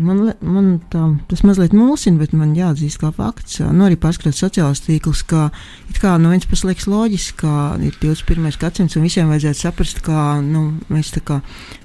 Man, 0.00 0.30
man 0.40 0.68
tā, 0.88 1.02
tas 1.28 1.42
mazliet 1.44 1.74
mulsina, 1.76 2.16
bet 2.22 2.32
man 2.32 2.54
jāatzīst, 2.56 2.96
kā 3.02 3.10
fakts. 3.12 3.58
Nu, 3.60 3.84
arī 3.84 3.98
pārskatot 4.00 4.38
sociālās 4.38 4.80
tīklus, 4.86 5.20
ka 5.28 5.50
kā, 6.02 6.16
no 6.18 6.32
vienas 6.32 6.48
puses 6.50 6.66
liekas 6.66 6.88
loģiski, 6.90 7.36
ka 7.42 7.52
ir 7.84 7.94
21. 8.02 8.56
gadsimts 8.58 8.96
un 8.98 9.04
visiem 9.06 9.30
vajadzētu 9.30 9.60
saprast, 9.60 10.00
ka 10.02 10.40
nu, 10.42 10.64
mēs 10.92 11.12
tā 11.14 11.22
kā 11.26 11.38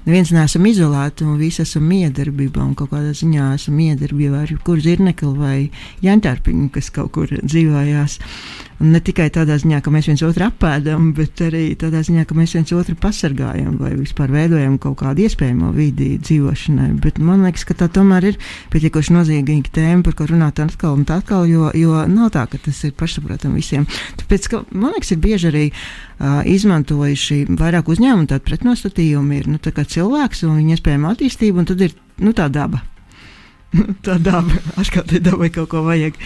neviens 0.06 0.32
neesam 0.34 0.66
izolēti 0.66 1.26
un 1.26 1.36
visi 1.38 1.62
esam 1.62 1.86
miedarbībā 1.90 2.64
un 2.64 2.74
kaut 2.78 2.90
kādā 2.94 3.12
ziņā 3.14 3.52
esam 3.54 3.78
miedarbībā 3.78 4.42
ar 4.42 4.54
jebkuru 4.54 4.82
zirnekli 4.82 5.34
vai 5.38 5.58
janķārpiņu, 6.06 6.70
kas 6.74 6.90
kaut 6.94 7.12
kur 7.14 7.30
dzīvojās. 7.30 8.18
Un 8.18 8.67
ne 8.78 9.00
tikai 9.02 9.26
tādā 9.34 9.56
ziņā, 9.58 9.80
ka 9.82 9.90
mēs 9.90 10.06
viens 10.10 10.22
otru 10.26 10.46
apēdam, 10.46 11.10
bet 11.16 11.40
arī 11.42 11.72
tādā 11.78 12.02
ziņā, 12.06 12.24
ka 12.28 12.36
mēs 12.38 12.54
viens 12.54 12.72
otru 12.76 12.94
pasargājam 13.00 13.74
vai 13.80 13.92
vispār 13.96 14.30
veidojam 14.34 14.76
kaut 14.82 15.00
kādu 15.02 15.24
iespējamo 15.26 15.72
vidi 15.74 16.12
dzīvošanai. 16.22 16.92
Bet 17.02 17.18
man 17.22 17.42
liekas, 17.46 17.66
ka 17.68 17.74
tā 17.78 17.88
tomēr 17.92 18.30
ir 18.30 18.38
pietiekoši 18.72 19.16
nozīmīga 19.16 19.72
tēma, 19.74 20.04
par 20.06 20.18
ko 20.18 20.28
runāt 20.30 20.62
atkal 20.62 20.98
un 20.98 21.06
atkal, 21.08 21.48
jo, 21.50 21.72
jo 21.74 22.04
nav 22.10 22.30
tā, 22.36 22.46
ka 22.50 22.60
tas 22.68 22.82
ir 22.86 22.94
pašsaprotami 22.98 23.58
visiem. 23.58 23.88
Tāpēc, 24.20 24.50
ka, 24.52 24.62
man 24.70 24.94
liekas, 24.94 25.10
ir 25.14 25.22
bieži 25.24 25.50
arī 25.50 25.64
uh, 25.72 26.44
izmantojuši 26.46 27.40
vairāk 27.58 27.90
uzņēmumu 27.90 28.30
tādu 28.30 28.46
pretnostatījumu, 28.46 29.40
ir 29.40 29.50
nu, 29.50 29.58
tā 29.62 29.74
cilvēks 29.74 30.46
un 30.46 30.60
viņa 30.60 30.78
iespējama 30.78 31.16
attīstība, 31.16 31.64
un 31.64 31.68
tad 31.72 31.82
ir 31.88 31.98
nu, 32.22 32.34
tā 32.36 32.46
daba. 32.52 32.84
tā 34.06 34.16
daba, 34.22 34.62
ar 34.78 34.94
kādai 34.94 35.20
dabai 35.24 35.50
kaut 35.54 35.70
ko 35.74 35.82
vajag. 35.86 36.16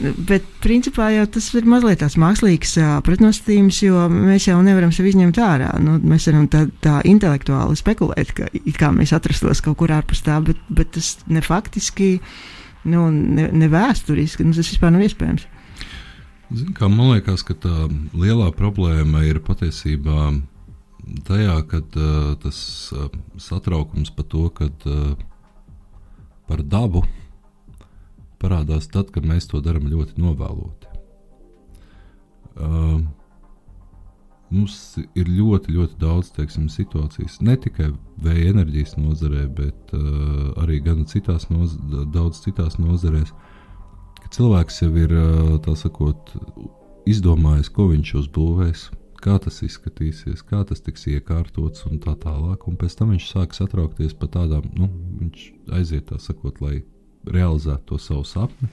Bet, 0.00 0.46
principā, 0.64 1.10
jau 1.14 1.24
tas 1.36 1.46
ir 1.54 1.66
mazliet 1.68 2.00
tāds 2.02 2.16
mākslīgs 2.18 2.72
pretnostatījums, 3.06 3.78
jo 3.84 4.06
mēs 4.10 4.48
jau 4.48 4.56
nevaram 4.64 4.90
sevi 4.94 5.12
izņemt 5.12 5.38
ārā. 5.44 5.70
Nu, 5.84 5.98
mēs 6.02 6.26
varam 6.30 6.48
tā, 6.50 6.64
tā 6.82 6.98
intelektuāli 7.06 7.78
spekulēt, 7.78 8.32
ka 8.34 8.48
kā 8.80 8.90
mēs 8.96 9.14
atrastos 9.16 9.62
kaut 9.64 9.78
kur 9.82 9.94
ārpus 9.94 10.24
tā, 10.26 10.40
bet, 10.44 10.60
bet 10.72 10.94
tas 10.96 11.14
ne 11.30 11.44
faktiski, 11.44 12.16
nu, 12.90 13.06
ne, 13.12 13.50
ne 13.52 13.68
vēsturiski, 13.70 14.46
nu, 14.48 14.56
tas 14.56 14.72
vispār 14.72 14.94
nav 14.94 15.04
iespējams. 15.06 15.46
Zin, 16.54 16.72
kā, 16.76 16.88
man 16.90 17.14
liekas, 17.14 17.44
ka 17.46 17.56
tā 17.56 17.86
lielā 18.12 18.50
problēma 18.56 19.24
ir 19.28 19.40
patiesībā 19.44 20.32
tajā, 21.28 21.58
ka 21.70 21.80
uh, 21.80 22.32
tas 22.40 22.58
uh, 22.96 23.08
satraukums 23.40 24.12
par 24.14 24.28
to, 24.32 24.48
ka 24.54 24.68
uh, 24.68 25.14
par 26.48 26.62
dabu 26.62 27.04
parādās 28.44 28.90
tad, 28.92 29.10
kad 29.14 29.26
mēs 29.26 29.48
to 29.50 29.64
darām 29.64 29.88
ļoti 29.88 30.20
novēloti. 30.20 30.92
Uh, 32.54 33.00
mums 34.54 34.76
ir 35.18 35.30
ļoti, 35.30 35.74
ļoti 35.74 35.98
daudz 35.98 36.30
teiksim, 36.36 36.68
situācijas, 36.70 37.40
ne 37.42 37.56
tikai 37.58 37.90
vēja 38.22 38.52
enerģijas 38.54 38.94
nozarē, 39.00 39.48
bet 39.56 39.94
uh, 39.96 40.52
arī 40.62 40.80
citās, 41.10 41.48
noz 41.50 41.74
daudz 42.14 42.44
citās 42.44 42.78
nozarēs, 42.78 43.34
ka 44.22 44.30
cilvēks 44.36 44.82
jau 44.84 44.92
ir 45.02 45.16
sakot, 45.80 46.36
izdomājis, 47.08 47.72
ko 47.72 47.88
viņš 47.92 48.14
uzbūvēs. 48.24 48.90
Kā 49.24 49.38
tas 49.40 49.62
izskatīsies, 49.64 50.42
kā 50.44 50.58
tas 50.68 50.82
tiks 50.84 51.06
iekārtots 51.08 51.86
un 51.88 51.96
tā 51.96 52.12
tālāk. 52.20 52.66
Un 52.68 52.76
pēc 52.76 52.98
tam 52.98 53.14
viņš 53.14 53.28
sāk 53.30 53.54
satraukties 53.56 54.12
par 54.20 54.28
tādām, 54.34 54.66
nu, 54.76 54.90
viņš 55.22 55.46
aiziet 55.78 56.10
tā 56.10 56.18
sakot, 56.20 56.60
lai 56.60 56.82
realizēt 57.30 57.84
to 57.88 57.98
savu 57.98 58.24
sapni. 58.28 58.68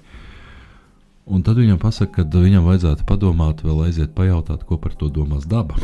Un 1.31 1.43
tad 1.45 1.59
viņam 1.61 1.79
pasaka, 1.79 2.25
ka 2.25 2.41
viņam 2.41 2.65
vajadzētu 2.65 3.05
padomāt, 3.07 3.61
vēl 3.63 3.85
aiziet 3.87 4.15
pajautāt, 4.17 4.65
ko 4.67 4.79
par 4.81 4.95
to 4.97 5.09
domās 5.13 5.45
daba. 5.47 5.77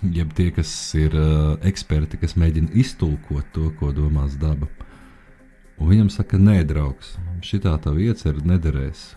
Jeb 0.00 0.32
tie, 0.34 0.48
kas 0.56 0.70
ir 0.96 1.14
uh, 1.14 1.58
eksperti, 1.66 2.18
kas 2.22 2.38
mēģina 2.40 2.72
iztulkot 2.80 3.50
to, 3.54 3.68
ko 3.78 3.92
domās 3.94 4.38
daba. 4.40 4.70
Un 5.80 5.92
viņam 5.92 6.08
saka, 6.12 6.40
nē, 6.40 6.62
draugs, 6.68 7.14
šī 7.44 7.60
tā 7.64 7.76
iecerē 7.76 8.44
nederēs. 8.44 9.10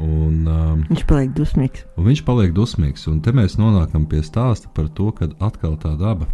Un, 0.00 0.46
um, 0.48 0.82
viņš 0.88 1.04
paliek 1.08 1.32
dusmīgs. 1.36 1.84
Viņš 2.00 2.22
paliek 2.26 2.52
dusmīgs, 2.56 3.06
un 3.10 3.20
te 3.22 3.32
mēs 3.36 3.58
nonākam 3.60 4.06
pie 4.10 4.22
stāsta 4.24 4.70
par 4.74 4.88
to, 4.88 5.10
ka 5.14 5.28
atkal 5.46 5.76
tā 5.80 5.94
daba 6.00 6.28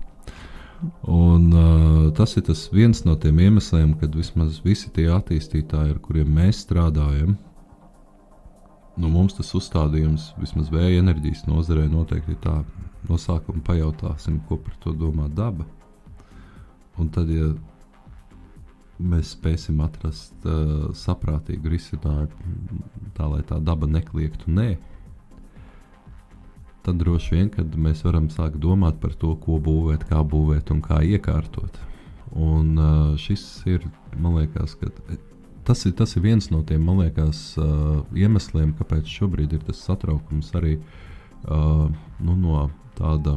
Un, 1.02 1.52
uh, 1.52 2.10
tas 2.14 2.34
ir 2.36 2.42
tas 2.46 2.64
viens 2.74 3.04
no 3.06 3.14
tiem 3.18 3.38
iemesliem, 3.38 3.94
kad 4.00 4.14
vismaz 4.18 4.58
visi 4.64 4.90
tie 4.94 5.06
attīstītāji, 5.14 5.94
ar 5.94 6.00
kuriem 6.02 6.30
mēs 6.34 6.64
strādājam, 6.64 7.36
nu, 8.96 9.10
mums 9.10 9.36
tas 9.38 9.52
uzstādījums 9.58 10.32
vismaz 10.42 10.72
vēja 10.74 11.02
enerģijas 11.02 11.44
nozarē 11.46 11.86
noteikti 11.90 12.34
tā, 12.42 12.56
no 13.08 13.18
sākuma 13.18 13.62
pajautāsim, 13.66 14.40
ko 14.48 14.58
par 14.62 14.74
to 14.82 14.94
domā 14.98 15.28
daba. 15.30 15.66
Un 16.98 17.10
tad, 17.14 17.30
ja 17.30 17.52
mēs 19.02 19.36
spēsim 19.36 19.80
atrast 19.82 20.46
uh, 20.46 20.90
saprātīgu 20.94 21.72
risinājumu, 21.72 22.82
tā 23.16 23.30
lai 23.30 23.42
tā 23.46 23.58
daba 23.62 23.86
nekliegtu 23.90 24.50
nē, 24.50 24.72
tad 26.82 26.98
droši 27.00 27.36
vien 27.36 27.50
mēs 27.86 28.02
varam 28.06 28.28
sākt 28.32 28.58
domāt 28.62 28.98
par 29.02 29.14
to, 29.18 29.34
ko 29.42 29.58
būvēt, 29.62 30.06
kā 30.10 30.22
būvēt 30.26 30.72
un 30.74 30.82
kā 30.84 31.02
iekārtot. 31.06 31.78
Un 32.32 32.74
šis 33.20 33.44
ir, 33.68 33.84
man 34.16 34.38
liekas, 34.40 34.76
tas 35.66 35.86
ir, 35.86 35.94
tas 35.98 36.16
ir 36.16 36.24
viens 36.24 36.48
no 36.50 36.62
tiem 36.66 36.88
liekas, 36.98 37.52
uh, 37.60 38.02
iemesliem, 38.16 38.72
kāpēc 38.78 39.08
šobrīd 39.08 39.52
ir 39.52 39.64
tas 39.68 39.84
satraukums 39.84 40.52
arī 40.58 40.78
nu, 41.42 42.36
no 42.38 42.68
tāda 42.94 43.36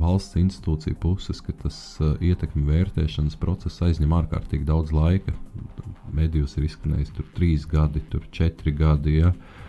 valsts 0.00 0.38
institūcija 0.40 0.96
puses, 0.98 1.42
ka 1.44 1.52
tas 1.60 1.76
ietekmi 2.00 2.64
vērtēšanas 2.66 3.36
process 3.38 3.82
aizņem 3.84 4.14
ārkārtīgi 4.16 4.64
daudz 4.66 4.94
laika. 4.96 5.34
Medijos 6.14 6.56
ir 6.56 6.64
izskanējis 6.66 7.12
tur 7.14 7.28
trīs 7.36 7.66
gadi, 7.68 8.00
tur 8.10 8.24
četri 8.32 8.72
gadi. 8.74 9.18
Ja? 9.20 9.34
Uh, 9.34 9.63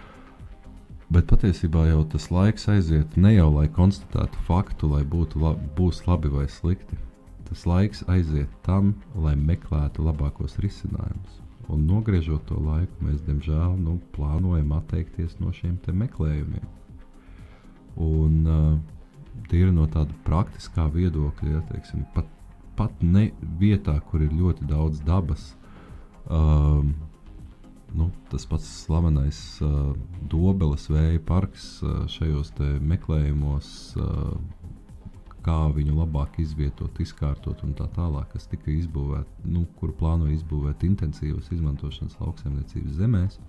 Bet 1.13 1.27
patiesībā 1.29 1.85
jau 1.91 2.01
tas 2.09 2.31
laiks 2.33 2.65
aiziet 2.71 3.17
ne 3.17 3.35
jau 3.35 3.51
lai 3.53 3.67
konstatētu 3.69 4.41
faktu, 4.47 4.89
lai 4.89 5.03
būtu 5.05 5.41
la 5.43 5.53
būs 5.77 6.01
labi 6.07 6.31
vai 6.33 6.47
slikti. 6.49 6.97
Tas 7.45 7.65
laiks 7.69 8.01
aiziet 8.09 8.49
tam, 8.65 8.95
lai 9.13 9.35
meklētu 9.37 10.05
labākos 10.07 10.57
risinājumus. 10.63 11.41
Un 11.69 11.85
nogriežot 11.89 12.45
to 12.49 12.57
laiku, 12.61 13.05
mēs 13.05 13.21
diemžēl 13.25 13.77
nu, 13.77 13.99
plānojam 14.17 14.73
atteikties 14.77 15.37
no 15.41 15.53
šiem 15.53 15.77
meklējumiem. 16.01 16.65
Un 18.01 18.33
uh, 18.49 18.73
tīri 19.49 19.73
no 19.73 19.85
tāda 19.89 20.13
praktiskā 20.25 20.87
viedokļa, 20.93 21.51
ja, 21.53 21.61
teiksim, 21.69 22.05
pat, 22.15 22.29
pat 22.77 23.01
ne 23.01 23.29
vietā, 23.61 23.99
kur 24.09 24.25
ir 24.25 24.33
ļoti 24.33 24.67
daudz 24.69 25.01
dabas, 25.05 25.53
um, 26.25 26.93
nu, 27.95 28.09
tas 28.29 28.45
pats 28.45 28.67
slavenais 28.83 29.39
uh, 29.63 29.93
Dobeles 30.31 30.87
vēja 30.91 31.21
parks 31.25 31.67
uh, 31.83 32.03
šajos 32.11 32.51
meklējumos, 32.83 33.69
uh, 33.99 34.35
kā 35.45 35.57
viņu 35.75 35.95
labāk 35.99 36.39
izvietot, 36.41 36.97
izkārtot 36.99 37.61
un 37.63 37.75
tā 37.77 37.87
tālāk, 37.95 38.31
kas 38.33 38.49
tika 38.51 38.71
izbūvēta, 38.73 39.45
nu, 39.45 39.65
kur 39.79 39.93
plānoja 39.95 40.33
izbūvēt 40.39 40.83
intensīvas 40.87 41.51
izmantošanas 41.53 42.17
lauksaimniecības 42.19 42.97
zemēs. 42.97 43.39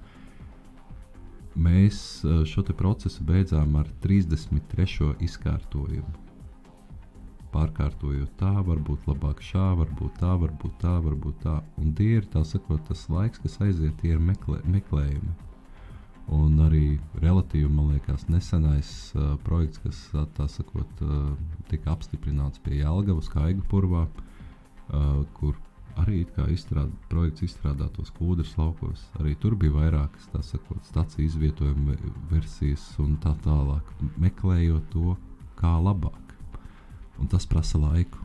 Mēs 1.57 1.99
uh, 2.25 2.45
šo 2.45 2.67
procesu 2.77 3.25
beidzām 3.25 3.79
ar 3.81 3.91
33. 4.05 5.17
izkārtojumu 5.25 6.26
pārkārtojot 7.57 8.37
tā, 8.41 8.53
varbūt 8.67 9.09
labāk 9.09 9.41
šā, 9.45 9.71
varbūt 9.81 10.21
tā, 10.21 10.35
varbūt 10.43 10.77
tā, 10.83 10.95
varbūt 11.07 11.43
tā. 11.47 11.57
Un 11.81 11.95
tie 11.97 12.19
ir 12.21 12.29
tā 12.33 12.45
sakot, 12.45 12.83
tas 12.89 13.07
laiks, 13.13 13.41
kas 13.43 13.59
aiziet, 13.65 13.97
tie 14.03 14.15
ir 14.17 14.23
meklē, 14.23 14.61
meklējumi. 14.77 15.35
Un 16.37 16.59
arī 16.59 16.97
relatīvi, 17.23 17.69
man 17.71 17.93
liekas, 17.95 18.27
nesenais 18.33 18.91
uh, 19.15 19.37
projekts, 19.47 19.79
kas 19.85 20.01
tā 20.35 20.49
sakot, 20.51 21.05
uh, 21.07 21.31
tika 21.71 21.95
apstiprināts 21.95 22.59
pie 22.65 22.81
Jālgavas 22.81 23.31
Kaigu 23.31 23.63
purvā, 23.71 24.09
uh, 24.11 25.23
kur 25.39 25.55
arī 26.03 26.25
izstrād, 26.53 26.91
projekts 27.13 27.47
izstrādātos 27.47 28.11
kūdras 28.19 28.57
laukos. 28.59 29.07
Arī 29.21 29.37
tur 29.41 29.55
bija 29.57 29.79
vairākas 29.79 30.29
sakot, 30.51 30.83
stāciju 30.91 31.31
izvietojuma 31.31 31.97
versijas 32.33 32.85
un 33.03 33.17
tā 33.23 33.33
tālāk, 33.47 33.95
meklējot 34.21 34.91
to, 34.93 35.17
kā 35.57 35.77
labāk. 35.81 36.26
Un 37.21 37.27
tas 37.27 37.47
prasa 37.47 37.79
laiku. 37.79 38.19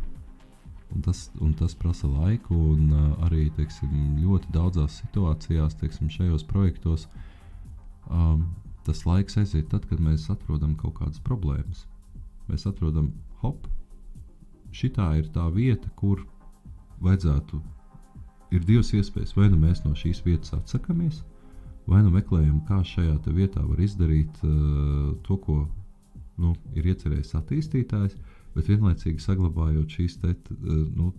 Un 0.91 1.01
tas, 1.01 1.29
un 1.39 1.53
tas 1.55 1.73
prasa 1.75 2.07
laiku, 2.07 2.55
un 2.73 2.89
uh, 2.91 3.03
arī 3.25 3.45
teiksim, 3.55 3.91
ļoti 4.19 4.51
daudzās 4.51 4.97
situācijās, 4.99 5.77
teiksim, 5.79 6.09
šajos 6.11 6.43
projektos, 6.49 7.05
um, 8.09 8.49
tas 8.83 9.05
laiks 9.07 9.39
aiziet 9.39 9.69
tad, 9.71 9.85
kad 9.87 10.03
mēs 10.03 10.27
atrodam 10.33 10.73
kaut 10.75 10.97
kādas 10.99 11.21
problēmas. 11.23 11.85
Mēs 12.49 12.67
atrodam, 12.67 13.13
hop, 13.39 13.69
šī 14.75 14.91
ir 15.15 15.31
tā 15.31 15.47
vieta, 15.55 15.87
kur 15.95 16.25
vajadzētu. 16.99 17.61
Ir 18.51 18.67
divas 18.67 18.91
iespējas. 18.91 19.31
Vai 19.37 19.47
nu 19.47 19.61
mēs 19.61 19.85
no 19.85 19.93
šīs 19.95 20.25
vietas 20.25 20.51
atsakāmies, 20.57 21.21
vai 21.87 22.01
nu 22.03 22.11
meklējam, 22.11 22.59
kā 22.67 22.81
šajā 22.83 23.15
vietā 23.31 23.63
var 23.63 23.79
izdarīt 23.79 24.43
uh, 24.43 25.15
to, 25.23 25.39
ko 25.39 25.61
nu, 26.35 26.51
ir 26.75 26.91
iecerējis 26.91 27.31
attīstītājs, 27.39 28.19
uh, 28.19 28.30
bet 28.55 28.69
vienlaicīgi 28.71 29.23
saglabājot 29.23 29.97
šīs 29.97 30.19
te, 30.21 30.35
nu, 30.61 31.11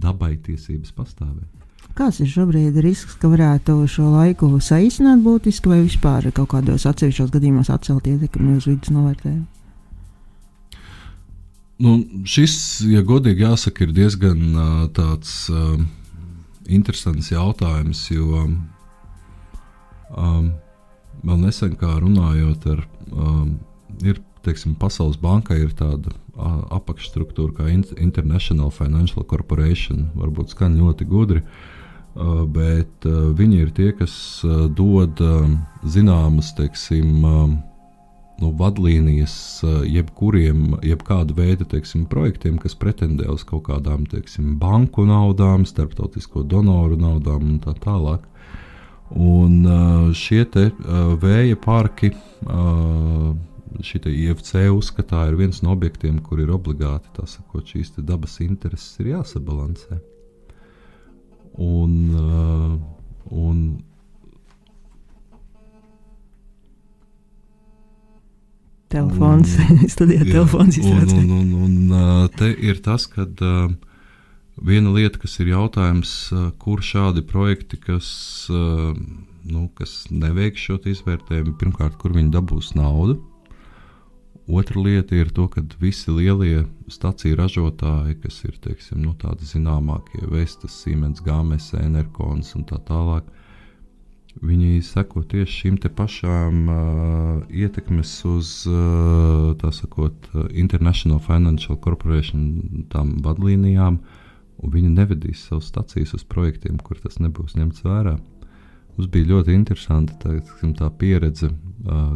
dabai 0.00 0.34
tiesības 0.42 0.92
pastāvēt. 0.96 1.48
Kāds 1.98 2.20
ir 2.22 2.28
šobrīd 2.30 2.76
risks, 2.84 3.16
ka 3.18 3.30
varētu 3.32 3.74
šo 3.90 4.12
laiku 4.12 4.50
saīsināt 4.62 5.24
būtiski 5.24 5.72
vai 5.72 5.80
vispār 5.82 6.28
kaut 6.34 6.52
kādos 6.52 6.86
atsevišķos 6.86 7.32
gadījumos 7.34 7.72
atcelt 7.72 8.06
ietekmi 8.06 8.54
uz 8.58 8.68
vidas 8.70 8.92
novērtējumu? 8.94 9.48
Nu, 11.80 11.94
šis, 12.28 12.54
ja 12.92 13.00
godīgi 13.06 13.46
jāsaka, 13.46 13.86
ir 13.86 13.94
diezgan 13.96 14.40
tāds 14.92 15.32
uh, 15.48 15.78
interesants 16.68 17.30
jautājums, 17.32 18.02
jo 18.12 18.44
um, 18.44 20.50
vēl 21.24 21.38
nesen 21.40 21.72
kā 21.80 21.94
runājot 22.02 22.66
ar, 22.74 22.84
um, 23.10 23.54
ir 24.04 24.20
teiksim, 24.44 24.74
Pasaules 24.80 25.18
bankai 25.20 25.60
ir 25.64 25.72
tāda 25.76 26.12
apakšstruktūra 26.72 27.52
kā 27.56 27.68
International 28.00 28.70
Financial 28.74 29.24
Corporation. 29.28 30.08
Varbūt 30.16 30.54
skan 30.54 30.78
ļoti 30.80 31.06
gudri, 31.10 31.42
bet 32.54 33.04
viņi 33.06 33.58
ir 33.64 33.74
tie, 33.76 33.90
kas 33.96 34.14
dod 34.76 35.20
zināmas, 35.84 36.54
teiksim, 36.58 37.26
nu, 38.40 38.50
vadlīnijas 38.56 39.34
jebkuriem, 39.84 40.78
jebkāda 40.86 41.36
veida 41.36 41.66
teiksim, 41.68 42.06
projektiem, 42.08 42.56
kas 42.62 42.74
pretendē 42.74 43.28
uz 43.30 43.44
kaut 43.44 43.66
kādām 43.68 44.08
teiksim, 44.08 44.56
banku 44.58 45.04
naudām, 45.08 45.68
starptautisko 45.68 46.42
donoru 46.48 46.96
naudām 47.00 47.54
un 47.54 47.60
tā 47.62 47.76
tālāk. 47.84 48.24
Un 49.10 49.64
šie 50.14 50.44
te, 50.46 50.68
vēja 51.20 51.56
parki, 51.58 52.12
šī 53.84 54.00
IFC 54.10 54.66
uzskatā 54.74 55.26
ir 55.30 55.36
viens 55.38 55.62
no 55.62 55.74
objektiem, 55.76 56.18
kur 56.24 56.40
ir 56.42 56.50
obligāti 56.54 57.26
sakot, 57.26 57.66
šīs 57.66 57.94
dabas 57.98 58.40
intereses 58.44 58.98
ir 59.00 59.14
jāsabalansē. 59.14 60.00
Un, 61.60 61.94
uh, 62.14 62.74
un 63.30 63.62
Telefons, 68.90 69.52
studijā 69.94 70.24
telefons 70.26 70.80
izrādās. 70.80 71.14
Un, 71.14 71.30
un, 71.30 71.50
un, 71.62 71.74
un 71.94 72.30
te 72.34 72.48
ir 72.50 72.80
tas, 72.82 73.04
ka 73.06 73.22
uh, 73.22 73.70
viena 74.58 74.90
lieta, 74.96 75.20
kas 75.22 75.38
ir 75.38 75.52
jautājums, 75.52 76.14
uh, 76.34 76.48
kur 76.58 76.82
šādi 76.82 77.22
projekti, 77.26 77.78
kas, 77.78 78.08
uh, 78.50 78.90
nu, 79.46 79.68
kas 79.78 80.08
neveiks 80.10 80.66
šo 80.66 80.80
izvērtējumu, 80.90 81.54
pirmkārt, 81.60 82.00
kur 82.02 82.16
viņi 82.18 82.34
dabūs 82.34 82.74
naudu. 82.74 83.20
Otra 84.48 84.80
lieta 84.82 85.14
ir 85.14 85.30
to, 85.34 85.46
ka 85.52 85.62
visi 85.78 86.10
lielie 86.10 86.64
staciju 86.90 87.36
ražotāji, 87.38 88.16
kas 88.22 88.40
ir 88.48 88.56
teiksim, 88.62 89.02
nu, 89.04 89.12
tādi 89.18 89.46
zināmākie, 89.46 90.24
Vestas, 90.30 90.78
Siemens, 90.82 91.22
Gāmes, 91.22 91.70
Enerkons 91.78 92.54
un 92.58 92.64
tā 92.66 92.80
tālāk, 92.88 93.28
Viņi 94.38 94.78
seko 94.86 95.24
tieši 95.26 95.56
šīm 95.64 95.76
pašām 95.96 96.58
uh, 96.70 97.40
ietekmes 97.50 98.12
uz, 98.30 98.52
uh, 98.70 99.50
tā 99.58 99.72
sakot, 99.74 100.30
International 100.54 101.18
Financial 101.18 101.76
Corporation 101.76 102.86
tām 102.92 103.16
vadlīnijām, 103.24 103.98
un 104.60 104.70
viņi 104.70 104.92
nevedīs 104.94 105.48
savus 105.48 105.72
stacijas 105.72 106.14
uz 106.14 106.24
projektiem, 106.24 106.78
kur 106.78 107.00
tas 107.02 107.18
nebūs 107.18 107.56
ņemts 107.58 107.82
vērā. 107.84 108.16
Mums 108.96 109.10
bija 109.10 109.32
ļoti 109.32 109.56
interesanti 109.56 110.14
tā, 110.22 110.38
tā 110.78 110.90
pieredze 111.00 111.50
uh, 111.50 112.14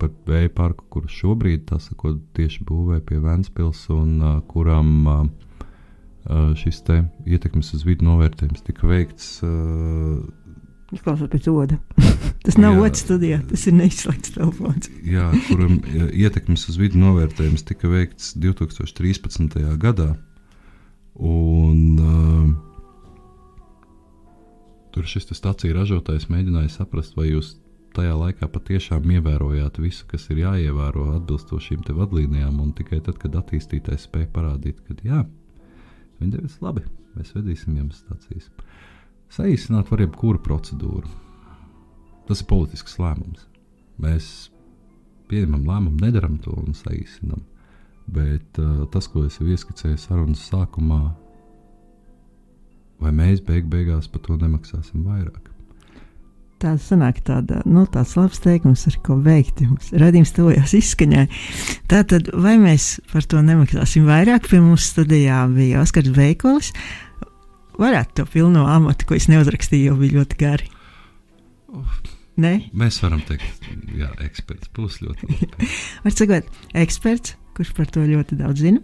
par 0.00 0.12
vēja 0.28 0.50
parku, 0.54 0.84
kuru 0.92 1.10
šobrīd 1.10 1.72
sakot, 1.82 2.20
tieši 2.36 2.64
būvē 2.68 3.00
pie 3.06 3.18
Vēncpils, 3.22 3.86
un 3.94 4.16
uh, 4.20 4.38
kuram 4.50 4.90
uh, 5.10 5.24
šis 6.58 6.82
ietekmes 7.26 7.72
uz 7.76 7.84
vidu 7.86 8.06
novērtējums 8.08 8.64
tika 8.66 8.88
veikts. 8.90 9.40
Uh, 9.46 10.22
Izklausās 10.94 11.30
pēc 11.32 11.48
oda. 11.50 11.80
tas 12.46 12.58
nav 12.60 12.78
otrs 12.78 13.02
studijā, 13.02 13.40
tas 13.50 13.66
ir 13.66 13.74
neizslēgts 13.78 14.36
telefons. 14.36 14.90
jā, 15.16 15.26
kuram 15.48 15.80
ietekmes 16.12 16.68
uz 16.70 16.78
vidu 16.80 17.00
novērtējums 17.02 17.66
tika 17.66 17.90
veikts 17.90 18.34
2013. 18.38 19.58
gadā. 19.82 20.14
Un, 21.16 21.78
uh, 21.96 22.48
tur 24.92 25.08
šis 25.08 25.28
stācija 25.32 25.74
ražotājs 25.76 26.28
mēģināja 26.32 26.70
saprast, 26.78 27.16
vai 27.16 27.30
jūs 27.30 27.56
tajā 27.96 28.14
laikā 28.18 28.48
patiešām 28.52 29.08
ievērojāt 29.16 29.80
visu, 29.82 30.04
kas 30.10 30.28
ir 30.32 30.42
jāievēro 30.44 31.08
atbilstoši 31.16 31.72
šīm 31.72 31.84
vadlīnijām, 31.96 32.60
un 32.62 32.72
tikai 32.76 33.00
tad, 33.04 33.18
kad 33.22 33.36
attīstītājs 33.40 34.06
spēja 34.08 34.28
parādīt, 34.34 34.82
ka 34.86 34.96
jā, 35.06 35.22
viņi 36.20 36.34
devis 36.36 36.58
labi, 36.64 36.84
mēs 37.16 37.32
vedīsim 37.36 37.78
jums 37.80 38.02
stācijas. 38.04 38.50
Saīsināt 39.32 39.90
var 39.90 40.04
jebkuru 40.04 40.40
procedūru. 40.42 41.08
Tas 42.26 42.42
ir 42.42 42.48
politisks 42.50 42.98
lēmums. 43.02 43.46
Mēs 44.02 44.28
pieņemam 45.30 45.66
lēmumu, 45.66 46.00
nedaram 46.02 46.38
to 46.42 46.54
un 46.62 46.76
saīsinām. 46.76 47.42
Bet 48.06 48.60
uh, 48.62 48.84
tas, 48.92 49.08
ko 49.10 49.24
es 49.26 49.40
jau 49.40 49.48
ieskicēju 49.50 49.98
sarunas 49.98 50.44
sākumā, 50.46 51.00
vai 53.02 53.12
mēs 53.14 53.42
beig 53.46 53.66
beigās 53.70 54.06
par 54.10 54.22
to 54.26 54.38
nemaksāsim 54.38 55.02
vairāk? 55.06 55.55
Tā 56.56 56.72
sanāk 56.80 57.18
tāda, 57.26 57.60
nu, 57.68 57.82
tāds 57.92 58.14
labs 58.16 58.40
teikums, 58.40 58.86
ar 58.88 58.94
ko 59.04 59.18
veikt. 59.20 59.60
Jums 59.60 59.90
radījums 59.92 60.32
tuvojās 60.32 60.72
izskaņai. 60.78 61.26
Tātad, 61.92 62.30
vai 62.32 62.54
mēs 62.62 62.94
par 63.12 63.26
to 63.28 63.42
nemaksāsim 63.44 64.06
vairāk? 64.08 64.48
Pie 64.48 64.62
mums 64.64 64.86
studijā 64.94 65.42
bija 65.52 65.82
Oskars 65.84 66.14
Veikolis, 66.16 66.72
uh, 66.72 67.06
varētu 67.80 68.20
to 68.20 68.26
pilno 68.30 68.66
amatu, 68.70 69.08
ko 69.08 69.16
es 69.16 69.28
neuzrakstīju, 69.30 69.90
jau 69.90 69.96
bija 70.00 70.20
ļoti 70.20 70.38
gari. 70.40 70.70
Ne? 72.40 72.52
Mēs 72.76 72.98
varam 73.00 73.22
teikt, 73.24 73.48
ka 73.96 74.10
eksperts 74.26 74.70
būs 74.76 75.00
ļoti 75.04 75.28
labi. 75.30 75.68
Var 76.04 76.14
sakot, 76.14 76.50
eksperts, 76.76 77.36
kurš 77.56 77.72
par 77.76 77.88
to 77.92 78.04
ļoti 78.04 78.36
daudz 78.40 78.60
zina. 78.64 78.82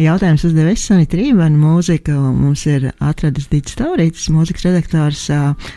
Jautājums 0.00 0.46
uzdevis 0.48 0.86
Sanita 0.88 1.18
Rībana, 1.20 1.58
mūzika 1.60 2.16
mums 2.16 2.64
ir 2.70 2.88
atradis 3.04 3.50
Dīts 3.52 3.76
Taurītis, 3.80 4.30
mūzikas 4.32 4.64
redaktors. 4.70 5.26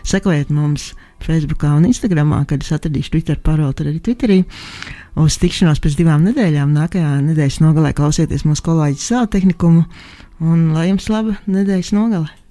Sekojiet 0.08 0.54
mums 0.56 0.94
Facebookā 1.24 1.74
un 1.78 1.88
Instagramā, 1.90 2.44
kad 2.50 2.64
es 2.64 2.74
atradīšu 2.76 3.16
Twitter 3.16 3.40
paroli, 3.44 3.76
tad 3.78 3.92
arī 3.92 4.02
Twitterī. 4.04 4.40
Uz 5.18 5.40
tikšanos 5.42 5.82
pēc 5.84 5.98
divām 5.98 6.26
nedēļām, 6.30 6.76
nākamajā 6.78 7.22
nedēļas 7.32 7.62
nogalē 7.66 7.94
klausieties 7.98 8.46
mūsu 8.48 8.68
kolēģis 8.68 9.08
savu 9.14 9.32
tehnikumu, 9.38 9.88
un 10.46 10.68
lai 10.78 10.92
jums 10.92 11.10
laba 11.14 11.40
nedēļas 11.50 11.96
nogale! 11.98 12.47